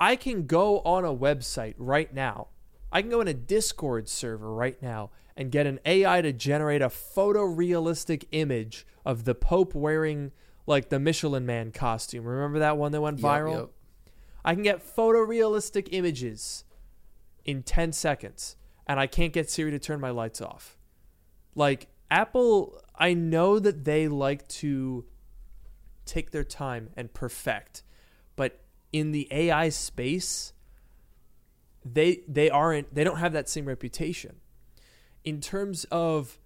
I 0.00 0.16
can 0.16 0.46
go 0.46 0.80
on 0.80 1.04
a 1.04 1.14
website 1.14 1.74
right 1.78 2.12
now. 2.12 2.48
I 2.90 3.02
can 3.02 3.08
go 3.08 3.20
in 3.20 3.28
a 3.28 3.34
Discord 3.34 4.08
server 4.08 4.52
right 4.52 4.82
now 4.82 5.10
and 5.36 5.52
get 5.52 5.64
an 5.64 5.78
AI 5.86 6.22
to 6.22 6.32
generate 6.32 6.82
a 6.82 6.88
photorealistic 6.88 8.24
image 8.32 8.84
of 9.04 9.24
the 9.24 9.34
Pope 9.36 9.76
wearing 9.76 10.32
like 10.66 10.88
the 10.88 10.98
Michelin 10.98 11.46
Man 11.46 11.70
costume. 11.70 12.24
Remember 12.24 12.58
that 12.58 12.76
one 12.76 12.90
that 12.90 13.00
went 13.00 13.20
viral? 13.20 13.52
Yep, 13.52 13.60
yep. 13.60 13.70
I 14.44 14.54
can 14.54 14.64
get 14.64 14.84
photorealistic 14.84 15.90
images 15.92 16.64
in 17.44 17.62
10 17.62 17.92
seconds 17.92 18.56
and 18.88 18.98
I 18.98 19.06
can't 19.06 19.32
get 19.32 19.48
Siri 19.48 19.70
to 19.70 19.78
turn 19.78 20.00
my 20.00 20.10
lights 20.10 20.40
off. 20.40 20.76
Like 21.54 21.86
Apple, 22.10 22.82
I 22.96 23.14
know 23.14 23.60
that 23.60 23.84
they 23.84 24.08
like 24.08 24.48
to 24.48 25.04
take 26.06 26.30
their 26.30 26.44
time 26.44 26.90
and 26.96 27.12
perfect, 27.12 27.82
but 28.36 28.60
in 28.92 29.12
the 29.12 29.28
AI 29.30 29.68
space, 29.68 30.52
they 31.84 32.20
they 32.26 32.50
aren't 32.50 32.94
they 32.94 33.04
don't 33.04 33.18
have 33.18 33.32
that 33.32 33.48
same 33.48 33.66
reputation. 33.66 34.36
In 35.24 35.40
terms 35.40 35.84
of 35.90 36.38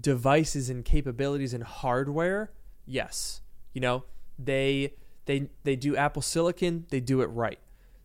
devices 0.00 0.68
and 0.70 0.84
capabilities 0.84 1.54
and 1.54 1.62
hardware, 1.62 2.52
yes. 2.84 3.40
You 3.72 3.80
know, 3.80 4.04
they 4.38 4.94
they 5.26 5.50
they 5.64 5.76
do 5.76 5.96
Apple 5.96 6.22
Silicon, 6.22 6.86
they 6.90 7.00
do 7.00 7.20
it 7.20 7.26
right. 7.26 7.58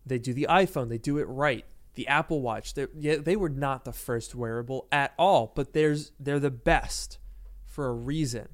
They 0.04 0.18
do 0.18 0.34
the 0.34 0.46
iPhone, 0.50 0.88
they 0.88 0.98
do 0.98 1.18
it 1.18 1.24
right. 1.24 1.64
The 1.94 2.08
Apple 2.08 2.40
Watch, 2.40 2.74
they 2.74 2.86
yeah, 2.98 3.16
they 3.16 3.36
were 3.36 3.48
not 3.48 3.84
the 3.84 3.92
first 3.92 4.34
wearable 4.34 4.86
at 4.92 5.14
all, 5.18 5.52
but 5.54 5.72
there's 5.72 6.12
they're 6.18 6.40
the 6.40 6.50
best 6.50 7.18
for 7.64 7.86
a 7.86 7.92
reason. 7.92 8.48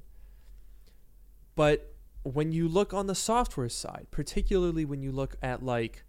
But 1.55 1.93
when 2.33 2.51
you 2.51 2.67
look 2.67 2.93
on 2.93 3.07
the 3.07 3.15
software 3.15 3.69
side, 3.69 4.07
particularly 4.11 4.85
when 4.85 5.01
you 5.01 5.11
look 5.11 5.35
at 5.41 5.63
like 5.63 6.03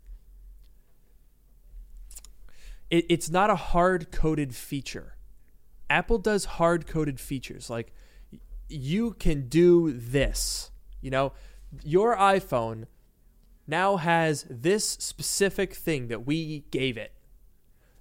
it, 2.91 3.07
it's 3.09 3.31
not 3.31 3.51
a 3.51 3.57
hard 3.57 4.11
coded 4.11 4.55
feature. 4.55 5.17
Apple 5.89 6.19
does 6.19 6.45
hard 6.45 6.87
coded 6.87 7.19
features 7.19 7.71
like 7.71 7.93
you 8.69 9.13
can 9.13 9.49
do 9.49 9.93
this. 9.93 10.71
You 11.01 11.11
know, 11.11 11.33
your 11.83 12.17
iPhone 12.17 12.85
now 13.67 13.97
has 13.97 14.47
this 14.51 14.85
specific 14.89 15.75
thing 15.75 16.09
that 16.09 16.27
we 16.27 16.65
gave 16.71 16.97
it. 16.97 17.13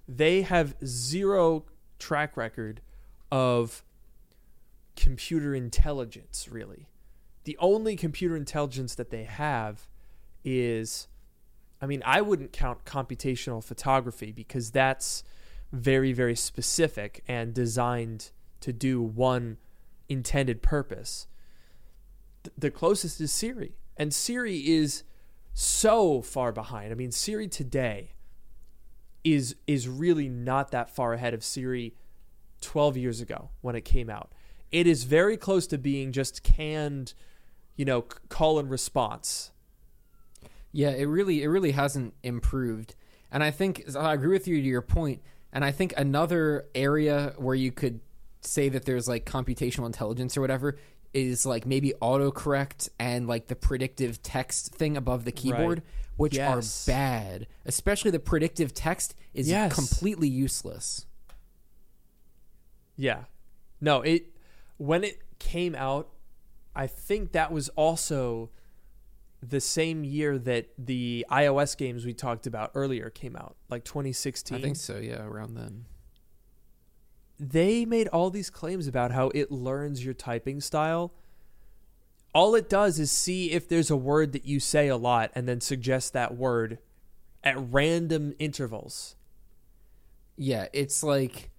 They 0.08 0.42
have 0.42 0.74
zero 0.84 1.64
track 1.98 2.36
record 2.36 2.80
of 3.30 3.84
computer 4.96 5.54
intelligence, 5.54 6.48
really. 6.50 6.89
The 7.44 7.56
only 7.58 7.96
computer 7.96 8.36
intelligence 8.36 8.94
that 8.96 9.10
they 9.10 9.24
have 9.24 9.88
is, 10.44 11.08
I 11.80 11.86
mean, 11.86 12.02
I 12.04 12.20
wouldn't 12.20 12.52
count 12.52 12.84
computational 12.84 13.62
photography 13.64 14.32
because 14.32 14.70
that's 14.70 15.22
very, 15.72 16.12
very 16.12 16.36
specific 16.36 17.22
and 17.28 17.54
designed 17.54 18.30
to 18.60 18.72
do 18.72 19.00
one 19.00 19.56
intended 20.08 20.62
purpose. 20.62 21.26
Th- 22.44 22.52
The 22.58 22.70
closest 22.70 23.20
is 23.20 23.32
Siri. 23.32 23.76
And 23.96 24.12
Siri 24.12 24.58
is 24.68 25.04
so 25.52 26.22
far 26.22 26.52
behind. 26.52 26.92
I 26.92 26.94
mean, 26.94 27.12
Siri 27.12 27.48
today 27.48 28.14
is 29.22 29.56
is 29.66 29.86
really 29.86 30.28
not 30.28 30.70
that 30.70 30.88
far 30.94 31.12
ahead 31.12 31.34
of 31.34 31.44
Siri 31.44 31.94
12 32.62 32.96
years 32.96 33.20
ago 33.20 33.50
when 33.60 33.76
it 33.76 33.84
came 33.84 34.08
out. 34.08 34.32
It 34.72 34.86
is 34.86 35.04
very 35.04 35.36
close 35.36 35.66
to 35.68 35.78
being 35.78 36.12
just 36.12 36.42
canned, 36.42 37.12
you 37.80 37.86
know, 37.86 38.02
call 38.28 38.58
and 38.58 38.68
response. 38.68 39.52
Yeah, 40.70 40.90
it 40.90 41.06
really 41.06 41.42
it 41.42 41.46
really 41.46 41.70
hasn't 41.70 42.12
improved. 42.22 42.94
And 43.32 43.42
I 43.42 43.50
think 43.50 43.84
I 43.96 44.12
agree 44.12 44.34
with 44.34 44.46
you 44.46 44.60
to 44.60 44.68
your 44.68 44.82
point. 44.82 45.22
And 45.50 45.64
I 45.64 45.72
think 45.72 45.94
another 45.96 46.66
area 46.74 47.32
where 47.38 47.54
you 47.54 47.72
could 47.72 48.00
say 48.42 48.68
that 48.68 48.84
there's 48.84 49.08
like 49.08 49.24
computational 49.24 49.86
intelligence 49.86 50.36
or 50.36 50.42
whatever 50.42 50.76
is 51.14 51.46
like 51.46 51.64
maybe 51.64 51.94
autocorrect 52.02 52.90
and 52.98 53.26
like 53.26 53.46
the 53.46 53.56
predictive 53.56 54.22
text 54.22 54.74
thing 54.74 54.94
above 54.98 55.24
the 55.24 55.32
keyboard, 55.32 55.78
Right. 55.78 55.86
which 56.18 56.36
Yes. 56.36 56.86
are 56.86 56.92
bad. 56.92 57.46
Especially 57.64 58.10
the 58.10 58.20
predictive 58.20 58.74
text 58.74 59.14
is 59.32 59.48
Yes. 59.48 59.74
completely 59.74 60.28
useless. 60.28 61.06
Yeah. 62.96 63.24
No, 63.80 64.02
it 64.02 64.26
when 64.76 65.02
it 65.02 65.22
came 65.38 65.74
out, 65.74 66.10
I 66.74 66.86
think 66.86 67.32
that 67.32 67.50
was 67.52 67.68
also 67.70 68.50
the 69.42 69.60
same 69.60 70.04
year 70.04 70.38
that 70.38 70.68
the 70.78 71.26
iOS 71.30 71.76
games 71.76 72.04
we 72.04 72.12
talked 72.12 72.46
about 72.46 72.70
earlier 72.74 73.10
came 73.10 73.36
out, 73.36 73.56
like 73.68 73.84
2016. 73.84 74.58
I 74.58 74.60
think 74.60 74.76
so, 74.76 74.98
yeah, 74.98 75.22
around 75.24 75.56
then. 75.56 75.86
they 77.38 77.86
made 77.86 78.06
all 78.08 78.28
these 78.30 78.50
claims 78.50 78.86
about 78.86 79.12
how 79.12 79.30
it 79.34 79.50
learns 79.50 80.04
your 80.04 80.12
typing 80.14 80.60
style. 80.60 81.12
All 82.34 82.54
it 82.54 82.68
does 82.68 83.00
is 83.00 83.10
see 83.10 83.50
if 83.50 83.66
there's 83.66 83.90
a 83.90 83.96
word 83.96 84.32
that 84.32 84.44
you 84.44 84.60
say 84.60 84.88
a 84.88 84.96
lot 84.96 85.30
and 85.34 85.48
then 85.48 85.60
suggest 85.60 86.12
that 86.12 86.36
word 86.36 86.78
at 87.42 87.56
random 87.58 88.34
intervals. 88.38 89.16
Yeah, 90.36 90.66
it's 90.72 91.02
like 91.02 91.50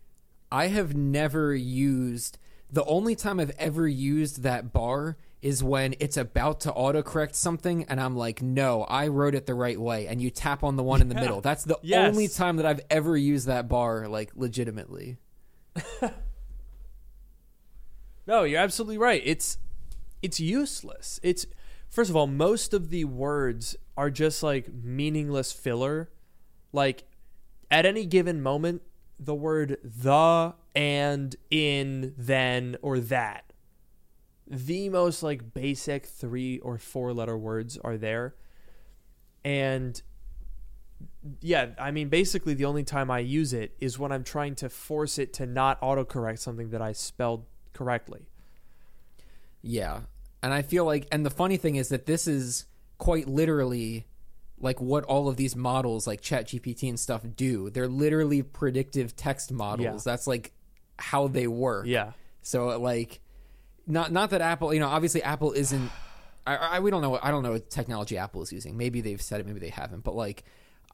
I 0.52 0.68
have 0.68 0.96
never 0.96 1.54
used 1.56 2.38
the 2.72 2.86
only 2.86 3.16
time 3.16 3.40
I've 3.40 3.52
ever 3.60 3.88
used 3.88 4.44
that 4.44 4.72
bar 4.72 5.18
is 5.42 5.64
when 5.64 5.96
it's 6.00 6.18
about 6.18 6.60
to 6.62 6.72
autocorrect 6.72 7.34
something 7.36 7.84
and 7.86 8.00
I'm 8.00 8.16
like, 8.16 8.42
"No, 8.42 8.84
I 8.84 9.08
wrote 9.08 9.34
it 9.36 9.46
the 9.48 9.56
right 9.56 9.80
way." 9.80 10.08
And 10.08 10.22
you 10.22 10.30
tap 10.30 10.64
on 10.64 10.76
the 10.76 10.84
one 10.84 11.02
in 11.02 11.10
the 11.10 11.16
Yeah. 11.16 11.22
middle. 11.22 11.42
That's 11.42 11.64
the 11.64 11.78
Yes. 11.82 12.08
only 12.10 12.28
time 12.28 12.58
that 12.58 12.66
I've 12.66 12.82
ever 12.90 13.18
used 13.18 13.48
that 13.48 13.68
bar 13.68 14.08
like 14.08 14.32
legitimately. 14.36 15.18
No, 18.28 18.44
you're 18.44 18.60
absolutely 18.60 18.98
right. 18.98 19.22
It's 19.26 19.58
it's 20.22 20.40
useless. 20.40 21.20
It's 21.24 21.46
first 21.90 22.10
of 22.10 22.16
all, 22.16 22.28
most 22.28 22.74
of 22.74 22.90
the 22.90 23.06
words 23.06 23.76
are 23.98 24.10
just 24.10 24.44
like 24.44 24.72
meaningless 24.72 25.52
filler. 25.52 26.10
Like 26.72 27.04
at 27.70 27.86
any 27.86 28.06
given 28.06 28.42
moment, 28.42 28.84
the 29.22 29.36
word 29.36 29.78
the 29.84 30.54
and 30.76 31.36
in 31.52 32.14
then 32.18 32.76
or 32.82 33.00
that. 33.00 33.54
The 34.48 34.90
most 34.90 35.24
like 35.24 35.54
basic 35.54 36.06
3 36.08 36.60
or 36.60 36.78
4 36.78 37.14
letter 37.14 37.38
words 37.38 37.78
are 37.78 37.98
there. 37.98 38.36
And 39.46 40.02
yeah, 41.40 41.68
I 41.80 41.92
mean 41.92 42.10
basically 42.10 42.56
the 42.56 42.66
only 42.66 42.84
time 42.84 43.12
I 43.12 43.20
use 43.20 43.54
it 43.54 43.76
is 43.80 44.00
when 44.00 44.12
I'm 44.12 44.24
trying 44.24 44.56
to 44.56 44.70
force 44.70 45.20
it 45.20 45.34
to 45.34 45.46
not 45.46 45.80
autocorrect 45.82 46.40
something 46.40 46.72
that 46.72 46.82
I 46.82 46.92
spelled 46.92 47.46
correctly. 47.74 48.28
Yeah. 49.62 50.02
And 50.42 50.52
I 50.52 50.64
feel 50.64 50.84
like 50.84 51.08
and 51.12 51.24
the 51.26 51.30
funny 51.30 51.58
thing 51.58 51.76
is 51.76 51.90
that 51.90 52.08
this 52.08 52.28
is 52.28 52.66
quite 52.98 53.28
literally 53.28 54.08
like 54.62 54.80
what 54.80 55.04
all 55.06 55.28
of 55.28 55.36
these 55.38 55.56
models 55.56 56.08
like 56.08 56.22
ChatGPT 56.22 56.90
and 56.90 57.00
stuff 57.00 57.24
do. 57.36 57.70
They're 57.70 57.88
literally 57.88 58.44
predictive 58.44 59.16
text 59.16 59.52
models. 59.52 60.06
Yeah. 60.06 60.12
That's 60.12 60.28
like 60.28 60.54
how 60.98 61.28
they 61.28 61.48
work. 61.48 61.88
Yeah. 61.88 62.12
So 62.42 62.80
like, 62.80 63.20
not 63.88 64.12
not 64.12 64.30
that 64.30 64.42
Apple, 64.42 64.74
you 64.74 64.80
know, 64.80 64.88
obviously 64.88 65.24
Apple 65.24 65.52
isn't. 65.54 65.92
I, 66.46 66.56
I 66.56 66.80
we 66.80 66.92
don't 66.92 67.02
know. 67.02 67.20
I 67.22 67.32
don't 67.32 67.44
know 67.44 67.52
what 67.52 67.70
technology 67.70 68.18
Apple 68.18 68.42
is 68.42 68.52
using. 68.52 68.78
Maybe 68.78 69.02
they've 69.02 69.22
said 69.22 69.40
it. 69.40 69.48
Maybe 69.48 69.60
they 69.60 69.70
haven't. 69.70 70.04
But 70.04 70.16
like, 70.16 70.44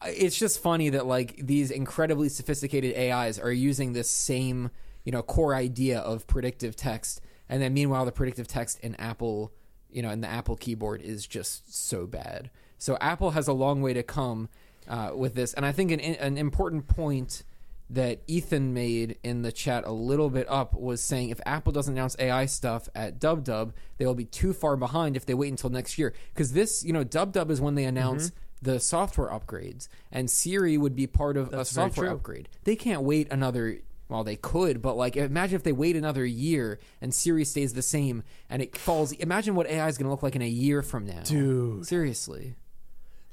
it's 0.06 0.38
just 0.38 0.62
funny 0.62 0.90
that 0.90 1.06
like 1.06 1.38
these 1.38 1.72
incredibly 1.72 2.30
sophisticated 2.30 2.98
AIs 2.98 3.40
are 3.40 3.52
using 3.52 3.94
this 3.94 4.10
same 4.10 4.72
you 5.04 5.12
know 5.12 5.22
core 5.22 5.56
idea 5.56 6.00
of 6.00 6.28
predictive 6.28 6.76
text, 6.76 7.22
and 7.48 7.62
then 7.62 7.74
meanwhile 7.74 8.06
the 8.06 8.12
predictive 8.12 8.48
text 8.48 8.80
in 8.82 8.96
Apple, 8.96 9.54
you 9.90 10.02
know, 10.02 10.10
in 10.10 10.22
the 10.22 10.28
Apple 10.28 10.56
keyboard 10.56 11.02
is 11.02 11.26
just 11.26 11.74
so 11.74 12.06
bad. 12.06 12.50
So 12.78 12.98
Apple 13.02 13.32
has 13.32 13.48
a 13.48 13.54
long 13.54 13.82
way 13.82 13.94
to 13.94 14.04
come 14.04 14.50
uh, 14.88 15.12
with 15.16 15.36
this, 15.36 15.54
and 15.54 15.66
I 15.66 15.72
think 15.72 15.92
an 15.92 16.00
an 16.00 16.38
important 16.38 16.88
point 16.88 17.44
that 17.90 18.20
Ethan 18.28 18.74
made 18.74 19.18
in 19.24 19.44
the 19.44 19.52
chat 19.52 19.86
a 19.86 19.92
little 19.92 20.30
bit 20.30 20.46
up 20.50 20.74
was 20.74 21.02
saying 21.02 21.30
if 21.30 21.40
Apple 21.46 21.72
doesn't 21.72 21.94
announce 21.94 22.16
AI 22.20 22.46
stuff 22.46 22.90
at 22.94 23.20
Dub 23.20 23.44
Dub, 23.44 23.74
they 23.98 24.06
will 24.06 24.14
be 24.14 24.26
too 24.26 24.54
far 24.54 24.76
behind 24.76 25.16
if 25.16 25.26
they 25.26 25.34
wait 25.34 25.50
until 25.50 25.70
next 25.70 25.98
year. 25.98 26.14
Because 26.34 26.52
this, 26.52 26.84
you 26.84 26.92
know, 26.92 27.04
Dub 27.04 27.32
Dub 27.32 27.50
is 27.50 27.62
when 27.62 27.76
they 27.76 27.86
announce 27.86 28.32
the 28.62 28.80
software 28.80 29.30
upgrades, 29.30 29.88
and 30.12 30.30
Siri 30.30 30.78
would 30.78 30.96
be 30.96 31.08
part 31.08 31.38
of 31.38 31.52
That's 31.52 31.72
a 31.72 31.74
software 31.74 32.12
upgrade. 32.12 32.50
They 32.64 32.76
can't 32.76 33.04
wait 33.04 33.32
another. 33.32 33.80
Well, 34.10 34.24
they 34.24 34.38
could, 34.38 34.82
but 34.82 34.96
like, 34.96 35.18
imagine 35.18 35.58
if 35.58 35.64
they 35.64 35.74
wait 35.74 35.98
another 35.98 36.26
year 36.26 36.80
and 37.02 37.14
Siri 37.14 37.44
stays 37.44 37.74
the 37.74 37.82
same 37.82 38.24
and 38.50 38.62
it 38.62 38.78
falls. 38.78 39.12
Imagine 39.12 39.54
what 39.54 39.68
AI 39.68 39.86
is 39.90 39.98
going 39.98 40.06
to 40.06 40.12
look 40.12 40.24
like 40.24 40.34
in 40.34 40.42
a 40.42 40.48
year 40.48 40.82
from 40.82 41.06
now, 41.06 41.24
Dude. 41.24 41.86
Seriously. 41.86 42.56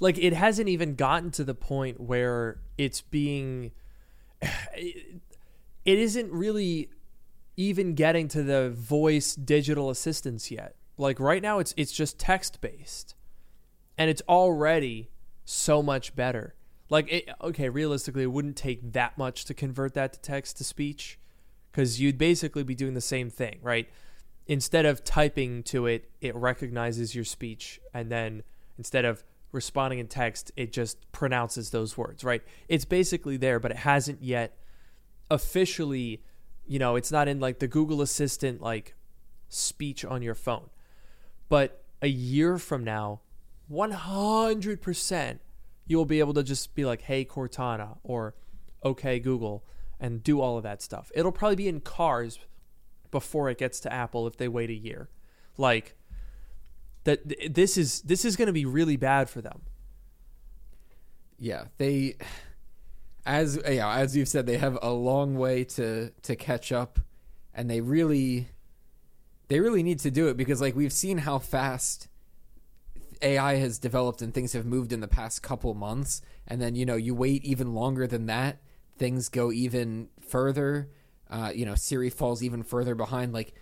Like 0.01 0.19
it 0.19 0.33
hasn't 0.33 0.69
even 0.69 0.95
gotten 0.95 1.31
to 1.33 1.45
the 1.45 1.55
point 1.55 2.01
where 2.01 2.61
it's 2.77 3.01
being 3.01 3.73
it 4.75 5.19
isn't 5.85 6.31
really 6.33 6.91
even 7.57 7.95
getting 7.95 8.29
to 8.29 8.43
the 8.43 8.71
voice 8.71 9.35
digital 9.35 9.91
assistants 9.91 10.51
yet. 10.51 10.75
Like 10.99 11.21
right 11.21 11.43
now 11.43 11.59
it's 11.59 11.75
it's 11.77 11.93
just 11.93 12.19
text 12.19 12.61
based. 12.61 13.15
And 13.97 14.11
it's 14.11 14.23
already 14.29 15.11
so 15.45 15.83
much 15.83 16.17
better. 16.17 16.55
Like 16.91 17.11
it, 17.13 17.29
okay, 17.41 17.69
realistically 17.69 18.25
it 18.25 18.33
wouldn't 18.33 18.57
take 18.57 18.93
that 18.93 19.17
much 19.17 19.45
to 19.47 19.55
convert 19.55 19.95
that 19.95 20.13
to 20.15 20.21
text 20.21 20.59
to 20.59 20.65
speech 20.65 21.19
cuz 21.73 22.01
you'd 22.01 22.19
basically 22.19 22.63
be 22.63 22.75
doing 22.75 22.95
the 22.95 23.01
same 23.01 23.31
thing, 23.31 23.59
right? 23.63 23.89
Instead 24.47 24.85
of 24.85 25.05
typing 25.05 25.63
to 25.63 25.87
it, 25.87 26.11
it 26.21 26.35
recognizes 26.35 27.15
your 27.15 27.25
speech 27.25 27.81
and 27.93 28.11
then 28.11 28.43
instead 28.77 29.05
of 29.05 29.25
responding 29.55 29.99
in 29.99 30.09
text, 30.09 30.53
it 30.57 30.73
just 30.73 31.11
pronounces 31.13 31.71
those 31.71 31.97
words, 31.97 32.25
right? 32.25 32.43
It's 32.69 32.85
basically 32.85 33.37
there, 33.37 33.59
but 33.59 33.71
it 33.71 33.79
hasn't 33.79 34.23
yet 34.23 34.59
officially, 35.31 36.23
you 36.67 36.79
know, 36.79 36.97
it's 36.97 37.13
not 37.13 37.29
in 37.29 37.41
like 37.41 37.61
the 37.61 37.69
Google 37.69 38.03
Assistant 38.03 38.61
like 38.61 38.95
speech 39.49 40.05
on 40.05 40.21
your 40.21 40.35
phone. 40.35 40.69
But 41.49 41.85
a 42.03 42.09
year 42.09 42.59
from 42.59 42.85
now, 42.85 43.21
100% 43.73 45.39
you 45.87 45.97
will 45.97 46.05
be 46.05 46.19
able 46.19 46.35
to 46.35 46.43
just 46.43 46.75
be 46.75 46.85
like, 46.85 47.03
hey, 47.03 47.25
Cortana, 47.25 47.99
or 48.03 48.35
okay, 48.85 49.19
Google, 49.19 49.65
and 50.01 50.23
do 50.23 50.41
all 50.41 50.57
of 50.57 50.63
that 50.63 50.83
stuff. 50.83 51.11
It'll 51.15 51.33
probably 51.33 51.57
be 51.57 51.69
in 51.69 51.81
cars 51.81 52.39
before 53.11 53.49
it 53.51 53.59
gets 53.59 53.81
to 53.81 53.93
Apple 53.93 54.27
if 54.27 54.37
they 54.37 54.49
wait 54.49 54.71
a 54.71 54.75
year. 54.75 55.09
Like 55.57 55.95
that 57.05 57.29
th- 57.29 57.53
this 57.53 57.77
is 57.77 58.01
this 58.03 58.25
is 58.25 58.37
going 58.37 58.47
to 58.47 58.53
be 58.53 58.65
really 58.65 58.97
bad 58.97 59.29
for 59.31 59.41
them. 59.41 59.63
Yeah, 61.39 61.65
they 61.79 62.17
as 63.27 63.59
yeah, 63.69 63.95
as 63.97 64.17
you've 64.17 64.29
said, 64.29 64.47
they 64.47 64.59
have 64.59 64.79
a 64.83 64.91
long 64.91 65.37
way 65.37 65.65
to 65.65 66.11
to 66.11 66.37
catch 66.37 66.73
up, 66.73 67.01
and 67.55 67.71
they 67.71 67.81
really 67.81 68.49
they 69.49 69.61
really 69.61 69.83
need 69.83 69.99
to 70.01 70.11
do 70.11 70.29
it 70.29 70.37
because 70.37 70.61
like 70.61 70.75
we've 70.75 70.93
seen 70.93 71.19
how 71.19 71.39
fast 71.39 72.09
AI 73.23 73.57
has 73.57 73.79
developed 73.79 74.23
and 74.23 74.35
things 74.35 74.53
have 74.53 74.67
moved 74.67 74.93
in 74.93 75.01
the 75.01 75.09
past 75.09 75.43
couple 75.43 75.75
months, 75.75 76.21
and 76.47 76.61
then 76.61 76.77
you 76.77 76.85
know 76.85 76.97
you 76.97 77.15
wait 77.15 77.45
even 77.45 77.75
longer 77.75 78.07
than 78.07 78.27
that, 78.27 78.59
things 78.99 79.29
go 79.29 79.53
even 79.53 80.09
further. 80.21 80.91
Uh, 81.31 81.51
you 81.55 81.65
know, 81.65 81.75
Siri 81.75 82.11
falls 82.11 82.43
even 82.43 82.63
further 82.63 82.95
behind. 82.95 83.33
Like, 83.33 83.55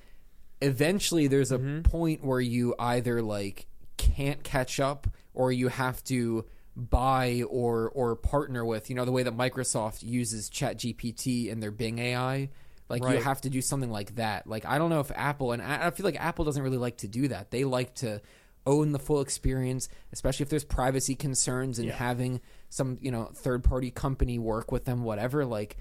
eventually, 0.62 1.26
there's 1.26 1.52
a 1.52 1.58
mm-hmm. 1.58 1.82
point 1.82 2.24
where 2.24 2.40
you 2.40 2.74
either 2.78 3.22
like 3.22 3.66
can't 3.96 4.42
catch 4.42 4.80
up, 4.80 5.06
or 5.34 5.52
you 5.52 5.68
have 5.68 6.02
to 6.04 6.44
buy 6.76 7.42
or 7.48 7.90
or 7.90 8.16
partner 8.16 8.64
with. 8.64 8.88
You 8.88 8.96
know, 8.96 9.04
the 9.04 9.12
way 9.12 9.22
that 9.24 9.36
Microsoft 9.36 10.02
uses 10.02 10.48
ChatGPT 10.48 11.48
in 11.48 11.60
their 11.60 11.70
Bing 11.70 11.98
AI. 11.98 12.50
Like 12.88 13.02
you 13.04 13.22
have 13.22 13.40
to 13.42 13.48
do 13.48 13.62
something 13.62 13.90
like 13.90 14.16
that. 14.16 14.46
Like 14.46 14.66
I 14.66 14.76
don't 14.76 14.90
know 14.90 15.00
if 15.00 15.10
Apple 15.14 15.52
and 15.52 15.62
I 15.62 15.86
I 15.86 15.90
feel 15.90 16.04
like 16.04 16.20
Apple 16.20 16.44
doesn't 16.44 16.62
really 16.62 16.76
like 16.76 16.98
to 16.98 17.08
do 17.08 17.28
that. 17.28 17.50
They 17.50 17.64
like 17.64 17.94
to 17.96 18.20
own 18.66 18.92
the 18.92 18.98
full 18.98 19.20
experience, 19.20 19.88
especially 20.12 20.44
if 20.44 20.50
there's 20.50 20.64
privacy 20.64 21.14
concerns 21.14 21.78
and 21.78 21.88
Yeah. 21.88 21.96
having 21.96 22.40
some, 22.68 22.98
you 23.00 23.10
know, 23.10 23.30
third 23.34 23.64
party 23.64 23.90
company 23.90 24.38
work 24.38 24.70
with 24.70 24.84
them, 24.84 25.04
whatever. 25.04 25.44
Like 25.44 25.76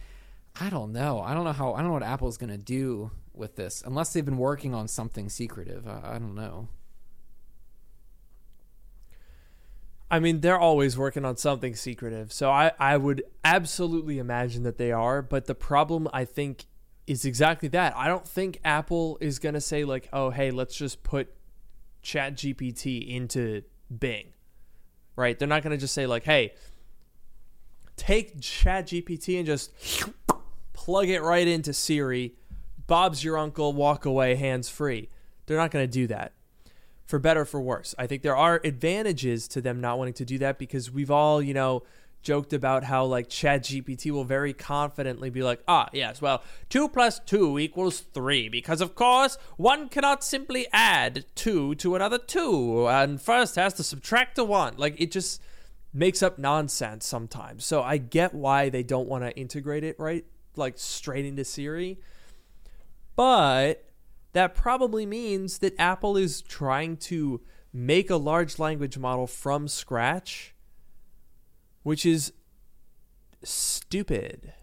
I 0.60 0.70
don't 0.70 0.92
know. 0.92 1.22
I 1.22 1.34
don't 1.34 1.44
know 1.44 1.54
how 1.54 1.74
I 1.74 1.78
don't 1.78 1.88
know 1.88 1.94
what 1.94 2.04
Apple's 2.04 2.38
gonna 2.38 2.58
do 2.58 3.12
with 3.34 3.56
this. 3.56 3.82
Unless 3.86 4.14
they've 4.14 4.26
been 4.26 4.38
working 4.38 4.74
on 4.74 4.88
something 4.88 5.30
secretive. 5.30 5.88
I, 5.88 6.16
I 6.16 6.20
don't 6.20 6.36
know. 6.36 6.68
I 10.12 10.20
mean, 10.20 10.42
they're 10.42 10.60
always 10.60 10.98
working 10.98 11.24
on 11.24 11.38
something 11.38 11.74
secretive. 11.74 12.34
So 12.34 12.52
I, 12.52 12.72
I 12.78 12.98
would 12.98 13.24
absolutely 13.46 14.20
imagine 14.20 14.64
that 14.64 14.78
they 14.78 14.92
are. 14.92 15.22
But 15.22 15.46
the 15.46 15.56
problem, 15.56 16.10
I 16.12 16.26
think, 16.26 16.66
is 17.08 17.24
exactly 17.24 17.70
that. 17.70 17.96
I 17.96 18.10
don't 18.10 18.28
think 18.28 18.60
Apple 18.66 19.18
is 19.22 19.40
going 19.40 19.56
to 19.56 19.62
say, 19.62 19.86
like, 19.86 20.10
oh, 20.12 20.30
hey, 20.30 20.52
let's 20.52 20.76
just 20.76 21.04
put 21.04 21.34
ChatGPT 22.04 23.08
into 23.08 23.64
Bing. 24.00 24.34
Right? 25.16 25.40
They're 25.40 25.48
not 25.48 25.64
going 25.64 25.72
to 25.72 25.80
just 25.80 25.94
say, 25.94 26.06
like, 26.06 26.26
hey, 26.26 26.56
take 27.96 28.38
ChatGPT 28.42 29.38
and 29.38 29.46
just 29.46 29.72
plug 30.84 31.10
it 31.10 31.22
right 31.22 31.48
into 31.48 31.74
Siri. 31.74 32.34
Bob's 32.88 33.24
your 33.24 33.38
uncle, 33.38 33.72
walk 33.72 34.06
away 34.06 34.34
hands 34.34 34.68
free. 34.68 35.10
They're 35.46 35.58
not 35.58 35.70
going 35.70 35.88
to 35.88 35.92
do 35.92 36.08
that 36.08 36.34
for 37.06 37.20
better 37.20 37.42
or 37.42 37.46
for 37.46 37.62
worse. 37.62 37.94
I 38.00 38.08
think 38.08 38.24
there 38.24 38.36
are 38.36 38.60
advantages 38.64 39.48
to 39.50 39.62
them 39.62 39.80
not 39.80 40.00
wanting 40.00 40.16
to 40.16 40.26
do 40.26 40.40
that 40.40 40.58
because 40.58 40.90
we've 40.90 41.12
all, 41.12 41.40
you 41.40 41.54
know, 41.54 41.84
joked 42.24 42.52
about 42.52 42.84
how 42.84 43.06
like 43.06 43.30
Chat 43.30 43.64
GPT 43.64 44.10
will 44.10 44.24
very 44.24 44.54
confidently 44.54 45.30
be 45.30 45.44
like, 45.44 45.62
ah, 45.68 45.88
yes, 45.94 46.20
well, 46.20 46.42
two 46.68 46.90
plus 46.90 47.20
two 47.20 47.60
equals 47.60 48.00
three 48.00 48.50
because 48.50 48.82
of 48.82 48.96
course 48.96 49.38
one 49.58 49.88
cannot 49.88 50.24
simply 50.24 50.68
add 50.74 51.26
two 51.36 51.76
to 51.76 51.96
another 51.96 52.18
two 52.18 52.88
and 52.88 53.22
first 53.22 53.56
has 53.56 53.76
to 53.76 53.84
subtract 53.84 54.38
a 54.40 54.44
one. 54.44 54.74
Like 54.78 55.00
it 55.00 55.12
just 55.12 55.42
makes 55.94 56.24
up 56.24 56.40
nonsense 56.40 57.06
sometimes. 57.06 57.66
So 57.66 57.84
I 57.84 57.98
get 57.98 58.34
why 58.34 58.70
they 58.70 58.84
don't 58.84 59.08
want 59.08 59.24
to 59.24 59.38
integrate 59.38 59.84
it 59.84 60.00
right 60.00 60.26
like 60.56 60.78
straight 60.78 61.26
into 61.26 61.44
Siri. 61.44 62.00
But 63.16 63.86
that 64.34 64.56
probably 64.56 65.06
means 65.06 65.60
that 65.60 65.74
Apple 65.80 66.18
is 66.18 66.42
trying 66.42 66.98
to 66.98 67.42
make 67.74 68.10
a 68.10 68.16
large 68.16 68.60
language 68.60 68.98
model 68.98 69.28
from 69.28 69.68
scratch, 69.68 70.54
which 71.84 72.06
is 72.06 72.34
stupid. 73.44 74.54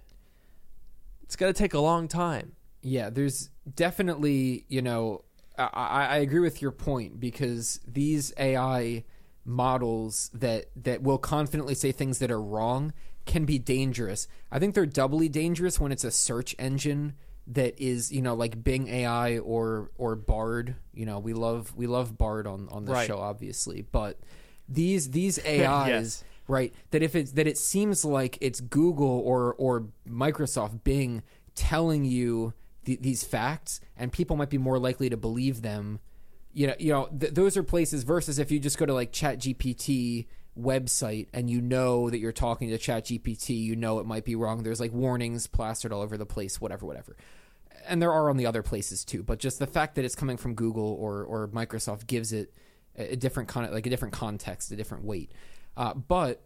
It's 1.23 1.37
going 1.37 1.53
to 1.53 1.59
take 1.59 1.75
a 1.75 1.81
long 1.81 2.09
time. 2.09 2.53
Yeah, 2.81 3.11
there's 3.11 3.51
definitely, 3.75 4.65
you 4.69 4.83
know, 4.83 5.25
I, 5.59 6.07
I 6.11 6.17
agree 6.19 6.41
with 6.41 6.63
your 6.63 6.71
point 6.71 7.19
because 7.19 7.81
these 7.87 8.33
AI 8.39 9.05
models 9.45 10.31
that 10.35 10.67
that 10.77 11.03
will 11.03 11.19
confidently 11.19 11.75
say 11.75 11.91
things 11.91 12.19
that 12.19 12.31
are 12.31 12.41
wrong 12.41 12.93
can 13.29 13.45
be 13.45 13.61
dangerous. 13.61 14.27
I 14.51 14.59
think 14.59 14.75
they're 14.75 14.85
doubly 14.87 15.29
dangerous 15.29 15.79
when 15.79 15.93
it's 15.93 16.03
a 16.05 16.11
search 16.11 16.57
engine 16.59 17.15
that 17.47 17.81
is, 17.81 18.11
you 18.13 18.21
know, 18.21 18.35
like 18.35 18.63
Bing 18.65 18.89
AI 18.89 19.39
or 19.39 19.91
or 19.97 20.17
Bard. 20.17 20.75
You 20.93 21.07
know, 21.07 21.21
we 21.21 21.33
love 21.35 21.73
we 21.77 21.87
love 21.87 22.19
Bard 22.19 22.49
on 22.49 22.69
on 22.71 22.85
the 22.85 22.93
Right. 22.93 23.07
show, 23.07 23.19
obviously, 23.19 23.83
but 23.83 24.19
these 24.69 25.11
these 25.13 25.39
AIs 25.39 25.47
Yes. 25.89 26.25
right 26.49 26.75
that 26.91 27.03
if 27.03 27.15
it's 27.15 27.33
that 27.33 27.47
it 27.47 27.57
seems 27.57 28.05
like 28.05 28.37
it's 28.43 28.61
google 28.61 29.21
or 29.25 29.55
or 29.55 29.87
microsoft 30.07 30.83
bing 30.85 31.23
telling 31.55 32.05
you 32.05 32.53
th- 32.85 33.01
these 33.01 33.25
facts 33.25 33.81
and 33.97 34.13
people 34.13 34.37
might 34.37 34.51
be 34.51 34.59
more 34.59 34.79
likely 34.79 35.09
to 35.09 35.17
believe 35.17 35.63
them 35.63 36.01
you 36.53 36.67
know 36.67 36.75
you 36.79 36.93
know 36.93 37.07
th- 37.19 37.33
those 37.33 37.57
are 37.57 37.63
places 37.63 38.03
versus 38.05 38.39
if 38.39 38.51
you 38.51 38.59
just 38.61 38.77
go 38.77 38.85
to 38.85 38.93
like 38.93 39.11
chat 39.11 39.39
gpt 39.39 40.27
website 40.59 41.29
and 41.33 41.49
you 41.49 41.61
know 41.61 42.11
that 42.11 42.19
you're 42.19 42.33
talking 42.33 42.69
to 42.71 42.79
chat 42.79 43.05
gpt 43.05 43.51
you 43.57 43.77
know 43.77 43.99
it 44.01 44.07
might 44.07 44.25
be 44.25 44.35
wrong. 44.35 44.63
There's 44.63 44.81
like 44.81 44.93
warnings 44.93 45.47
plastered 45.47 45.93
all 45.93 46.01
over 46.03 46.17
the 46.17 46.27
place 46.27 46.61
whatever 46.61 46.85
whatever. 46.87 47.17
And 47.87 48.03
there 48.03 48.13
are 48.13 48.29
on 48.29 48.37
the 48.37 48.47
other 48.47 48.63
places 48.63 49.05
too 49.05 49.23
but 49.23 49.39
just 49.39 49.59
the 49.59 49.67
fact 49.67 49.95
that 49.95 50.05
it's 50.05 50.15
coming 50.17 50.37
from 50.37 50.55
google 50.55 50.97
or 51.01 51.23
or 51.25 51.49
microsoft 51.49 52.07
gives 52.07 52.33
it 52.33 52.53
a 52.97 53.15
different 53.17 53.49
con- 53.49 53.71
like 53.73 53.87
a 53.87 53.91
different 53.91 54.13
context 54.15 54.73
a 54.73 54.77
different 54.77 55.05
weight. 55.05 55.31
Uh, 55.77 55.95
but 55.95 56.43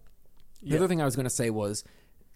the 0.62 0.70
Yeah. 0.70 0.76
other 0.76 0.88
thing 0.88 1.00
I 1.00 1.04
was 1.06 1.16
going 1.16 1.24
to 1.24 1.30
say 1.30 1.48
was 1.50 1.82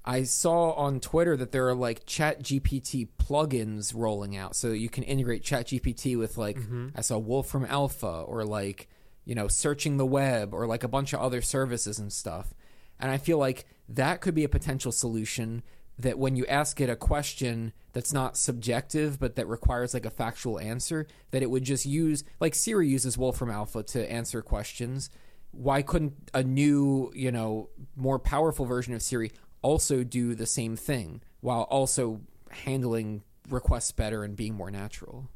I 0.09 0.23
saw 0.23 0.71
on 0.73 1.01
Twitter 1.01 1.37
that 1.37 1.51
there 1.53 1.67
are 1.69 1.75
like 1.75 2.07
Chat 2.07 2.41
GPT 2.43 3.09
plugins 3.19 3.93
rolling 3.95 4.37
out, 4.37 4.55
so 4.57 4.69
you 4.69 4.89
can 4.89 5.03
integrate 5.03 5.43
Chat 5.43 5.67
GPT 5.67 6.17
with 6.17 6.39
like 6.39 6.57
I 6.95 7.01
saw 7.03 7.19
Wolfram 7.19 7.67
Alpha 7.67 8.07
or 8.27 8.45
like 8.45 8.89
you 9.27 9.35
know 9.35 9.49
searching 9.49 9.99
the 9.99 10.07
web 10.07 10.55
or 10.55 10.67
like 10.67 10.83
a 10.83 10.89
bunch 10.89 11.13
of 11.13 11.21
other 11.21 11.43
services 11.43 11.99
and 11.99 12.11
stuff. 12.11 12.55
And 12.99 13.11
I 13.11 13.19
feel 13.19 13.37
like 13.37 13.67
that 13.91 14.23
could 14.23 14.35
be 14.35 14.45
a 14.45 14.49
potential 14.49 14.91
solution 14.91 15.63
that 15.99 16.19
when 16.19 16.37
you 16.37 16.47
ask 16.47 16.81
it 16.81 16.89
a 16.89 16.97
question 16.97 17.73
that's 17.93 18.13
not 18.13 18.39
subjective 18.39 19.21
but 19.21 19.37
that 19.37 19.47
requires 19.47 19.93
like 19.93 20.07
a 20.07 20.11
factual 20.11 20.59
answer, 20.59 21.07
that 21.31 21.43
it 21.43 21.51
would 21.51 21.65
just 21.65 21.85
use 21.85 22.25
like 22.41 22.55
Siri 22.55 22.89
uses 22.89 23.19
Wolfram 23.19 23.51
Alpha 23.51 23.83
to 23.83 24.11
answer 24.11 24.41
questions 24.41 25.11
why 25.57 25.83
couldn't 25.83 26.31
a 26.35 26.43
new, 26.43 27.11
you 27.15 27.33
know, 27.33 27.71
more 27.97 28.19
powerful 28.19 28.67
version 28.67 28.95
of 28.95 29.03
Siri 29.03 29.33
also 29.63 30.05
do 30.05 30.35
the 30.35 30.47
same 30.47 30.77
thing 30.77 31.23
while 31.41 31.63
also 31.63 32.21
handling 32.51 33.23
requests 33.49 33.93
better 33.93 34.23
and 34.23 34.37
being 34.37 34.55
more 34.55 34.71
natural? 34.71 35.31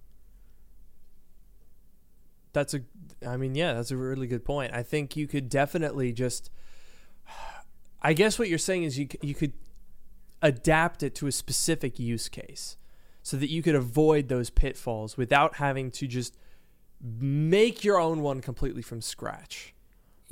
That's 2.53 2.75
a, 2.75 2.81
I 3.27 3.37
mean, 3.37 3.55
yeah, 3.55 3.75
that's 3.75 3.91
a 3.91 3.97
really 3.97 4.27
good 4.27 4.45
point. 4.45 4.73
I 4.73 4.83
think 4.83 5.17
you 5.17 5.27
could 5.27 5.49
definitely 5.49 6.13
just, 6.13 6.51
I 8.03 8.13
guess 8.13 8.39
what 8.39 8.49
you're 8.49 8.59
saying 8.59 8.85
is 8.85 8.99
you 8.99 9.09
you 9.23 9.35
could 9.35 9.53
adapt 10.43 11.03
it 11.03 11.15
to 11.17 11.27
a 11.27 11.33
specific 11.33 11.99
use 11.99 12.29
case, 12.29 12.77
so 13.23 13.37
that 13.37 13.51
you 13.51 13.63
could 13.63 13.75
avoid 13.75 14.29
those 14.29 14.51
pitfalls 14.51 15.17
without 15.17 15.57
having 15.57 15.91
to 15.93 16.07
just 16.07 16.37
make 17.01 17.85
your 17.85 17.99
own 17.99 18.23
one 18.23 18.41
completely 18.41 18.83
from 18.83 19.01
scratch. 19.01 19.75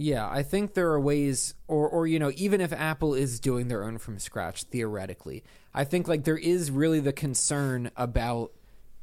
Yeah, 0.01 0.29
I 0.29 0.45
think 0.45 0.74
there 0.74 0.91
are 0.93 1.01
ways, 1.01 1.55
or 1.66 1.89
or 1.89 2.07
you 2.07 2.18
know, 2.18 2.31
even 2.37 2.61
if 2.61 2.72
Apple 2.72 3.14
is 3.14 3.41
doing 3.41 3.68
their 3.68 3.83
own 3.83 3.99
from 3.99 4.18
scratch 4.18 4.62
theoretically, 4.64 5.43
I 5.74 5.85
think 5.85 6.07
like 6.07 6.24
there 6.24 6.39
is 6.39 6.70
really 6.70 7.01
the 7.01 7.12
concern 7.12 7.91
about 7.97 8.53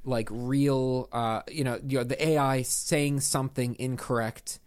like 0.06 0.30
real, 0.32 1.10
uh, 1.12 1.42
you 1.50 1.64
know, 1.64 1.80
you 1.86 1.98
know, 1.98 2.04
the 2.04 2.28
AI 2.28 2.62
saying 2.62 3.20
something 3.22 3.76
incorrect 3.80 4.60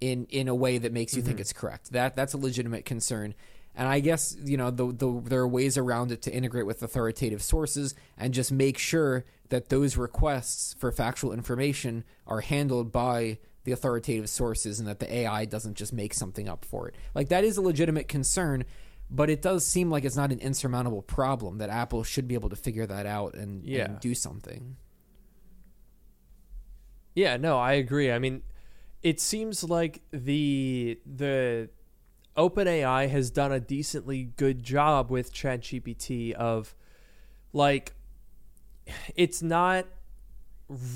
in 0.00 0.26
in 0.26 0.48
a 0.48 0.54
way 0.54 0.78
that 0.78 0.92
makes 0.92 1.14
you 1.14 1.22
think 1.22 1.40
it's 1.40 1.52
correct. 1.52 1.92
That 1.92 2.16
that's 2.16 2.34
a 2.34 2.38
legitimate 2.38 2.84
concern. 2.84 3.34
And 3.76 3.88
I 3.88 4.00
guess 4.00 4.36
you 4.44 4.56
know 4.56 4.70
the, 4.70 4.92
the 4.92 5.22
there 5.24 5.40
are 5.40 5.48
ways 5.48 5.76
around 5.78 6.12
it 6.12 6.22
to 6.22 6.32
integrate 6.32 6.66
with 6.66 6.82
authoritative 6.82 7.42
sources 7.42 7.94
and 8.16 8.34
just 8.34 8.52
make 8.52 8.78
sure 8.78 9.24
that 9.48 9.68
those 9.68 9.96
requests 9.96 10.74
for 10.78 10.92
factual 10.92 11.32
information 11.32 12.04
are 12.26 12.40
handled 12.40 12.92
by 12.92 13.38
the 13.64 13.72
authoritative 13.72 14.28
sources 14.28 14.78
and 14.78 14.88
that 14.88 15.00
the 15.00 15.12
AI 15.12 15.44
doesn't 15.46 15.74
just 15.74 15.92
make 15.92 16.12
something 16.12 16.48
up 16.48 16.64
for 16.64 16.88
it. 16.88 16.94
Like 17.14 17.28
that 17.30 17.44
is 17.44 17.56
a 17.56 17.62
legitimate 17.62 18.08
concern, 18.08 18.64
but 19.10 19.30
it 19.30 19.42
does 19.42 19.66
seem 19.66 19.90
like 19.90 20.04
it's 20.04 20.16
not 20.16 20.32
an 20.32 20.38
insurmountable 20.40 21.02
problem 21.02 21.58
that 21.58 21.70
Apple 21.70 22.02
should 22.02 22.26
be 22.26 22.34
able 22.34 22.48
to 22.48 22.56
figure 22.56 22.86
that 22.86 23.06
out 23.06 23.34
and, 23.34 23.64
Yeah. 23.64 23.84
and 23.84 24.00
do 24.00 24.14
something. 24.14 24.76
Yeah, 27.14 27.36
no, 27.36 27.58
I 27.58 27.74
agree. 27.74 28.10
I 28.10 28.18
mean, 28.18 28.42
it 29.02 29.20
seems 29.20 29.62
like 29.62 30.02
the 30.10 30.98
the 31.06 31.68
OpenAI 32.36 33.08
has 33.08 33.30
done 33.30 33.52
a 33.52 33.60
decently 33.60 34.24
good 34.36 34.62
job 34.64 35.10
with 35.10 35.32
ChatGPT 35.32 36.32
of 36.32 36.74
like 37.52 37.94
it's 39.14 39.42
not 39.42 39.86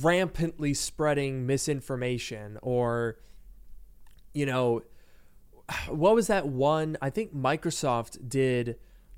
rampantly 0.02 0.74
spreading 0.74 1.46
misinformation 1.46 2.58
or 2.62 3.18
you 4.34 4.46
know 4.46 4.82
what 5.88 6.14
was 6.14 6.26
that 6.28 6.46
one 6.46 6.96
i 7.02 7.10
think 7.10 7.34
microsoft 7.34 8.28
did 8.28 8.76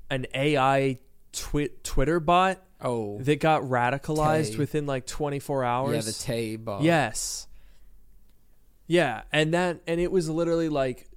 an 0.09 0.25
ai 0.33 0.99
twi- 1.31 1.69
twitter 1.83 2.19
bot 2.19 2.61
Oh, 2.83 3.19
that 3.19 3.39
got 3.39 3.61
radicalized 3.63 4.53
Tay. 4.53 4.57
within 4.57 4.85
like 4.87 5.05
24 5.05 5.63
hours 5.63 5.95
yeah, 5.95 6.01
the 6.01 6.11
Tay 6.13 6.55
bot. 6.55 6.81
Yes. 6.81 7.47
Yeah, 8.87 9.21
and 9.31 9.53
that 9.53 9.81
and 9.87 10.01
it 10.01 10.11
was 10.11 10.29
literally 10.29 10.67
like 10.67 11.07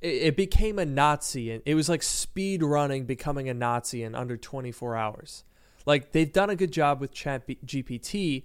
it, 0.00 0.08
it 0.08 0.36
became 0.36 0.78
a 0.78 0.86
Nazi 0.86 1.50
and 1.50 1.62
it 1.66 1.74
was 1.74 1.88
like 1.88 2.02
speed 2.02 2.62
running 2.62 3.04
becoming 3.04 3.48
a 3.48 3.54
Nazi 3.54 4.02
in 4.02 4.14
under 4.14 4.36
24 4.36 4.96
hours. 4.96 5.44
Like 5.84 6.12
they've 6.12 6.32
done 6.32 6.50
a 6.50 6.56
good 6.56 6.70
job 6.70 7.00
with 7.00 7.12
Chat 7.12 7.46
GPT 7.48 8.44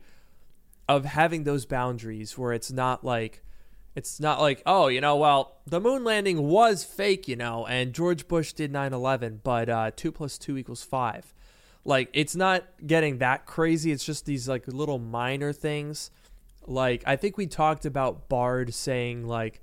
of 0.89 1.05
having 1.05 1.43
those 1.43 1.66
boundaries 1.66 2.38
where 2.38 2.53
it's 2.53 2.72
not 2.72 3.05
like 3.05 3.43
it's 3.96 4.20
not 4.20 4.39
like, 4.39 4.62
oh, 4.66 4.88
you 4.88 5.02
know, 5.02 5.18
well, 5.18 5.58
the 5.66 5.82
moon 5.82 6.04
landing 6.04 6.48
was 6.48 6.84
fake, 6.84 7.28
you 7.28 7.36
know, 7.36 7.66
and 7.66 7.94
George 7.94 8.28
Bush 8.28 8.54
did 8.54 8.72
9 8.72 8.94
11, 8.94 9.42
but 9.44 9.70
uh, 9.70 9.92
2 9.96 10.12
plus 10.12 10.38
2 10.38 10.58
equals 10.58 10.84
5. 10.84 11.34
Like, 11.84 12.10
it's 12.14 12.36
not 12.36 12.64
getting 12.86 13.18
that 13.18 13.46
crazy. 13.46 13.92
It's 13.92 14.06
just 14.06 14.26
these, 14.26 14.48
like, 14.48 14.68
little 14.68 15.00
minor 15.00 15.52
things. 15.52 16.12
Like, 16.66 17.04
I 17.06 17.16
think 17.16 17.38
we 17.38 17.48
talked 17.48 17.86
about 17.86 18.30
Bard 18.30 18.74
saying, 18.74 19.28
like, 19.28 19.62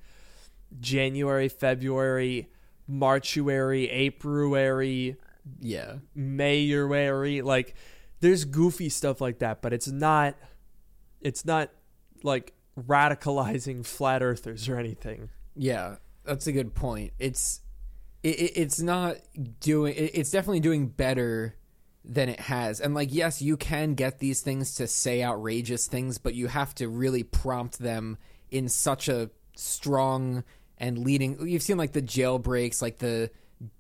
January, 0.79 1.49
February, 1.49 2.51
Marchuary, 2.87 3.89
Apruary, 3.89 5.17
yeah. 5.61 5.95
Mayuary. 6.17 7.43
Like, 7.43 7.75
there's 8.21 8.45
goofy 8.45 8.91
stuff 8.91 9.21
like 9.21 9.39
that, 9.39 9.63
but 9.63 9.73
it's 9.73 9.89
not, 9.89 10.35
it's 11.23 11.47
not, 11.47 11.71
like, 12.23 12.53
radicalizing 12.87 13.85
flat 13.85 14.23
earthers 14.23 14.69
or 14.69 14.79
anything. 14.79 15.31
Yeah, 15.55 15.97
that's 16.25 16.47
a 16.47 16.53
good 16.53 16.75
point. 16.75 17.13
It's 17.19 17.61
it, 18.23 18.39
it, 18.41 18.53
it's 18.57 18.81
not 18.81 19.17
doing. 19.61 19.95
It, 19.95 20.13
it's 20.15 20.31
definitely 20.31 20.61
doing 20.61 20.89
better 20.89 21.55
than 22.05 22.29
it 22.29 22.41
has. 22.41 22.81
And 22.81 22.95
like, 22.95 23.13
yes, 23.13 23.43
you 23.43 23.57
can 23.57 23.95
get 23.95 24.19
these 24.19 24.41
things 24.41 24.77
to 24.77 24.87
say 24.87 25.23
outrageous 25.23 25.87
things, 25.87 26.19
but 26.19 26.35
you 26.35 26.47
have 26.47 26.75
to 26.77 26.89
really 26.89 27.23
prompt 27.23 27.79
them 27.79 28.17
in 28.51 28.69
such 28.69 29.09
a 29.09 29.31
strong 29.57 30.45
and 30.79 30.99
leading. 30.99 31.47
You've 31.47 31.63
seen 31.63 31.77
like 31.77 31.93
the 31.93 32.03
jailbreaks, 32.03 32.81
like 32.81 32.99
the 32.99 33.31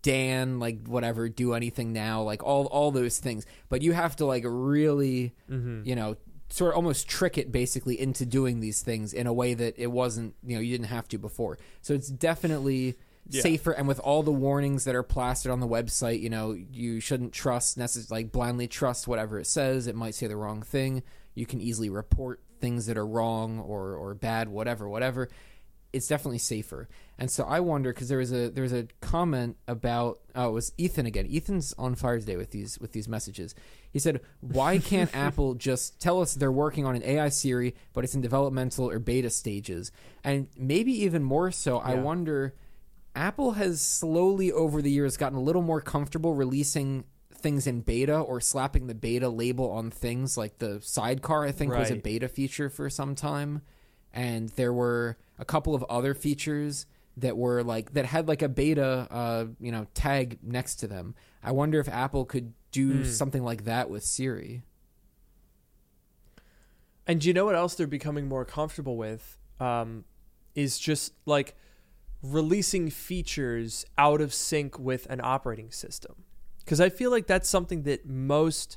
Dan, 0.02 0.58
like 0.58 0.86
whatever, 0.86 1.28
do 1.28 1.54
anything 1.54 1.92
now, 1.92 2.22
like 2.22 2.42
all 2.42 2.66
all 2.66 2.90
those 2.90 3.18
things. 3.18 3.46
But 3.68 3.82
you 3.82 3.92
have 3.92 4.16
to 4.16 4.26
like 4.26 4.44
really, 4.44 5.34
mm-hmm. 5.50 5.82
you 5.84 5.94
know, 5.94 6.16
sort 6.50 6.72
of 6.72 6.76
almost 6.76 7.08
trick 7.08 7.36
it 7.38 7.52
basically 7.52 8.00
into 8.00 8.24
doing 8.24 8.60
these 8.60 8.80
things 8.82 9.12
in 9.12 9.26
a 9.26 9.32
way 9.32 9.54
that 9.54 9.74
it 9.78 9.88
wasn't, 9.88 10.34
you 10.44 10.54
know, 10.56 10.60
you 10.60 10.72
didn't 10.72 10.88
have 10.88 11.06
to 11.08 11.18
before. 11.18 11.58
So 11.82 11.94
it's 11.94 12.08
definitely 12.08 12.96
Yeah. 13.30 13.42
safer 13.42 13.72
and 13.72 13.86
with 13.86 13.98
all 14.00 14.22
the 14.22 14.32
warnings 14.32 14.84
that 14.84 14.94
are 14.94 15.02
plastered 15.02 15.52
on 15.52 15.60
the 15.60 15.68
website, 15.68 16.20
you 16.20 16.30
know, 16.30 16.52
you 16.52 16.98
shouldn't 17.00 17.34
trust 17.34 17.76
necessarily 17.76 18.24
like 18.24 18.32
blindly 18.32 18.66
trust 18.66 19.06
whatever 19.06 19.38
it 19.38 19.46
says. 19.46 19.86
It 19.86 19.94
might 19.94 20.14
say 20.14 20.26
the 20.26 20.36
wrong 20.36 20.62
thing. 20.62 21.02
You 21.34 21.44
can 21.44 21.60
easily 21.60 21.90
report 21.90 22.40
things 22.60 22.86
that 22.86 22.96
are 22.96 23.06
wrong 23.06 23.58
or 23.60 23.94
or 23.94 24.14
bad, 24.14 24.48
whatever, 24.48 24.88
whatever. 24.88 25.28
It's 25.92 26.08
definitely 26.08 26.38
safer. 26.38 26.88
And 27.18 27.30
so 27.30 27.44
I 27.44 27.58
wonder 27.58 27.92
because 27.92 28.08
there 28.08 28.18
was 28.18 28.32
a 28.32 28.48
there 28.48 28.62
was 28.62 28.72
a 28.72 28.86
comment 29.00 29.56
about 29.66 30.20
oh 30.36 30.50
it 30.50 30.52
was 30.52 30.72
Ethan 30.78 31.04
again. 31.04 31.26
Ethan's 31.30 31.74
on 31.76 31.96
fire 31.96 32.20
today 32.20 32.36
with 32.36 32.52
these 32.52 32.78
with 32.78 32.92
these 32.92 33.08
messages. 33.08 33.56
He 33.90 33.98
said, 33.98 34.20
"Why 34.40 34.78
can't 34.78 35.10
Apple 35.14 35.54
just 35.54 36.00
tell 36.00 36.20
us 36.20 36.34
they're 36.34 36.52
working 36.52 36.86
on 36.86 36.94
an 36.94 37.02
AI 37.02 37.28
Siri, 37.28 37.74
but 37.92 38.04
it's 38.04 38.14
in 38.14 38.20
developmental 38.20 38.88
or 38.88 39.00
beta 39.00 39.30
stages?" 39.30 39.90
And 40.22 40.46
maybe 40.56 40.92
even 41.04 41.24
more 41.24 41.50
so, 41.50 41.78
I 41.78 41.94
wonder. 41.94 42.54
Apple 43.16 43.52
has 43.52 43.80
slowly 43.80 44.52
over 44.52 44.80
the 44.80 44.92
years 44.92 45.16
gotten 45.16 45.36
a 45.36 45.42
little 45.42 45.62
more 45.62 45.80
comfortable 45.80 46.34
releasing 46.34 47.02
things 47.34 47.66
in 47.66 47.80
beta 47.80 48.16
or 48.16 48.40
slapping 48.40 48.86
the 48.86 48.94
beta 48.94 49.28
label 49.28 49.72
on 49.72 49.90
things 49.90 50.36
like 50.36 50.58
the 50.58 50.80
sidecar 50.82 51.44
I 51.44 51.50
think 51.50 51.72
was 51.72 51.90
a 51.90 51.96
beta 51.96 52.28
feature 52.28 52.68
for 52.68 52.88
some 52.88 53.16
time 53.16 53.62
and 54.12 54.50
there 54.50 54.72
were 54.72 55.16
a 55.38 55.44
couple 55.44 55.74
of 55.74 55.84
other 55.84 56.14
features 56.14 56.86
that 57.20 57.36
were 57.36 57.62
like 57.62 57.94
that 57.94 58.06
had 58.06 58.28
like 58.28 58.42
a 58.42 58.48
beta 58.48 59.06
uh 59.10 59.46
you 59.60 59.72
know 59.72 59.86
tag 59.94 60.38
next 60.42 60.76
to 60.76 60.86
them. 60.86 61.14
I 61.42 61.52
wonder 61.52 61.80
if 61.80 61.88
Apple 61.88 62.24
could 62.24 62.52
do 62.70 63.04
something 63.04 63.42
like 63.42 63.64
that 63.64 63.90
with 63.90 64.04
Siri. 64.04 64.62
And 67.06 67.20
do 67.22 67.28
you 67.28 67.34
know 67.34 67.46
what 67.46 67.54
else 67.54 67.74
they're 67.74 67.86
becoming 67.86 68.28
more 68.28 68.44
comfortable 68.44 68.96
with? 68.96 69.38
Um, 69.58 70.04
is 70.54 70.78
just 70.78 71.14
like 71.24 71.56
releasing 72.22 72.90
features 72.90 73.86
out 73.96 74.20
of 74.20 74.34
sync 74.34 74.78
with 74.78 75.06
an 75.08 75.20
operating 75.22 75.70
system. 75.70 76.24
Because 76.58 76.80
I 76.80 76.90
feel 76.90 77.10
like 77.10 77.26
that's 77.26 77.48
something 77.48 77.84
that 77.84 78.06
most, 78.06 78.76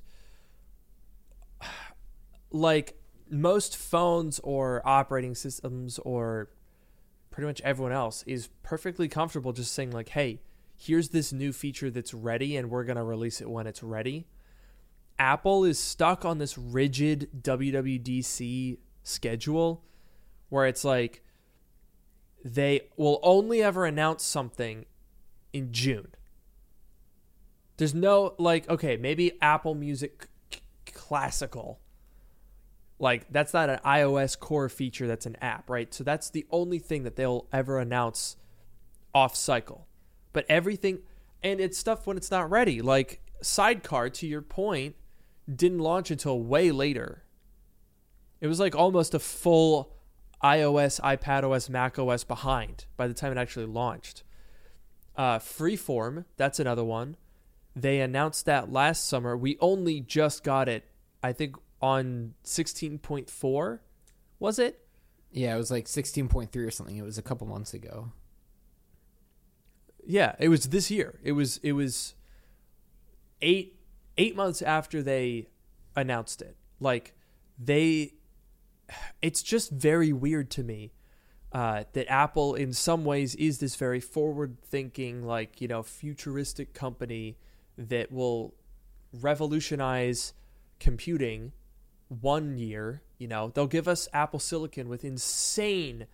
like 2.52 2.96
most 3.30 3.76
phones 3.76 4.40
or 4.40 4.82
operating 4.86 5.36
systems 5.36 6.00
or 6.00 6.50
pretty 7.32 7.48
much 7.48 7.62
everyone 7.62 7.94
else 7.94 8.24
is 8.28 8.50
perfectly 8.62 9.08
comfortable 9.08 9.54
just 9.54 9.74
saying 9.74 9.92
like, 9.92 10.10
"Hey, 10.10 10.42
here's 10.78 11.10
this 11.10 11.34
new 11.34 11.52
feature 11.52 11.90
that's 11.90 12.14
ready, 12.14 12.56
and 12.56 12.70
we're 12.70 12.84
gonna 12.84 13.04
release 13.04 13.42
it 13.42 13.50
when 13.50 13.66
it's 13.66 13.82
ready." 13.82 14.28
Apple 15.18 15.64
is 15.64 15.80
stuck 15.80 16.26
on 16.26 16.38
this 16.38 16.58
rigid 16.58 17.30
WWDC 17.44 18.78
schedule 19.04 19.84
where 20.50 20.68
it's 20.68 20.84
like 20.84 21.24
they 22.44 22.82
will 22.98 23.20
only 23.24 23.62
ever 23.62 23.86
announce 23.86 24.24
something 24.24 24.86
in 25.54 25.72
June. 25.72 26.14
There's 27.78 27.94
no 27.94 28.36
like 28.38 28.70
okay, 28.70 28.98
maybe 28.98 29.40
Apple 29.42 29.76
Music 29.76 30.28
c- 30.52 30.62
Classical. 30.94 31.80
Like 33.02 33.26
that's 33.32 33.52
not 33.52 33.72
an 33.72 33.80
iOS 33.84 34.38
core 34.40 34.70
feature 34.70 35.08
that's 35.08 35.26
an 35.26 35.36
app, 35.42 35.72
right? 35.72 35.92
So 35.92 36.04
that's 36.04 36.30
the 36.30 36.46
only 36.52 36.78
thing 36.78 37.02
that 37.04 37.16
they'll 37.16 37.48
ever 37.52 37.80
announce 37.80 38.38
off 39.14 39.36
cycle. 39.36 39.88
But 40.34 40.46
everything 40.48 41.00
and 41.42 41.60
it's 41.60 41.80
stuff 41.80 42.06
when 42.06 42.16
it's 42.16 42.30
not 42.30 42.52
ready. 42.52 42.80
Like 42.80 43.22
Sidecar 43.42 44.12
to 44.12 44.28
your 44.28 44.44
point 44.44 44.96
didn't 45.54 45.80
launch 45.80 46.12
until 46.12 46.44
way 46.44 46.72
later. 46.72 47.24
It 48.40 48.46
was 48.46 48.60
like 48.60 48.76
almost 48.76 49.16
a 49.16 49.20
full 49.20 49.96
iOS, 50.44 51.02
iPadOS, 51.02 51.70
macOS 51.70 52.24
behind 52.24 52.86
by 52.98 53.08
the 53.08 53.16
time 53.16 53.32
it 53.32 53.38
actually 53.40 53.66
launched. 53.66 54.22
Uh, 55.16 55.40
Freeform, 55.40 56.26
that's 56.38 56.60
another 56.60 56.84
one. 56.84 57.18
They 57.76 58.00
announced 58.00 58.46
that 58.46 58.72
last 58.72 59.08
summer. 59.08 59.36
We 59.36 59.58
only 59.60 60.02
just 60.02 60.44
got 60.44 60.70
it, 60.70 60.86
I 61.24 61.34
think, 61.34 61.56
on 61.82 62.34
16.4. 62.44 63.80
Was 64.40 64.60
it? 64.60 64.86
Yeah, 65.32 65.56
it 65.56 65.58
was 65.58 65.72
like 65.72 65.86
16.3 65.86 66.56
or 66.56 66.72
something. 66.72 66.98
It 66.98 67.04
was 67.04 67.18
a 67.18 67.22
couple 67.22 67.48
months 67.48 67.74
ago. 67.74 68.12
Yeah, 70.06 70.36
it 70.40 70.50
was 70.50 70.66
this 70.66 70.90
year. 70.90 71.20
It 71.24 71.34
was 71.34 71.58
it 71.58 71.74
was 71.74 72.16
eight 73.42 73.76
eight 74.18 74.36
months 74.36 74.62
after 74.62 75.02
they 75.02 75.48
announced 75.96 76.42
it. 76.42 76.58
Like 76.80 77.14
they, 77.58 78.14
it's 79.22 79.44
just 79.44 79.72
very 79.72 80.12
weird 80.12 80.50
to 80.52 80.64
me 80.64 80.92
uh, 81.52 81.84
that 81.94 82.10
Apple, 82.10 82.56
in 82.56 82.74
some 82.74 83.06
ways, 83.06 83.36
is 83.36 83.60
this 83.60 83.76
very 83.76 84.00
forward 84.00 84.58
thinking, 84.64 85.24
like 85.24 85.62
you 85.62 85.68
know, 85.68 85.84
futuristic 85.84 86.74
company 86.74 87.38
that 87.78 88.12
will 88.12 88.54
revolutionize 89.14 90.34
computing 90.80 91.52
one 92.20 92.58
year. 92.58 93.02
You 93.18 93.28
know, 93.28 93.52
they'll 93.54 93.68
give 93.68 93.88
us 93.88 94.08
Apple 94.14 94.40
Silicon 94.40 94.90
with 94.90 95.06
insane, 95.06 96.08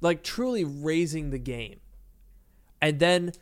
like 0.00 0.22
truly 0.22 0.64
raising 0.64 1.30
the 1.30 1.38
game. 1.38 1.80
And 2.82 2.98
then 2.98 3.32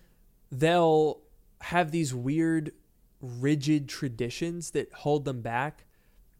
they'll 0.50 1.20
have 1.62 1.90
these 1.90 2.14
weird 2.14 2.72
rigid 3.20 3.88
traditions 3.88 4.70
that 4.72 4.92
hold 4.92 5.24
them 5.24 5.40
back. 5.40 5.84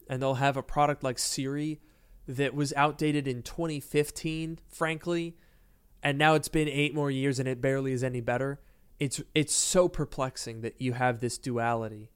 And 0.09 0.23
they'll 0.23 0.35
have 0.35 0.57
a 0.57 0.63
product 0.63 1.03
like 1.03 1.19
Siri 1.19 1.81
that 2.27 2.55
was 2.55 2.73
outdated 2.75 3.27
in 3.27 3.43
2015 3.43 4.59
frankly. 4.69 5.37
And 6.03 6.17
now 6.19 6.35
it's 6.35 6.49
been 6.49 6.69
8 6.69 6.95
more 6.95 7.11
years 7.11 7.39
and 7.39 7.49
it 7.49 7.61
barely 7.61 7.93
is 7.93 8.05
any 8.05 8.21
better. 8.21 8.61
It's 8.99 9.21
it's 9.35 9.55
so 9.55 9.89
perplexing 9.89 10.61
that 10.63 10.81
you 10.81 10.93
have 10.93 11.21
this 11.21 11.39
duality 11.39 12.11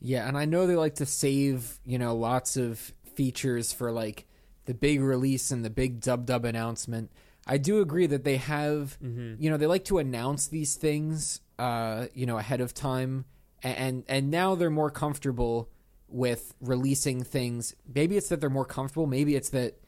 Yeah, 0.00 0.28
and 0.28 0.36
I 0.36 0.44
know 0.44 0.66
they 0.66 0.76
like 0.76 0.96
to 0.96 1.06
save, 1.06 1.80
you 1.84 1.98
know, 1.98 2.14
lots 2.14 2.56
of 2.56 2.92
features 3.14 3.72
for 3.72 3.90
like 3.90 4.26
the 4.66 4.74
big 4.74 5.00
release 5.00 5.50
and 5.50 5.64
the 5.64 5.70
big 5.70 6.00
dub 6.00 6.26
dub 6.26 6.44
announcement. 6.44 7.10
I 7.46 7.58
do 7.58 7.80
agree 7.80 8.06
that 8.08 8.24
they 8.24 8.36
have, 8.38 8.98
you 9.40 9.50
know, 9.50 9.56
they 9.56 9.66
like 9.66 9.84
to 9.86 9.98
announce 9.98 10.48
these 10.48 10.74
things, 10.74 11.40
uh, 11.58 12.06
you 12.12 12.26
know, 12.26 12.38
ahead 12.38 12.60
of 12.60 12.74
time, 12.74 13.24
and 13.62 14.04
and 14.08 14.30
now 14.30 14.54
they're 14.54 14.70
more 14.70 14.90
comfortable 14.90 15.70
with 16.08 16.54
releasing 16.60 17.22
things. 17.22 17.74
Maybe 17.92 18.16
it's 18.16 18.28
that 18.28 18.40
they're 18.40 18.50
more 18.50 18.64
comfortable. 18.64 19.06
Maybe 19.06 19.34
it's 19.34 19.50
that 19.50 19.80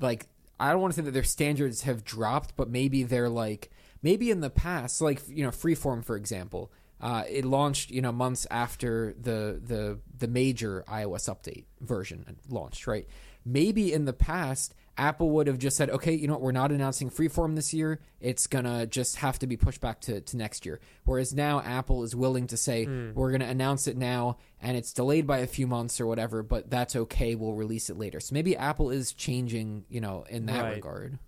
like 0.00 0.28
I 0.58 0.70
don't 0.72 0.80
want 0.80 0.94
to 0.94 1.00
say 1.00 1.04
that 1.04 1.10
their 1.10 1.22
standards 1.24 1.82
have 1.82 2.04
dropped, 2.04 2.56
but 2.56 2.70
maybe 2.70 3.02
they're 3.02 3.28
like 3.28 3.70
maybe 4.02 4.30
in 4.30 4.40
the 4.40 4.50
past, 4.50 5.00
like 5.00 5.20
you 5.28 5.44
know, 5.44 5.50
Freeform 5.50 6.04
for 6.04 6.16
example, 6.16 6.70
uh, 7.04 7.22
it 7.28 7.44
launched 7.44 7.90
you 7.90 8.00
know 8.02 8.10
months 8.12 8.46
after 8.50 9.14
the 9.20 9.60
the 9.62 9.98
the 10.18 10.26
major 10.26 10.82
iOS 10.88 11.28
update 11.28 11.64
version 11.80 12.36
launched, 12.48 12.86
right? 12.88 13.06
Maybe 13.44 13.92
in 13.92 14.06
the 14.06 14.14
past, 14.14 14.74
Apple 14.96 15.28
would 15.32 15.46
have 15.48 15.58
just 15.58 15.76
said, 15.76 15.90
okay, 15.90 16.14
you 16.14 16.26
know 16.26 16.32
what, 16.32 16.40
we're 16.40 16.52
not 16.52 16.72
announcing 16.72 17.10
Freeform 17.10 17.56
this 17.56 17.74
year. 17.74 18.00
It's 18.22 18.46
gonna 18.46 18.86
just 18.86 19.16
have 19.16 19.38
to 19.40 19.46
be 19.46 19.58
pushed 19.58 19.82
back 19.82 20.00
to, 20.02 20.22
to 20.22 20.36
next 20.38 20.64
year. 20.64 20.80
Whereas 21.04 21.34
now 21.34 21.60
Apple 21.60 22.04
is 22.04 22.16
willing 22.16 22.46
to 22.46 22.56
say, 22.56 22.86
we're 23.14 23.32
gonna 23.32 23.44
announce 23.44 23.86
it 23.86 23.98
now 23.98 24.38
and 24.62 24.78
it's 24.78 24.94
delayed 24.94 25.26
by 25.26 25.38
a 25.40 25.46
few 25.46 25.66
months 25.66 26.00
or 26.00 26.06
whatever, 26.06 26.42
but 26.42 26.70
that's 26.70 26.96
okay, 26.96 27.34
we'll 27.34 27.52
release 27.52 27.90
it 27.90 27.98
later. 27.98 28.18
So 28.18 28.32
maybe 28.32 28.56
Apple 28.56 28.88
is 28.90 29.12
changing, 29.12 29.84
you 29.90 30.00
know, 30.00 30.24
in 30.30 30.46
that 30.46 30.62
Right. 30.62 30.76
regard. 30.76 31.18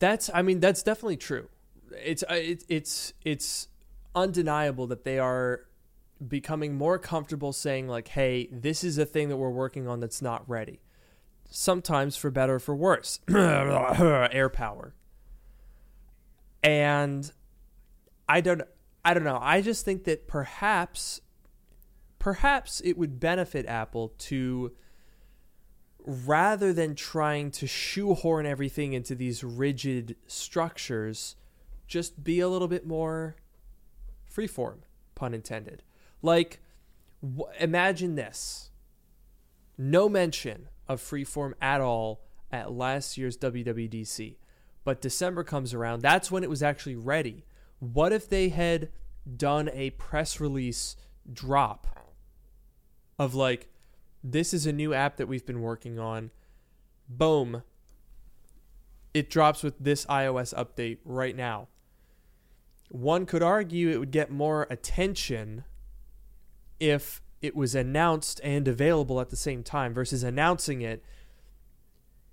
That's 0.00 0.28
I 0.34 0.42
mean 0.42 0.58
that's 0.60 0.82
definitely 0.82 1.16
true. 1.18 1.48
It's 2.04 2.22
uh, 2.28 2.34
it, 2.34 2.64
it's 2.68 3.12
it's 3.24 3.68
undeniable 4.14 4.86
that 4.88 5.04
they 5.04 5.18
are 5.18 5.66
becoming 6.26 6.74
more 6.74 6.98
comfortable 6.98 7.52
saying 7.52 7.88
like, 7.88 8.08
"Hey, 8.08 8.48
this 8.50 8.84
is 8.84 8.98
a 8.98 9.04
thing 9.04 9.28
that 9.28 9.36
we're 9.36 9.50
working 9.50 9.86
on 9.86 10.00
that's 10.00 10.22
not 10.22 10.48
ready." 10.48 10.80
Sometimes 11.48 12.16
for 12.16 12.30
better 12.30 12.56
or 12.56 12.58
for 12.58 12.74
worse. 12.74 13.20
Air 13.28 14.48
power. 14.48 14.94
And 16.62 17.30
I 18.28 18.40
don't 18.40 18.62
I 19.04 19.14
don't 19.14 19.24
know. 19.24 19.38
I 19.40 19.60
just 19.60 19.84
think 19.84 20.04
that 20.04 20.26
perhaps 20.26 21.20
perhaps 22.18 22.80
it 22.80 22.98
would 22.98 23.20
benefit 23.20 23.66
Apple 23.66 24.08
to 24.18 24.72
rather 26.04 26.72
than 26.72 26.94
trying 26.94 27.52
to 27.52 27.66
shoehorn 27.66 28.46
everything 28.46 28.92
into 28.92 29.14
these 29.14 29.44
rigid 29.44 30.16
structures, 30.26 31.36
just 31.86 32.22
be 32.22 32.40
a 32.40 32.48
little 32.48 32.68
bit 32.68 32.86
more 32.86 33.36
freeform, 34.32 34.78
pun 35.14 35.34
intended. 35.34 35.82
Like, 36.22 36.60
w- 37.22 37.50
imagine 37.58 38.14
this 38.14 38.70
no 39.78 40.08
mention 40.08 40.68
of 40.88 41.00
freeform 41.00 41.52
at 41.60 41.80
all 41.80 42.22
at 42.50 42.72
last 42.72 43.18
year's 43.18 43.36
WWDC. 43.36 44.36
But 44.84 45.00
December 45.00 45.44
comes 45.44 45.74
around, 45.74 46.00
that's 46.00 46.30
when 46.30 46.44
it 46.44 46.50
was 46.50 46.62
actually 46.62 46.96
ready. 46.96 47.44
What 47.78 48.12
if 48.12 48.28
they 48.28 48.48
had 48.50 48.88
done 49.36 49.68
a 49.72 49.90
press 49.90 50.40
release 50.40 50.96
drop 51.30 51.86
of 53.18 53.34
like, 53.34 53.68
this 54.22 54.54
is 54.54 54.66
a 54.66 54.72
new 54.72 54.94
app 54.94 55.16
that 55.16 55.28
we've 55.28 55.46
been 55.46 55.60
working 55.60 55.98
on. 55.98 56.30
Boom. 57.08 57.62
It 59.14 59.30
drops 59.30 59.62
with 59.62 59.78
this 59.78 60.04
iOS 60.06 60.54
update 60.54 60.98
right 61.04 61.34
now. 61.34 61.68
One 62.88 63.26
could 63.26 63.42
argue 63.42 63.90
it 63.90 63.98
would 63.98 64.10
get 64.10 64.30
more 64.30 64.66
attention 64.70 65.64
if 66.78 67.22
it 67.42 67.56
was 67.56 67.74
announced 67.74 68.40
and 68.42 68.66
available 68.66 69.20
at 69.20 69.30
the 69.30 69.36
same 69.36 69.62
time 69.62 69.92
versus 69.92 70.22
announcing 70.22 70.82
it 70.82 71.02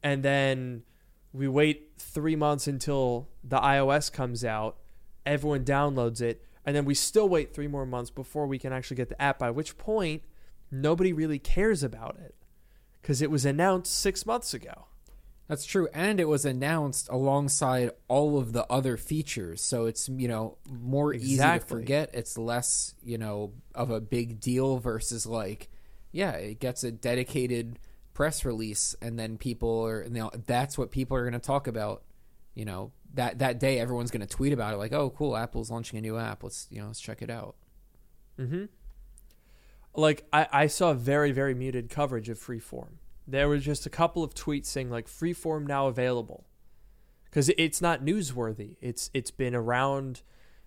and 0.03 0.21
then 0.21 0.83
we 1.31 1.47
wait 1.47 1.93
three 1.97 2.35
months 2.35 2.67
until 2.67 3.29
the 3.43 3.57
iOS 3.57 4.11
comes 4.11 4.43
out, 4.43 4.77
everyone 5.25 5.63
downloads 5.63 6.21
it, 6.21 6.43
and 6.65 6.75
then 6.75 6.85
we 6.85 6.93
still 6.93 7.27
wait 7.27 7.53
three 7.53 7.67
more 7.67 7.85
months 7.85 8.11
before 8.11 8.45
we 8.45 8.59
can 8.59 8.73
actually 8.73 8.97
get 8.97 9.09
the 9.09 9.19
app, 9.21 9.39
by 9.39 9.49
which 9.49 9.77
point 9.77 10.21
nobody 10.69 11.13
really 11.13 11.39
cares 11.39 11.81
about 11.81 12.17
it 12.19 12.35
because 13.01 13.21
it 13.21 13.31
was 13.31 13.45
announced 13.45 13.97
six 13.97 14.25
months 14.25 14.53
ago. 14.53 14.85
That's 15.47 15.65
true, 15.65 15.89
and 15.93 16.21
it 16.21 16.27
was 16.27 16.45
announced 16.45 17.09
alongside 17.09 17.91
all 18.07 18.37
of 18.37 18.53
the 18.53 18.65
other 18.71 18.95
features, 18.95 19.61
so 19.61 19.85
it's 19.85 20.07
you 20.07 20.29
know 20.29 20.57
more 20.69 21.13
easy 21.13 21.37
to 21.37 21.59
forget. 21.59 22.11
It's 22.13 22.37
less 22.37 22.95
you 23.03 23.17
know 23.17 23.51
of 23.75 23.89
a 23.89 23.99
big 23.99 24.39
deal 24.39 24.77
versus 24.77 25.25
like, 25.25 25.69
yeah, 26.13 26.31
it 26.31 26.59
gets 26.59 26.85
a 26.85 26.91
dedicated 26.91 27.77
press 28.13 28.45
release, 28.45 28.95
and 29.01 29.19
then 29.19 29.37
people 29.37 29.85
are, 29.85 30.03
you 30.03 30.11
know, 30.11 30.31
that's 30.45 30.77
what 30.77 30.91
people 30.91 31.17
are 31.17 31.23
going 31.23 31.33
to 31.33 31.39
talk 31.39 31.67
about. 31.67 32.03
You 32.55 32.63
know 32.63 32.93
that 33.15 33.39
that 33.39 33.59
day, 33.59 33.79
everyone's 33.79 34.11
going 34.11 34.25
to 34.25 34.33
tweet 34.33 34.53
about 34.53 34.73
it, 34.73 34.77
like, 34.77 34.93
oh, 34.93 35.09
cool, 35.09 35.35
Apple's 35.35 35.69
launching 35.69 35.99
a 35.99 36.01
new 36.01 36.17
app. 36.17 36.43
Let's 36.43 36.67
you 36.71 36.79
know 36.79 36.87
let's 36.87 37.01
check 37.01 37.21
it 37.21 37.29
out. 37.29 37.55
Mm-hmm. 38.39 38.65
Like 39.93 40.25
I, 40.31 40.47
I 40.53 40.67
saw 40.67 40.93
very 40.93 41.33
very 41.33 41.53
muted 41.53 41.89
coverage 41.89 42.29
of 42.29 42.39
Freeform. 42.39 42.93
There 43.28 43.47
was 43.47 43.63
just 43.63 43.86
a 43.86 43.89
couple 43.89 44.24
of 44.24 44.34
tweets 44.34 44.65
saying 44.65 44.89
like 44.89 45.07
Freeform 45.07 45.65
now 45.65 45.88
available, 45.88 46.45
because 47.26 47.49
it's 47.57 47.82
not 47.82 48.03
newsworthy. 48.03 48.78
It's 48.82 49.09
it's 49.13 49.32
been 49.32 49.55
around. 49.55 50.21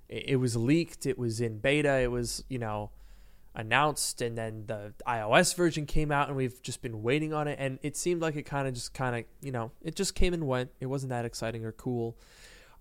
It, 0.09 0.39
was 0.39 0.57
leaked. 0.57 1.05
It 1.05 1.19
was 1.19 1.41
in 1.41 1.59
beta. 1.59 1.99
It 1.99 2.11
was 2.11 2.45
you 2.49 2.59
know 2.59 2.91
announced, 3.55 4.23
and 4.23 4.39
then 4.39 4.65
the 4.67 4.95
iOS 5.07 5.55
version 5.55 5.87
came 5.87 6.13
out, 6.13 6.29
and 6.29 6.37
we've 6.37 6.63
just 6.63 6.83
been 6.83 7.03
waiting 7.03 7.33
on 7.33 7.49
it. 7.49 7.59
And 7.59 7.79
it 7.83 7.97
seemed 7.97 8.23
like 8.23 8.37
it 8.37 8.45
kind 8.45 8.69
of 8.69 8.75
just 8.75 8.95
kind 8.95 9.17
of 9.17 9.25
you 9.43 9.53
know 9.53 9.73
it 9.83 9.97
just 9.97 10.15
came 10.15 10.33
and 10.33 10.47
went. 10.47 10.71
It 10.81 10.87
wasn't 10.87 11.11
that 11.11 11.25
exciting 11.25 11.65
or 11.65 11.73
cool. 11.73 12.17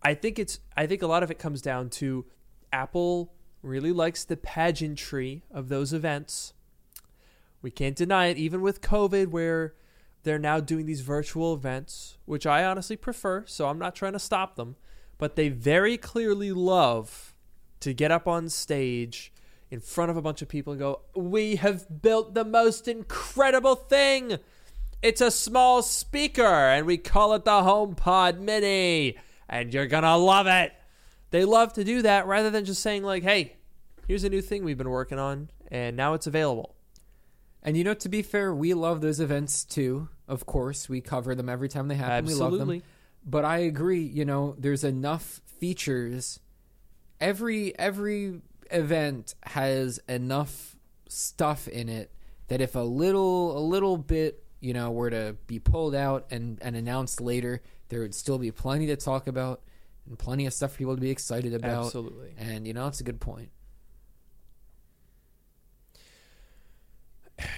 I 0.01 0.13
think 0.13 0.38
it's 0.38 0.59
I 0.78 0.86
think 0.86 1.01
a 1.01 1.07
lot 1.07 1.23
of 1.23 1.32
it 1.32 1.39
comes 1.39 1.61
down 1.61 1.89
to 1.91 2.26
Apple 2.71 3.34
really 3.61 3.91
likes 3.91 4.23
the 4.23 4.38
pageantry 4.38 5.43
of 5.51 5.69
those 5.69 5.91
events. 5.91 6.53
We 7.66 7.72
can't 7.72 7.95
deny 7.95 8.28
it, 8.28 8.38
even 8.38 8.61
with 8.61 8.82
COVID, 8.82 9.30
where 9.30 9.74
they're 10.22 10.38
now 10.38 10.59
doing 10.59 10.86
these 10.86 11.01
virtual 11.01 11.51
events, 11.51 12.20
which 12.26 12.45
I 12.45 12.63
honestly 12.63 12.95
prefer, 12.95 13.43
so 13.47 13.68
I'm 13.68 13.80
not 13.80 13.95
trying 13.95 14.13
to 14.13 14.20
stop 14.20 14.55
them. 14.55 14.76
But 15.18 15.36
they 15.36 15.49
very 15.49 15.97
clearly 15.97 16.51
love 16.51 17.34
to 17.80 17.91
get 17.91 18.11
up 18.11 18.28
on 18.28 18.49
stage 18.49 19.34
in 19.72 19.80
front 19.80 20.11
of 20.11 20.16
a 20.16 20.22
bunch 20.22 20.43
of 20.43 20.47
people 20.47 20.74
and 20.74 20.80
go, 20.80 21.01
We 21.16 21.55
have 21.55 22.03
built 22.03 22.36
the 22.36 22.45
most 22.45 22.88
incredible 22.88 23.74
thing! 23.74 24.38
It's 25.01 25.22
a 25.22 25.32
small 25.32 25.82
speaker, 25.82 26.43
and 26.43 26.86
we 26.86 26.99
call 26.99 27.34
it 27.34 27.45
the 27.45 27.49
HomePod 27.49 28.38
Mini, 28.38 29.18
and 29.49 29.74
you're 29.74 29.88
gonna 29.88 30.18
love 30.18 30.45
it. 30.45 30.72
They 31.32 31.45
love 31.45 31.74
to 31.74 31.84
do 31.84 32.03
that 32.03 32.28
rather 32.28 32.51
than 32.51 32.66
just 32.66 32.84
saying, 32.84 33.01
like, 33.01 33.24
hey, 33.24 33.55
here's 34.07 34.24
a 34.24 34.30
new 34.30 34.43
thing 34.43 34.63
we've 34.63 34.78
been 34.78 34.91
working 34.91 35.18
on, 35.18 35.49
and 35.72 35.97
now 35.97 36.13
it's 36.13 36.28
available. 36.28 36.74
And 37.66 37.76
you 37.76 37.84
know, 37.84 37.95
to 37.95 38.09
be 38.09 38.22
fair, 38.22 38.53
we 38.53 38.76
love 38.76 39.01
those 39.01 39.20
events 39.20 39.66
too. 39.66 40.07
Of 40.28 40.45
course, 40.45 40.88
we 40.88 41.01
cover 41.01 41.34
them 41.34 41.49
every 41.49 41.68
time 41.68 41.88
they 41.88 41.95
happen. 41.95 42.26
We 42.26 42.36
love 42.36 42.57
them. 42.57 42.84
But 43.26 43.43
I 43.43 43.57
agree. 43.57 44.03
You 44.03 44.24
know, 44.24 44.55
there's 44.59 44.84
enough 44.84 45.41
features. 45.59 46.39
Every 47.20 47.78
every 47.78 48.41
event 48.70 49.34
has 49.41 49.99
enough 50.07 50.76
stuff 51.09 51.68
in 51.68 51.89
it 51.89 52.11
that 52.49 52.61
if 52.61 52.76
a 52.76 52.80
little 52.80 53.57
a 53.57 53.63
little 53.63 53.97
bit 53.97 54.43
you 54.59 54.74
know 54.74 54.91
were 54.91 55.09
to 55.09 55.36
be 55.47 55.57
pulled 55.57 55.95
out 55.95 56.28
and 56.30 56.59
and 56.61 56.76
announced 56.76 57.20
later, 57.20 57.63
there 57.89 58.01
would 58.01 58.13
still 58.13 58.38
be 58.38 58.51
plenty 58.51 58.86
to 58.88 58.95
talk 58.95 59.26
about 59.26 59.61
and 60.05 60.20
plenty 60.20 60.45
of 60.45 60.53
stuff 60.53 60.74
for 60.74 60.78
people 60.78 60.95
to 60.95 61.01
be 61.01 61.09
excited 61.09 61.55
about. 61.55 61.88
Absolutely. 61.88 62.36
And 62.38 62.68
you 62.68 62.74
know, 62.74 62.86
it's 62.86 62.99
a 62.99 63.03
good 63.03 63.20
point. 63.20 63.49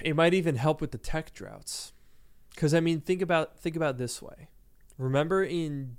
It 0.02 0.16
might 0.16 0.34
even 0.34 0.56
help 0.56 0.80
with 0.80 0.90
the 0.90 0.98
tech 0.98 1.32
droughts. 1.32 1.92
Cuz 2.56 2.74
I 2.74 2.80
mean, 2.80 3.00
think 3.00 3.22
about 3.22 3.58
think 3.58 3.76
about 3.76 3.98
this 3.98 4.20
way. 4.20 4.48
Remember 4.96 5.42
in 5.42 5.96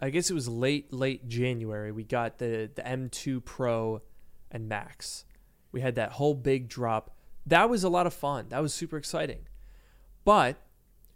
I 0.00 0.10
guess 0.10 0.30
it 0.30 0.34
was 0.34 0.48
late 0.48 0.92
late 0.92 1.28
January, 1.28 1.92
we 1.92 2.04
got 2.04 2.38
the 2.38 2.70
the 2.74 2.82
M2 2.82 3.44
Pro 3.44 4.02
and 4.50 4.68
Max. 4.68 5.24
We 5.72 5.80
had 5.80 5.94
that 5.96 6.12
whole 6.12 6.34
big 6.34 6.68
drop. 6.68 7.16
That 7.46 7.68
was 7.68 7.84
a 7.84 7.88
lot 7.88 8.06
of 8.06 8.14
fun. 8.14 8.46
That 8.48 8.62
was 8.62 8.72
super 8.72 8.96
exciting. 8.96 9.46
But 10.24 10.56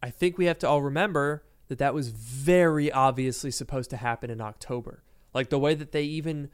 I 0.03 0.11
think 0.11 0.37
we 0.37 0.47
have 0.47 0.59
to 0.61 0.69
all 0.69 0.83
remember 0.83 1.45
that 1.69 1.79
that 1.79 1.95
was 1.95 2.09
very 2.09 2.91
obviously 2.91 3.51
supposed 3.51 3.91
to 3.91 3.97
happen 3.97 4.31
in 4.31 4.41
October. 4.41 5.03
Like 5.33 5.49
the 5.49 5.59
way 5.59 5.75
that 5.75 5.93
they 5.93 6.03
even 6.03 6.51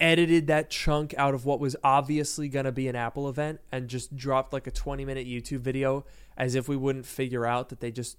edited 0.00 0.46
that 0.46 0.70
chunk 0.70 1.14
out 1.18 1.34
of 1.34 1.44
what 1.44 1.60
was 1.60 1.76
obviously 1.84 2.48
going 2.48 2.64
to 2.64 2.72
be 2.72 2.88
an 2.88 2.96
Apple 2.96 3.28
event 3.28 3.60
and 3.70 3.88
just 3.88 4.16
dropped 4.16 4.52
like 4.52 4.66
a 4.66 4.70
20 4.70 5.04
minute 5.04 5.26
YouTube 5.26 5.60
video 5.60 6.04
as 6.36 6.54
if 6.54 6.68
we 6.68 6.76
wouldn't 6.76 7.06
figure 7.06 7.44
out 7.44 7.68
that 7.68 7.80
they 7.80 7.90
just 7.90 8.16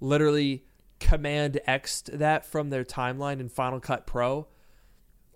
literally 0.00 0.64
command 1.00 1.60
X'd 1.66 2.18
that 2.18 2.46
from 2.46 2.70
their 2.70 2.84
timeline 2.84 3.40
in 3.40 3.48
Final 3.48 3.80
Cut 3.80 4.06
Pro. 4.06 4.46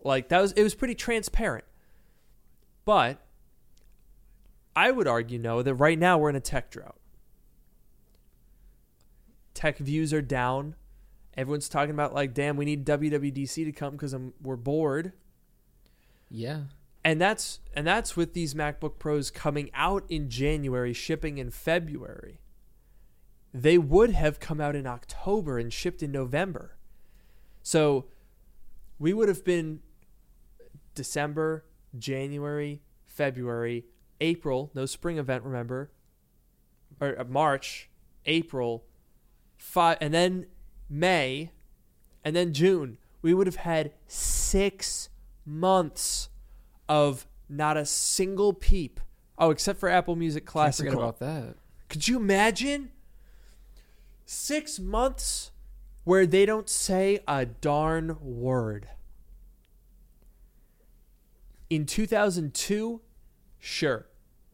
Like 0.04 0.28
that 0.28 0.40
was 0.40 0.52
it 0.52 0.62
was 0.62 0.74
pretty 0.74 0.94
transparent. 0.94 1.64
But 2.84 3.20
I 4.76 4.90
would 4.90 5.08
argue 5.08 5.38
no 5.38 5.62
that 5.62 5.74
right 5.74 5.98
now 5.98 6.18
we're 6.18 6.30
in 6.30 6.36
a 6.36 6.40
tech 6.40 6.70
drought. 6.70 6.96
Tech 9.52 9.78
views 9.78 10.14
are 10.14 10.22
down. 10.22 10.76
Everyone's 11.36 11.68
talking 11.68 11.90
about 11.90 12.14
like 12.14 12.32
damn 12.32 12.56
we 12.56 12.64
need 12.64 12.86
WWDC 12.86 13.64
to 13.64 13.72
come 13.72 13.98
cuz 13.98 14.14
we're 14.40 14.56
bored. 14.56 15.12
Yeah. 16.30 16.62
and 17.04 17.20
that's 17.20 17.60
and 17.74 17.86
that's 17.86 18.16
with 18.16 18.34
these 18.34 18.54
MacBook 18.54 18.98
Pros 18.98 19.30
coming 19.30 19.70
out 19.72 20.04
in 20.08 20.28
January, 20.28 20.92
shipping 20.92 21.38
in 21.38 21.50
February. 21.50 22.40
They 23.54 23.78
would 23.78 24.10
have 24.10 24.40
come 24.40 24.60
out 24.60 24.76
in 24.76 24.86
October 24.86 25.58
and 25.58 25.72
shipped 25.72 26.02
in 26.02 26.12
November. 26.12 26.76
So 27.62 28.06
we 28.98 29.14
would 29.14 29.28
have 29.28 29.44
been 29.44 29.80
December, 30.94 31.64
January, 31.98 32.82
February, 33.06 33.86
April, 34.20 34.70
no 34.74 34.84
spring 34.84 35.16
event, 35.18 35.44
remember? 35.44 35.90
Or 37.00 37.18
uh, 37.18 37.24
March, 37.24 37.88
April, 38.26 38.84
five, 39.56 39.98
and 40.00 40.12
then 40.12 40.46
May, 40.90 41.52
and 42.24 42.34
then 42.36 42.52
June. 42.52 42.98
We 43.22 43.32
would 43.34 43.46
have 43.46 43.56
had 43.56 43.92
six 44.06 45.08
months 45.48 46.28
of 46.88 47.26
not 47.48 47.76
a 47.76 47.86
single 47.86 48.52
peep. 48.52 49.00
Oh, 49.38 49.50
except 49.50 49.80
for 49.80 49.88
Apple 49.88 50.16
Music 50.16 50.46
Can't 50.46 50.74
forget 50.74 50.94
about 50.94 51.18
that. 51.20 51.54
Could 51.88 52.06
you 52.06 52.18
imagine 52.18 52.90
six 54.26 54.78
months 54.78 55.52
where 56.04 56.26
they 56.26 56.44
don't 56.44 56.68
say 56.68 57.20
a 57.26 57.46
darn 57.46 58.18
word? 58.20 58.88
In 61.70 61.86
2002, 61.86 63.00
sure, 63.58 64.06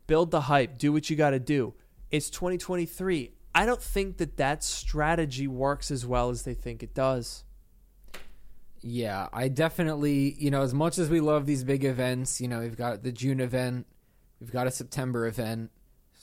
build 0.07 0.30
the 0.30 0.42
hype, 0.42 0.78
do 0.78 0.92
what 0.92 1.09
you 1.11 1.16
got 1.16 1.30
to 1.30 1.40
do. 1.40 1.74
It's 2.11 2.28
2023. 2.30 3.32
I 3.55 3.66
don't 3.66 3.82
think 3.82 4.18
that 4.18 4.36
that 4.36 4.64
strategy 4.64 5.47
works 5.47 5.90
as 5.90 6.05
well 6.05 6.30
as 6.30 6.42
they 6.42 6.55
think 6.55 6.82
it 6.82 6.92
does. 6.92 7.45
Yeah, 8.87 9.28
I 9.32 9.49
definitely, 9.49 10.37
you 10.39 10.51
know, 10.51 10.61
as 10.61 10.74
much 10.74 10.99
as 10.99 11.09
we 11.09 11.20
love 11.20 11.47
these 11.47 11.64
big 11.64 11.87
events, 11.87 12.39
you 12.39 12.49
know, 12.49 12.61
we've 12.61 12.76
got 12.76 13.03
the 13.03 13.12
June 13.12 13.41
event, 13.41 13.87
we've 14.39 14.53
got 14.53 14.66
a 14.66 14.70
September 14.70 15.26
event, 15.26 15.70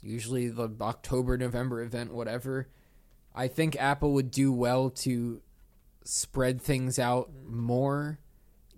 usually 0.04 0.48
the 0.48 0.70
October, 0.80 1.40
November 1.40 1.82
event, 1.82 2.14
whatever. 2.14 2.70
I 3.34 3.48
think 3.48 3.76
Apple 3.78 4.14
would 4.14 4.30
do 4.30 4.54
well 4.54 4.92
to 4.92 5.42
spread 6.04 6.62
things 6.62 7.00
out 7.00 7.32
more, 7.48 8.20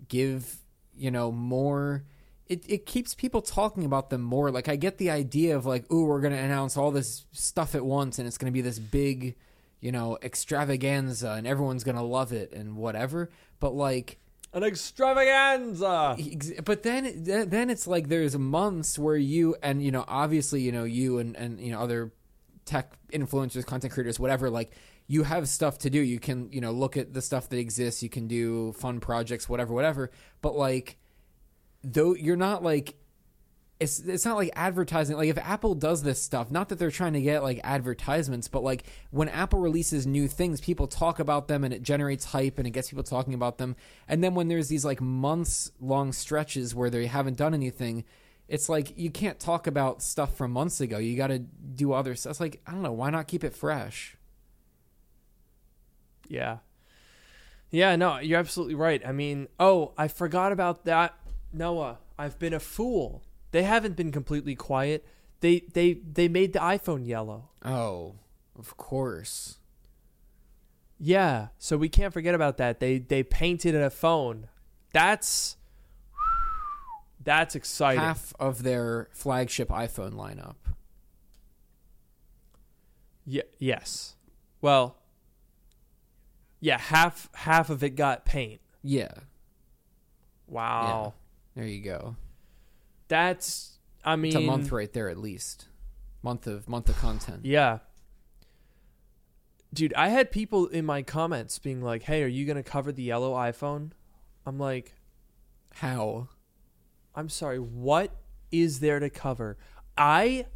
give, 0.08 0.62
you 0.96 1.10
know, 1.10 1.30
more. 1.30 2.04
It, 2.46 2.64
it 2.66 2.86
keeps 2.86 3.14
people 3.14 3.42
talking 3.42 3.84
about 3.84 4.08
them 4.08 4.22
more. 4.22 4.50
Like, 4.50 4.66
I 4.66 4.76
get 4.76 4.96
the 4.96 5.10
idea 5.10 5.58
of, 5.58 5.66
like, 5.66 5.92
ooh, 5.92 6.06
we're 6.06 6.22
going 6.22 6.32
to 6.32 6.38
announce 6.38 6.78
all 6.78 6.90
this 6.90 7.26
stuff 7.32 7.74
at 7.74 7.84
once 7.84 8.18
and 8.18 8.26
it's 8.26 8.38
going 8.38 8.50
to 8.50 8.54
be 8.54 8.62
this 8.62 8.78
big, 8.78 9.36
you 9.84 9.92
know, 9.92 10.16
extravaganza 10.22 11.32
and 11.32 11.46
everyone's 11.46 11.84
going 11.84 11.96
to 11.96 12.02
love 12.02 12.32
it 12.32 12.54
and 12.54 12.74
whatever. 12.74 13.30
But, 13.60 13.74
like, 13.74 14.18
An 14.54 14.62
extravaganza. 14.62 16.16
Ex- 16.18 16.52
but 16.64 16.82
then 16.82 17.22
then 17.22 17.50
then 17.50 17.68
it's 17.68 17.86
like 17.86 18.08
there's 18.08 18.34
months 18.38 18.98
where 18.98 19.16
you 19.16 19.56
and 19.62 19.82
you 19.82 19.90
know 19.90 20.04
obviously 20.08 20.62
you 20.62 20.72
know 20.72 20.84
you 20.84 21.18
and 21.18 21.36
and 21.36 21.60
you 21.60 21.70
know 21.70 21.80
other 21.80 22.12
tech 22.64 22.94
influencers 23.12 23.66
content 23.66 23.92
creators 23.92 24.18
whatever 24.18 24.48
like 24.48 24.70
you 25.06 25.22
have 25.22 25.48
stuff 25.48 25.76
to 25.78 25.90
do 25.90 26.00
you 26.00 26.18
can 26.18 26.50
you 26.50 26.60
know 26.62 26.70
look 26.70 26.96
at 26.96 27.12
the 27.12 27.20
stuff 27.20 27.48
that 27.50 27.58
exists 27.58 28.02
you 28.02 28.08
can 28.08 28.26
do 28.26 28.72
fun 28.74 29.00
projects 29.00 29.48
whatever 29.48 29.74
whatever 29.74 30.10
but 30.40 30.56
like 30.56 30.96
though 31.82 32.14
you're 32.14 32.36
not 32.36 32.62
like 32.62 32.94
it's 33.80 33.98
it's 34.00 34.24
not 34.24 34.36
like 34.36 34.50
advertising 34.54 35.16
like 35.16 35.28
if 35.28 35.38
apple 35.38 35.74
does 35.74 36.02
this 36.02 36.22
stuff 36.22 36.50
not 36.50 36.68
that 36.68 36.78
they're 36.78 36.90
trying 36.90 37.12
to 37.12 37.20
get 37.20 37.42
like 37.42 37.60
advertisements 37.64 38.46
but 38.46 38.62
like 38.62 38.84
when 39.10 39.28
apple 39.28 39.58
releases 39.58 40.06
new 40.06 40.28
things 40.28 40.60
people 40.60 40.86
talk 40.86 41.18
about 41.18 41.48
them 41.48 41.64
and 41.64 41.74
it 41.74 41.82
generates 41.82 42.26
hype 42.26 42.56
and 42.58 42.66
it 42.66 42.70
gets 42.70 42.90
people 42.90 43.02
talking 43.02 43.34
about 43.34 43.58
them 43.58 43.74
and 44.08 44.22
then 44.22 44.34
when 44.34 44.48
there's 44.48 44.68
these 44.68 44.84
like 44.84 45.00
months 45.00 45.72
long 45.80 46.12
stretches 46.12 46.74
where 46.74 46.88
they 46.88 47.06
haven't 47.06 47.36
done 47.36 47.52
anything 47.52 48.04
it's 48.46 48.68
like 48.68 48.96
you 48.96 49.10
can't 49.10 49.40
talk 49.40 49.66
about 49.66 50.02
stuff 50.02 50.36
from 50.36 50.52
months 50.52 50.80
ago 50.80 50.98
you 50.98 51.16
got 51.16 51.28
to 51.28 51.40
do 51.40 51.92
other 51.92 52.14
stuff 52.14 52.30
it's 52.30 52.40
like 52.40 52.60
i 52.66 52.70
don't 52.70 52.82
know 52.82 52.92
why 52.92 53.10
not 53.10 53.26
keep 53.26 53.42
it 53.42 53.54
fresh 53.54 54.16
Yeah. 56.28 56.58
Yeah, 57.70 57.96
no, 57.96 58.18
you're 58.18 58.38
absolutely 58.38 58.76
right. 58.76 59.04
I 59.04 59.10
mean, 59.12 59.48
oh, 59.58 59.92
I 59.98 60.06
forgot 60.08 60.52
about 60.52 60.84
that. 60.84 61.14
Noah, 61.52 61.98
I've 62.18 62.38
been 62.38 62.52
a 62.54 62.60
fool. 62.60 63.22
They 63.54 63.62
haven't 63.62 63.94
been 63.94 64.10
completely 64.10 64.56
quiet. 64.56 65.06
They 65.38 65.60
they 65.72 65.92
they 65.92 66.26
made 66.26 66.54
the 66.54 66.58
iPhone 66.58 67.06
yellow. 67.06 67.50
oh 67.64 68.16
of 68.58 68.76
course 68.76 69.58
Yeah, 70.98 71.48
so 71.58 71.76
we 71.76 71.88
can't 71.88 72.12
forget 72.12 72.34
about 72.34 72.56
that. 72.56 72.80
They 72.80 72.98
they 72.98 73.22
painted 73.22 73.76
a 73.76 73.90
phone. 73.90 74.48
That's 74.92 75.56
that's 77.22 77.54
exciting. 77.54 78.00
half 78.00 78.32
of 78.40 78.64
their 78.64 79.08
flagship 79.12 79.68
iphone 79.68 80.14
lineup 80.14 80.56
Yeah, 83.24 83.42
yes. 83.60 84.16
Well, 84.60 84.96
yeah, 86.58 86.78
half 86.78 87.28
half 87.34 87.70
of 87.70 87.84
it 87.84 87.90
got 87.90 88.24
paint. 88.24 88.60
yeah 88.82 89.12
Wow. 90.48 91.14
there 91.54 91.66
you 91.66 91.80
go 91.80 92.16
That's 93.14 93.78
I 94.04 94.16
mean 94.16 94.26
it's 94.26 94.34
a 94.34 94.40
month 94.40 94.72
right 94.72 94.92
there 94.92 95.08
at 95.08 95.18
least 95.18 95.68
month 96.20 96.48
of 96.48 96.68
month 96.68 96.88
of 96.88 96.98
content 96.98 97.44
Yeah. 97.44 97.78
Dude, 99.72 99.94
I 99.94 100.08
had 100.08 100.32
people 100.32 100.66
in 100.66 100.84
my 100.84 101.02
comments 101.02 101.60
being 101.60 101.80
like, 101.80 102.02
"Hey, 102.02 102.24
are 102.24 102.28
you 102.28 102.44
going 102.44 102.56
to 102.56 102.64
cover 102.64 102.90
the 102.90 103.04
yellow 103.04 103.34
iPhone?" 103.34 103.92
I'm 104.44 104.58
like, 104.58 104.94
how 105.74 106.28
"I'm 107.14 107.28
sorry, 107.28 107.60
what 107.60 108.10
is 108.50 108.80
there 108.80 108.98
to 108.98 109.10
cover?" 109.10 109.58
I 109.96 110.46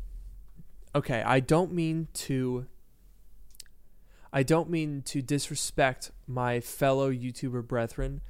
Okay, 0.96 1.22
I 1.22 1.38
don't 1.38 1.72
mean 1.72 2.08
to 2.26 2.66
I 4.32 4.42
don't 4.42 4.68
mean 4.68 5.02
to 5.02 5.22
disrespect 5.22 6.10
my 6.26 6.58
fellow 6.58 7.12
YouTuber 7.12 7.68
brethren, 7.68 8.20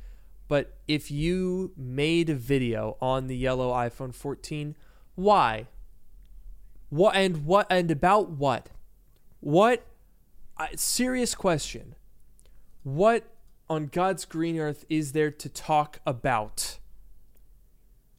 but 0.48 0.78
if 0.88 1.10
you 1.10 1.72
made 1.76 2.30
a 2.30 2.34
video 2.34 2.96
on 3.00 3.26
the 3.26 3.36
yellow 3.36 3.70
iPhone 3.70 4.14
14, 4.14 4.74
why? 5.14 5.66
What 6.88 7.14
and 7.14 7.44
what 7.44 7.66
and 7.70 7.90
about 7.90 8.30
what? 8.30 8.70
What? 9.40 9.84
I 10.56 10.70
serious 10.74 11.34
question. 11.34 11.94
What 12.82 13.24
on 13.68 13.86
God's 13.86 14.24
green 14.24 14.58
earth 14.58 14.86
is 14.88 15.12
there 15.12 15.30
to 15.30 15.48
talk 15.50 16.00
about? 16.06 16.78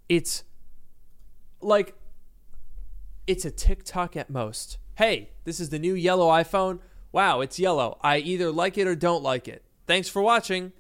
It's 0.07 0.43
like 1.61 1.95
it's 3.25 3.45
a 3.45 3.51
TikTok 3.51 4.15
at 4.15 4.30
most. 4.30 4.77
Hey, 4.95 5.32
this 5.45 5.59
is 5.59 5.69
the 5.69 5.80
new 5.80 5.95
yellow 5.95 6.30
iPhone. 6.30 6.80
Wow, 7.11 7.41
it's 7.41 7.59
yellow. 7.59 7.97
I 8.03 8.17
either 8.17 8.51
like 8.51 8.77
it 8.77 8.88
or 8.88 8.95
don't 8.95 9.23
like 9.23 9.47
it. 9.47 9.63
Thanks 9.88 10.07
for 10.07 10.21
watching. 10.21 10.73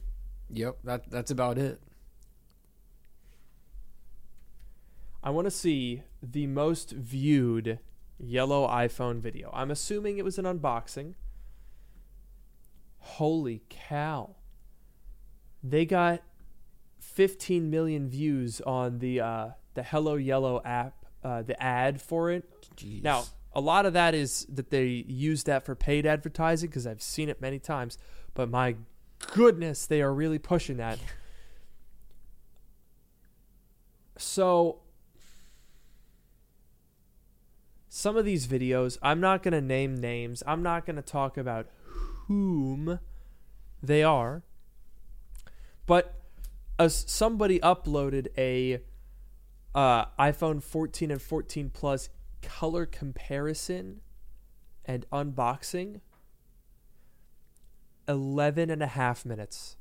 Yep, 0.51 0.77
that 0.83 1.11
that's 1.11 1.31
about 1.31 1.57
it. 1.57 1.81
I 5.21 5.29
want 5.31 5.45
to 5.45 5.51
see 5.51 6.03
the 6.23 6.47
most 6.47 6.91
viewed 6.91 7.79
yellow 8.17 8.67
iPhone 8.67 9.19
video. 9.19 9.51
I'm 9.53 9.69
assuming 9.69 10.17
it 10.17 10.25
was 10.25 10.37
an 10.37 10.45
unboxing. 10.45 11.13
Holy 12.97 13.61
cow. 13.69 14.35
They 15.61 15.85
got 15.85 16.21
15 16.99 17.69
million 17.69 18.09
views 18.09 18.61
on 18.61 18.99
the 18.99 19.19
uh, 19.19 19.49
the 19.73 19.83
Hello 19.83 20.15
Yellow 20.15 20.61
app, 20.63 21.05
uh, 21.23 21.41
the 21.41 21.61
ad 21.61 22.01
for 22.01 22.31
it. 22.31 22.45
Jeez. 22.75 23.03
Now, 23.03 23.25
a 23.53 23.61
lot 23.61 23.85
of 23.85 23.93
that 23.93 24.13
is 24.13 24.45
that 24.49 24.69
they 24.69 24.87
use 24.87 25.43
that 25.43 25.65
for 25.65 25.75
paid 25.75 26.05
advertising 26.05 26.69
because 26.69 26.87
I've 26.87 27.01
seen 27.01 27.29
it 27.29 27.41
many 27.41 27.59
times. 27.59 27.97
But 28.33 28.49
my 28.49 28.75
goodness, 29.19 29.85
they 29.85 30.01
are 30.01 30.13
really 30.13 30.39
pushing 30.39 30.77
that. 30.77 30.99
So, 34.17 34.79
some 37.89 38.17
of 38.17 38.25
these 38.25 38.47
videos, 38.47 38.97
I'm 39.01 39.19
not 39.19 39.43
going 39.43 39.53
to 39.53 39.61
name 39.61 39.95
names. 39.95 40.43
I'm 40.45 40.61
not 40.61 40.85
going 40.85 40.95
to 40.95 41.01
talk 41.01 41.37
about 41.37 41.67
whom 42.27 42.99
they 43.81 44.03
are. 44.03 44.43
But 45.85 46.19
as 46.77 47.03
somebody 47.07 47.59
uploaded 47.59 48.27
a 48.37 48.81
uh, 49.73 50.05
iPhone 50.19 50.61
14 50.61 51.11
and 51.11 51.21
14 51.21 51.69
Plus 51.69 52.09
color 52.41 52.85
comparison 52.85 54.01
and 54.85 55.05
unboxing 55.11 56.01
11 58.09 58.69
and 58.69 58.83
a 58.83 58.87
half 58.87 59.25
minutes. 59.25 59.77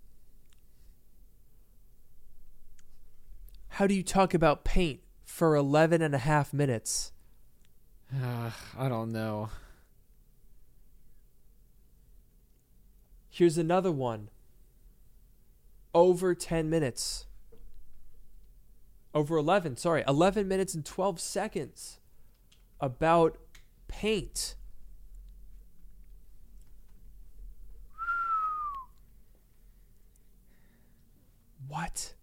How 3.68 3.86
do 3.86 3.94
you 3.94 4.02
talk 4.02 4.34
about 4.34 4.64
paint 4.64 5.00
for 5.24 5.56
11 5.56 6.02
and 6.02 6.14
a 6.14 6.18
half 6.18 6.52
minutes? 6.52 7.12
Uh, 8.14 8.50
I 8.78 8.88
don't 8.88 9.12
know. 9.12 9.50
Here's 13.30 13.56
another 13.58 13.92
one. 13.92 14.30
Over 15.94 16.34
10 16.34 16.68
minutes. 16.68 17.24
over 19.14 19.36
11, 19.36 19.76
sorry, 19.76 20.04
11 20.06 20.46
minutes 20.46 20.74
and 20.74 20.84
12 20.84 21.18
seconds 21.18 21.98
about 22.80 23.38
paint. 23.88 24.54
What? 31.68 32.14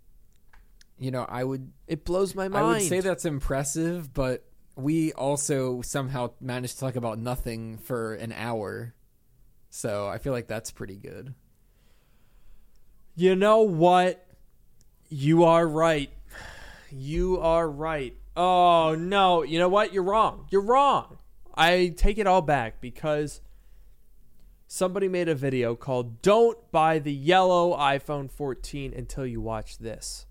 You 0.98 1.12
know, 1.12 1.26
I 1.28 1.44
would 1.44 1.72
It 1.88 2.06
blows 2.06 2.36
my 2.36 2.48
mind. 2.48 2.66
I 2.66 2.68
would 2.70 2.82
say 2.82 3.00
that's 3.02 3.26
impressive, 3.26 4.14
but 4.14 4.46
we 4.76 5.14
also 5.14 5.82
somehow 5.82 6.32
managed 6.42 6.74
to 6.76 6.80
talk 6.80 6.96
about 6.96 7.20
nothing 7.20 7.78
for 7.78 8.14
an 8.16 8.34
hour. 8.34 8.94
So 9.70 10.08
I 10.08 10.18
feel 10.18 10.34
like 10.34 10.48
that's 10.48 10.72
pretty 10.72 10.96
good. 10.96 11.34
You 13.16 13.36
know 13.36 13.62
what? 13.62 14.26
You 15.10 15.44
are 15.46 15.68
right. 15.68 16.10
You 16.92 17.40
are 17.40 17.70
right. 17.70 18.16
Oh, 18.36 18.96
no. 18.98 19.44
You 19.44 19.60
know 19.60 19.70
what? 19.70 19.94
You're 19.94 20.04
wrong. 20.04 20.48
You're 20.50 20.62
wrong. 20.62 21.18
I 21.56 21.94
take 21.96 22.18
it 22.18 22.28
all 22.28 22.42
back 22.42 22.82
because 22.82 23.40
somebody 24.68 25.08
made 25.08 25.30
a 25.30 25.36
video 25.36 25.76
called 25.76 26.22
Don't 26.22 26.58
Buy 26.72 27.00
the 27.00 27.14
Yellow 27.14 27.76
iPhone 27.78 28.30
14 28.30 28.94
Until 28.94 29.26
You 29.26 29.42
Watch 29.42 29.78
This. 29.78 30.26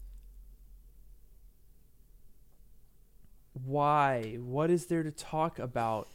Why? 3.53 4.37
What 4.41 4.71
is 4.71 4.87
there 4.87 5.03
to 5.03 5.11
talk 5.11 5.59
about? 5.59 6.09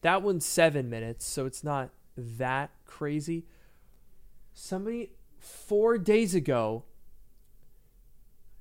That 0.00 0.22
one's 0.22 0.46
seven 0.46 0.88
minutes, 0.88 1.26
so 1.26 1.44
it's 1.44 1.62
not 1.62 1.90
that 2.16 2.70
crazy. 2.86 3.46
Somebody 4.54 5.12
four 5.38 5.98
days 5.98 6.34
ago, 6.34 6.84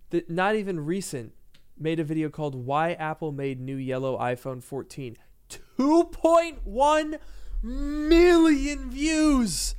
that 0.10 0.30
not 0.30 0.56
even 0.56 0.80
recent, 0.80 1.34
made 1.78 2.00
a 2.00 2.04
video 2.04 2.30
called 2.30 2.56
"Why 2.56 2.94
Apple 2.94 3.32
Made 3.32 3.62
New 3.62 3.78
Yellow 3.78 4.18
iPhone 4.18 4.62
14." 4.62 5.18
2.1 5.50 7.20
million 7.64 8.90
views. 8.90 9.76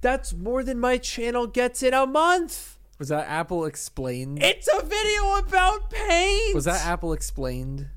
That's 0.00 0.34
more 0.34 0.62
than 0.62 0.78
my 0.78 0.98
channel 0.98 1.46
gets 1.46 1.82
in 1.82 1.94
a 1.94 2.06
month. 2.06 2.78
Was 2.98 3.08
that 3.08 3.26
Apple 3.26 3.64
explained? 3.64 4.42
It's 4.42 4.68
a 4.68 4.84
video 4.84 5.36
about 5.38 5.90
paint. 5.90 6.54
Was 6.54 6.66
that 6.66 6.84
Apple 6.84 7.12
explained? 7.12 7.88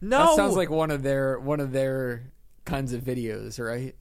no? 0.00 0.18
That 0.18 0.36
sounds 0.36 0.56
like 0.56 0.70
one 0.70 0.90
of 0.90 1.02
their 1.02 1.38
one 1.40 1.60
of 1.60 1.72
their 1.72 2.32
kinds 2.64 2.92
of 2.92 3.02
videos, 3.02 3.58
right? 3.58 3.94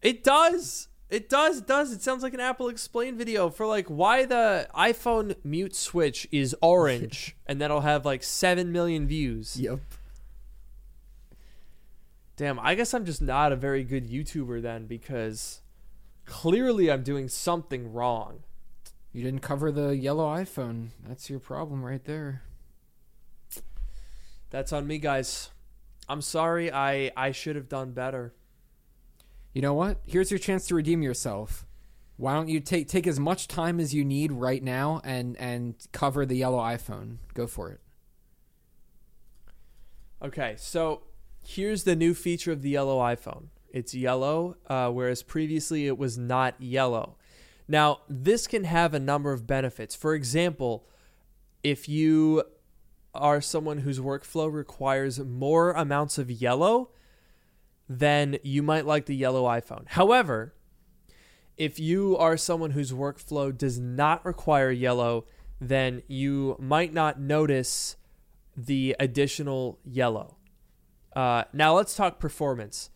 It 0.00 0.24
does. 0.24 0.88
It 1.12 1.28
does. 1.28 1.58
It 1.58 1.66
does. 1.66 1.92
It 1.92 2.00
sounds 2.00 2.22
like 2.22 2.32
an 2.32 2.40
Apple 2.40 2.70
Explain 2.70 3.18
video 3.18 3.50
for 3.50 3.66
like 3.66 3.86
why 3.88 4.24
the 4.24 4.66
iPhone 4.74 5.36
mute 5.44 5.76
switch 5.76 6.26
is 6.32 6.56
orange, 6.62 7.36
and 7.46 7.60
that'll 7.60 7.82
have 7.82 8.06
like 8.06 8.22
seven 8.22 8.72
million 8.72 9.06
views. 9.06 9.60
Yep. 9.60 9.80
Damn. 12.36 12.58
I 12.58 12.74
guess 12.74 12.94
I'm 12.94 13.04
just 13.04 13.20
not 13.20 13.52
a 13.52 13.56
very 13.56 13.84
good 13.84 14.08
YouTuber 14.08 14.62
then 14.62 14.86
because 14.86 15.60
clearly 16.24 16.90
I'm 16.90 17.02
doing 17.02 17.28
something 17.28 17.92
wrong. 17.92 18.44
You 19.12 19.22
didn't 19.22 19.42
cover 19.42 19.70
the 19.70 19.94
yellow 19.94 20.24
iPhone. 20.24 20.92
That's 21.06 21.28
your 21.28 21.40
problem 21.40 21.84
right 21.84 22.02
there. 22.06 22.40
That's 24.48 24.72
on 24.72 24.86
me, 24.86 24.96
guys. 24.96 25.50
I'm 26.08 26.22
sorry. 26.22 26.72
I 26.72 27.12
I 27.14 27.32
should 27.32 27.56
have 27.56 27.68
done 27.68 27.92
better. 27.92 28.32
You 29.52 29.62
know 29.62 29.74
what? 29.74 30.00
Here's 30.06 30.30
your 30.30 30.38
chance 30.38 30.66
to 30.68 30.74
redeem 30.74 31.02
yourself. 31.02 31.66
Why 32.16 32.34
don't 32.34 32.48
you 32.48 32.60
take 32.60 32.88
take 32.88 33.06
as 33.06 33.18
much 33.18 33.48
time 33.48 33.80
as 33.80 33.94
you 33.94 34.04
need 34.04 34.32
right 34.32 34.62
now 34.62 35.00
and 35.04 35.36
and 35.38 35.74
cover 35.92 36.24
the 36.24 36.36
yellow 36.36 36.58
iPhone? 36.58 37.18
Go 37.34 37.46
for 37.46 37.70
it. 37.70 37.80
Okay, 40.22 40.54
so 40.56 41.02
here's 41.44 41.84
the 41.84 41.96
new 41.96 42.14
feature 42.14 42.52
of 42.52 42.62
the 42.62 42.70
yellow 42.70 42.98
iPhone. 42.98 43.46
It's 43.70 43.94
yellow, 43.94 44.56
uh, 44.68 44.90
whereas 44.90 45.22
previously 45.22 45.86
it 45.86 45.98
was 45.98 46.16
not 46.16 46.54
yellow. 46.60 47.16
Now, 47.66 48.00
this 48.08 48.46
can 48.46 48.64
have 48.64 48.94
a 48.94 49.00
number 49.00 49.32
of 49.32 49.46
benefits. 49.46 49.94
For 49.94 50.14
example, 50.14 50.86
if 51.64 51.88
you 51.88 52.44
are 53.14 53.40
someone 53.40 53.78
whose 53.78 53.98
workflow 53.98 54.52
requires 54.52 55.18
more 55.18 55.72
amounts 55.72 56.18
of 56.18 56.30
yellow, 56.30 56.90
then 57.88 58.38
you 58.42 58.62
might 58.62 58.86
like 58.86 59.06
the 59.06 59.16
yellow 59.16 59.44
iPhone. 59.44 59.86
However, 59.86 60.54
if 61.56 61.78
you 61.78 62.16
are 62.16 62.36
someone 62.36 62.70
whose 62.70 62.92
workflow 62.92 63.56
does 63.56 63.78
not 63.78 64.24
require 64.24 64.70
yellow, 64.70 65.26
then 65.60 66.02
you 66.08 66.56
might 66.58 66.92
not 66.92 67.20
notice 67.20 67.96
the 68.56 68.96
additional 68.98 69.78
yellow. 69.84 70.36
Uh, 71.14 71.44
now 71.52 71.76
let's 71.76 71.94
talk 71.94 72.18
performance. 72.18 72.90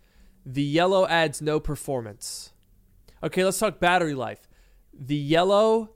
The 0.44 0.62
yellow 0.62 1.06
adds 1.06 1.42
no 1.42 1.60
performance. 1.60 2.52
Okay, 3.22 3.44
let's 3.44 3.58
talk 3.58 3.78
battery 3.78 4.14
life. 4.14 4.48
The 4.92 5.16
yellow 5.16 5.90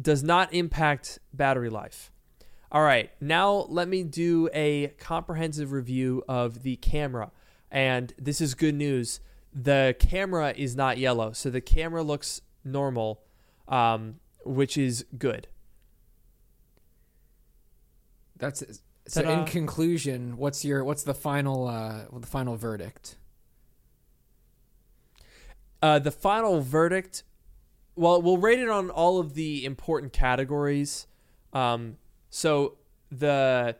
does 0.00 0.22
not 0.22 0.52
impact 0.52 1.18
battery 1.32 1.70
life. 1.70 2.12
All 2.70 2.82
right, 2.82 3.10
now 3.20 3.66
let 3.68 3.88
me 3.88 4.02
do 4.02 4.50
a 4.52 4.88
comprehensive 4.98 5.72
review 5.72 6.22
of 6.28 6.62
the 6.62 6.76
camera. 6.76 7.30
And 7.70 8.14
this 8.18 8.40
is 8.40 8.54
good 8.54 8.74
news. 8.74 9.20
The 9.52 9.96
camera 9.98 10.54
is 10.56 10.76
not 10.76 10.98
yellow, 10.98 11.32
so 11.32 11.50
the 11.50 11.60
camera 11.60 12.02
looks 12.02 12.42
normal, 12.64 13.22
um, 13.68 14.16
which 14.44 14.76
is 14.76 15.04
good. 15.18 15.48
That's 18.38 18.62
so. 19.06 19.22
Ta-da. 19.22 19.40
In 19.40 19.46
conclusion, 19.46 20.36
what's 20.36 20.64
your 20.64 20.84
what's 20.84 21.02
the 21.02 21.14
final 21.14 21.66
uh 21.66 22.04
the 22.18 22.26
final 22.26 22.56
verdict? 22.56 23.16
Uh, 25.82 25.98
the 25.98 26.10
final 26.10 26.60
verdict. 26.60 27.22
Well, 27.94 28.20
we'll 28.20 28.38
rate 28.38 28.58
it 28.58 28.68
on 28.68 28.90
all 28.90 29.18
of 29.18 29.34
the 29.34 29.64
important 29.64 30.12
categories. 30.12 31.06
Um, 31.52 31.96
so 32.28 32.76
the 33.10 33.76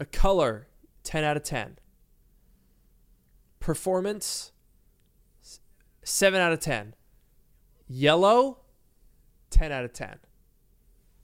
a 0.00 0.04
color, 0.06 0.66
ten 1.02 1.24
out 1.24 1.36
of 1.36 1.42
ten. 1.42 1.78
Performance, 3.58 4.52
seven 6.02 6.40
out 6.40 6.52
of 6.52 6.60
ten. 6.60 6.94
Yellow, 7.86 8.58
ten 9.50 9.72
out 9.72 9.84
of 9.84 9.92
ten. 9.92 10.18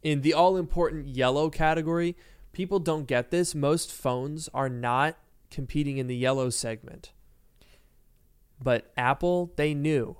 In 0.02 0.22
the 0.22 0.34
all 0.34 0.56
important 0.56 1.06
yellow 1.06 1.50
category, 1.50 2.16
people 2.52 2.78
don't 2.78 3.06
get 3.06 3.30
this. 3.30 3.54
Most 3.54 3.92
phones 3.92 4.48
are 4.52 4.68
not 4.68 5.16
competing 5.50 5.98
in 5.98 6.06
the 6.06 6.16
yellow 6.16 6.50
segment 6.50 7.12
but 8.60 8.92
Apple 8.96 9.52
they 9.56 9.74
knew. 9.74 10.16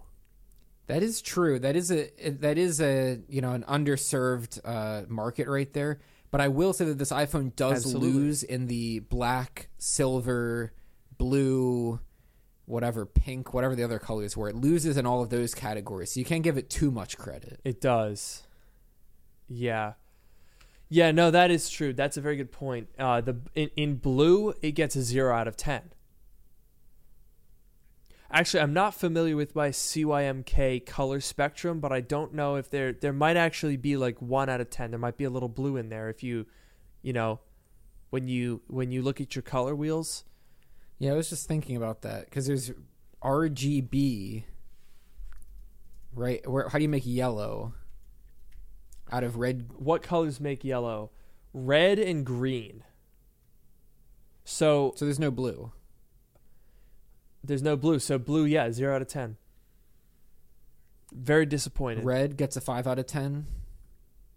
That 0.86 1.02
is 1.02 1.20
true. 1.20 1.58
That 1.58 1.74
is 1.74 1.90
a 1.90 2.10
that 2.28 2.58
is 2.58 2.80
a 2.80 3.20
you 3.28 3.40
know 3.40 3.52
an 3.52 3.64
underserved 3.68 4.60
uh, 4.64 5.02
market 5.08 5.48
right 5.48 5.72
there. 5.72 6.00
But 6.36 6.42
I 6.42 6.48
will 6.48 6.74
say 6.74 6.84
that 6.84 6.98
this 6.98 7.12
iPhone 7.12 7.56
does 7.56 7.86
Absolutely. 7.86 8.10
lose 8.10 8.42
in 8.42 8.66
the 8.66 8.98
black, 8.98 9.70
silver, 9.78 10.74
blue, 11.16 11.98
whatever, 12.66 13.06
pink, 13.06 13.54
whatever 13.54 13.74
the 13.74 13.82
other 13.82 13.98
colors 13.98 14.36
were. 14.36 14.50
It 14.50 14.54
loses 14.54 14.98
in 14.98 15.06
all 15.06 15.22
of 15.22 15.30
those 15.30 15.54
categories. 15.54 16.12
So 16.12 16.20
you 16.20 16.26
can't 16.26 16.42
give 16.42 16.58
it 16.58 16.68
too 16.68 16.90
much 16.90 17.16
credit. 17.16 17.58
It 17.64 17.80
does. 17.80 18.42
Yeah. 19.48 19.94
Yeah, 20.90 21.10
no, 21.10 21.30
that 21.30 21.50
is 21.50 21.70
true. 21.70 21.94
That's 21.94 22.18
a 22.18 22.20
very 22.20 22.36
good 22.36 22.52
point. 22.52 22.88
Uh, 22.98 23.22
the 23.22 23.38
in, 23.54 23.70
in 23.74 23.94
blue, 23.94 24.52
it 24.60 24.72
gets 24.72 24.94
a 24.94 25.00
zero 25.00 25.34
out 25.34 25.48
of 25.48 25.56
ten. 25.56 25.90
Actually, 28.30 28.60
I'm 28.60 28.72
not 28.72 28.94
familiar 28.94 29.36
with 29.36 29.54
my 29.54 29.68
CYMK 29.68 30.84
color 30.84 31.20
spectrum, 31.20 31.78
but 31.78 31.92
I 31.92 32.00
don't 32.00 32.34
know 32.34 32.56
if 32.56 32.68
there 32.68 32.92
there 32.92 33.12
might 33.12 33.36
actually 33.36 33.76
be 33.76 33.96
like 33.96 34.20
one 34.20 34.48
out 34.48 34.60
of 34.60 34.68
ten. 34.68 34.90
There 34.90 34.98
might 34.98 35.16
be 35.16 35.24
a 35.24 35.30
little 35.30 35.48
blue 35.48 35.76
in 35.76 35.88
there 35.90 36.08
if 36.08 36.22
you, 36.22 36.46
you 37.02 37.12
know, 37.12 37.40
when 38.10 38.26
you 38.26 38.62
when 38.66 38.90
you 38.90 39.02
look 39.02 39.20
at 39.20 39.36
your 39.36 39.42
color 39.42 39.76
wheels. 39.76 40.24
Yeah, 40.98 41.12
I 41.12 41.14
was 41.14 41.30
just 41.30 41.46
thinking 41.46 41.76
about 41.76 42.02
that 42.02 42.24
because 42.24 42.46
there's 42.46 42.72
RGB, 43.22 44.44
right? 46.12 46.48
Where 46.48 46.68
how 46.68 46.78
do 46.78 46.82
you 46.82 46.88
make 46.88 47.06
yellow 47.06 47.74
out 49.12 49.22
of 49.22 49.36
red? 49.36 49.70
What 49.76 50.02
colors 50.02 50.40
make 50.40 50.64
yellow? 50.64 51.10
Red 51.52 51.98
and 52.00 52.26
green. 52.26 52.82
So 54.44 54.94
So 54.96 55.04
there's 55.04 55.20
no 55.20 55.30
blue. 55.30 55.72
There's 57.46 57.62
no 57.62 57.76
blue. 57.76 57.98
So 57.98 58.18
blue, 58.18 58.44
yeah, 58.44 58.70
zero 58.70 58.94
out 58.94 59.02
of 59.02 59.08
ten. 59.08 59.36
Very 61.12 61.46
disappointed. 61.46 62.04
Red, 62.04 62.36
gets 62.36 62.56
a 62.56 62.60
five 62.60 62.86
out 62.86 62.98
of 62.98 63.06
ten, 63.06 63.46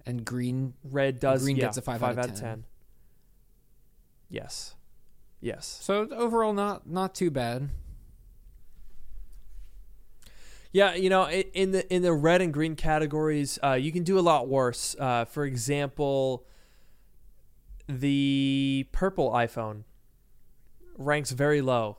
and 0.06 0.24
green 0.24 0.74
Red 0.84 1.20
does. 1.20 1.44
green 1.44 1.58
yeah, 1.58 1.66
gets 1.66 1.78
a 1.78 1.82
five 1.82 2.04
out 2.04 2.18
of 2.18 2.26
10. 2.26 2.36
ten. 2.36 2.64
Yes. 4.30 4.76
Yes. 5.42 5.80
So 5.82 6.08
overall, 6.12 6.54
not 6.54 6.88
not 6.88 7.16
too 7.16 7.32
bad. 7.32 7.70
Yeah, 10.72 10.94
you 10.94 11.10
know, 11.10 11.28
in 11.28 11.72
the 11.72 11.92
in 11.94 12.04
the 12.04 12.14
red 12.14 12.42
and 12.42 12.54
green 12.54 12.76
categories, 12.76 13.58
uh, 13.64 13.74
you 13.74 13.92
can 13.92 14.04
do 14.04 14.20
a 14.20 14.22
lot 14.22 14.48
worse. 14.48 14.96
Uh, 15.00 15.26
for 15.26 15.46
example, 15.46 16.46
the 17.88 18.88
purple 18.92 19.32
iPhone 19.32 19.84
ranks 20.96 21.32
very 21.32 21.62
low. 21.62 21.98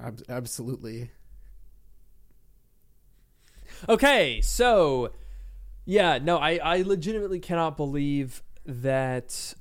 Ab- 0.00 0.22
absolutely. 0.28 1.10
Okay, 3.88 4.40
so 4.40 5.12
yeah, 5.84 6.18
no, 6.18 6.38
I, 6.38 6.58
I 6.62 6.82
legitimately 6.82 7.40
cannot 7.40 7.76
believe 7.76 8.42
that 8.66 9.54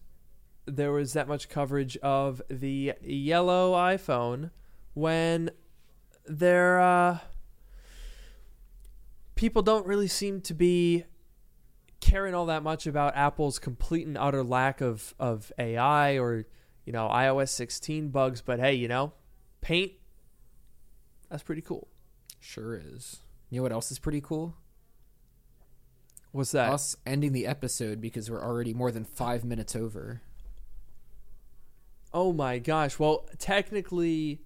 there 0.66 0.92
was 0.92 1.14
that 1.14 1.28
much 1.28 1.50
coverage 1.50 1.96
of 1.98 2.42
the 2.50 2.94
yellow 3.02 3.74
iPhone 3.74 4.52
when 4.94 5.50
there 6.26 6.82
uh 6.82 7.20
people 9.36 9.62
don't 9.62 9.86
really 9.86 10.08
seem 10.08 10.42
to 10.42 10.54
be 10.54 11.06
caring 12.02 12.36
all 12.36 12.48
that 12.48 12.64
much 12.64 12.86
about 12.86 13.16
Apple's 13.16 13.60
complete 13.60 14.06
and 14.06 14.18
utter 14.18 14.44
lack 14.44 14.82
of, 14.82 15.14
of 15.20 15.52
AI 15.58 16.18
or, 16.18 16.46
you 16.86 16.92
know, 16.94 17.08
iOS 17.08 17.50
16 17.50 18.10
bugs, 18.10 18.42
but 18.42 18.60
hey, 18.60 18.74
you 18.74 18.88
know, 18.88 19.14
paint 19.62 19.94
that's 21.30 21.44
pretty 21.44 21.62
cool. 21.62 21.88
Sure 22.40 22.76
is. 22.76 23.18
You 23.50 23.58
know 23.58 23.64
what 23.64 23.72
else 23.72 23.92
is 23.92 24.00
pretty 24.00 24.22
cool? 24.22 24.56
What's 26.32 26.52
that? 26.52 26.72
Us 26.72 26.96
ending 27.06 27.32
the 27.32 27.48
episode 27.48 28.02
because 28.02 28.30
we're 28.30 28.44
already 28.44 28.74
more 28.74 28.92
than 28.92 29.06
five 29.06 29.44
minutes 29.44 29.76
over. 29.76 30.22
Oh 32.14 32.34
my 32.34 32.60
gosh. 32.60 33.00
Well, 33.00 33.28
technically, 33.38 34.42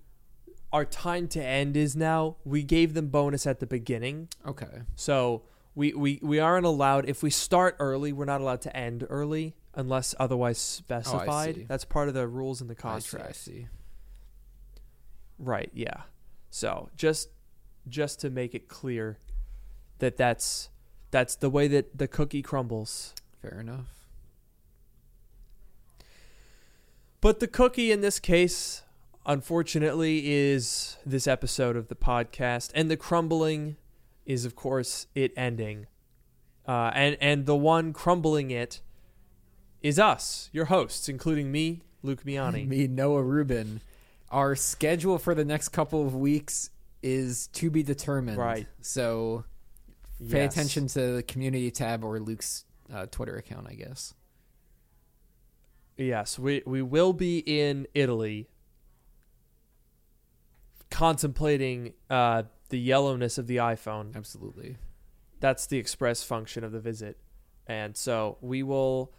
our 0.72 0.86
time 0.86 1.28
to 1.30 1.44
end 1.44 1.76
is 1.76 1.96
now. 1.96 2.38
We 2.46 2.64
gave 2.64 2.94
them 2.94 3.08
bonus 3.08 3.46
at 3.46 3.60
the 3.60 3.68
beginning. 3.68 4.30
Okay. 4.46 4.84
So 4.96 5.44
we, 5.76 5.94
we, 5.94 6.20
we 6.22 6.40
aren't 6.40 6.66
allowed, 6.66 7.10
if 7.10 7.24
we 7.24 7.30
start 7.30 7.76
early, 7.80 8.14
we're 8.14 8.26
not 8.26 8.42
allowed 8.42 8.62
to 8.62 8.76
end 8.76 9.06
early 9.10 9.56
unless 9.74 10.14
otherwise 10.20 10.58
oh, 10.58 10.84
specified. 10.84 11.56
see. 11.56 11.64
That's 11.64 11.86
part 11.86 12.08
of 12.08 12.14
the 12.14 12.28
rules 12.28 12.62
in 12.62 12.68
the 12.68 12.74
I 12.74 12.76
see, 12.76 12.82
contract. 12.82 13.30
I 13.30 13.32
see. 13.34 13.68
Right, 15.40 15.72
yeah. 15.74 16.02
So 16.52 16.89
just 16.95 17.30
just 17.88 18.20
to 18.20 18.30
make 18.30 18.54
it 18.54 18.68
clear 18.68 19.18
that 19.99 20.18
that's 20.18 20.70
that's 21.10 21.36
the 21.36 21.49
way 21.49 21.68
that 21.70 21.97
the 21.97 22.08
cookie 22.08 22.41
crumbles. 22.41 23.16
Fair 23.41 23.60
enough. 23.60 24.02
But 27.22 27.39
the 27.39 27.47
cookie 27.47 27.91
in 27.91 28.02
this 28.02 28.20
case, 28.20 28.82
unfortunately, 29.26 30.32
is 30.32 30.97
this 31.06 31.28
episode 31.28 31.76
of 31.76 31.88
the 31.88 31.95
podcast, 31.95 32.72
and 32.76 32.89
the 32.89 32.97
crumbling 32.97 33.78
is, 34.26 34.43
of 34.43 34.56
course, 34.56 35.08
it 35.16 35.32
ending. 35.38 35.88
Uh, 36.68 36.91
and 36.93 37.18
and 37.22 37.45
the 37.45 37.56
one 37.56 37.93
crumbling 37.93 38.52
it 38.52 38.82
is 39.82 39.97
us, 39.97 40.49
your 40.52 40.66
hosts, 40.66 41.10
including 41.10 41.52
me, 41.52 41.82
Luke 42.04 42.24
Miani. 42.24 42.68
Me, 42.68 42.88
Noah 42.88 43.24
Rubin. 43.24 43.82
Our 44.32 44.56
schedule 44.56 45.18
for 45.18 45.36
the 45.36 45.46
next 45.46 45.70
couple 45.70 46.06
of 46.08 46.16
weeks 46.16 46.70
is 47.04 47.48
to 47.48 47.70
be 47.70 47.84
determined. 47.84 48.38
Right. 48.38 48.68
So 48.82 49.44
pay 50.30 50.44
Yes. 50.44 50.54
attention 50.54 50.88
to 50.88 51.16
the 51.16 51.24
community 51.24 51.70
tab 51.72 52.04
or 52.04 52.20
Luke's 52.20 52.64
uh, 52.94 53.08
Twitter 53.08 53.36
account, 53.36 53.68
I 53.70 53.74
guess. 53.74 54.14
Yes, 55.98 56.40
we 56.40 56.64
we 56.66 56.82
will 56.82 57.14
be 57.14 57.40
in 57.40 57.86
Italy, 57.94 58.48
contemplating 60.90 61.94
uh, 62.10 62.44
the 62.70 62.80
yellowness 62.80 63.38
of 63.38 63.48
the 63.48 63.58
iPhone. 63.58 64.16
Absolutely. 64.16 64.78
That's 65.40 65.66
the 65.68 65.78
express 65.78 66.24
function 66.24 66.64
of 66.64 66.72
the 66.72 66.80
visit, 66.80 67.18
and 67.68 67.96
so 67.98 68.38
we 68.42 68.64
will 68.64 69.14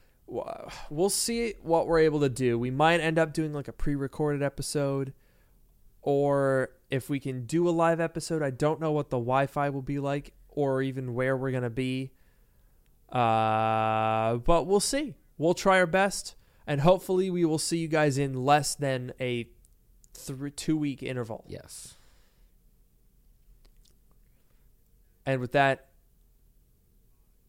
we'll 0.91 1.11
see 1.11 1.55
what 1.62 1.87
we're 1.87 2.01
able 2.01 2.20
to 2.20 2.28
do. 2.28 2.59
We 2.59 2.70
might 2.70 3.01
end 3.01 3.18
up 3.18 3.33
doing 3.33 3.53
like 3.53 3.68
a 3.68 3.72
pre-recorded 3.72 4.43
episode, 4.43 5.12
or 6.01 6.70
if 6.91 7.11
we 7.11 7.20
can 7.20 7.45
do 7.47 7.68
a 7.68 7.70
live 7.70 8.01
episode. 8.01 8.43
I 8.43 8.51
don't 8.51 8.80
know 8.80 8.93
what 8.93 9.11
the 9.11 9.18
Wi-Fi 9.18 9.68
will 9.70 9.83
be 9.83 9.99
like, 9.99 10.33
or 10.49 10.83
even 10.83 11.14
where 11.14 11.37
we're 11.37 11.51
gonna 11.51 11.70
be. 11.70 12.12
Uh, 13.11 14.37
but 14.37 14.66
we'll 14.66 14.80
see. 14.80 15.14
We'll 15.37 15.55
try 15.55 15.78
our 15.78 15.87
best, 15.87 16.35
and 16.66 16.80
hopefully, 16.80 17.30
we 17.30 17.45
will 17.45 17.59
see 17.59 17.78
you 17.78 17.89
guys 17.89 18.16
in 18.16 18.35
less 18.35 18.74
than 18.74 19.12
a 19.20 19.49
th- 20.14 20.57
two-week 20.57 21.03
interval. 21.03 21.45
Yes. 21.47 21.97
And 25.24 25.41
with 25.41 25.53
that, 25.53 25.89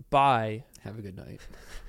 bye. 0.09 0.63
Have 0.81 0.99
a 0.99 1.01
good 1.01 1.15
night. 1.15 1.39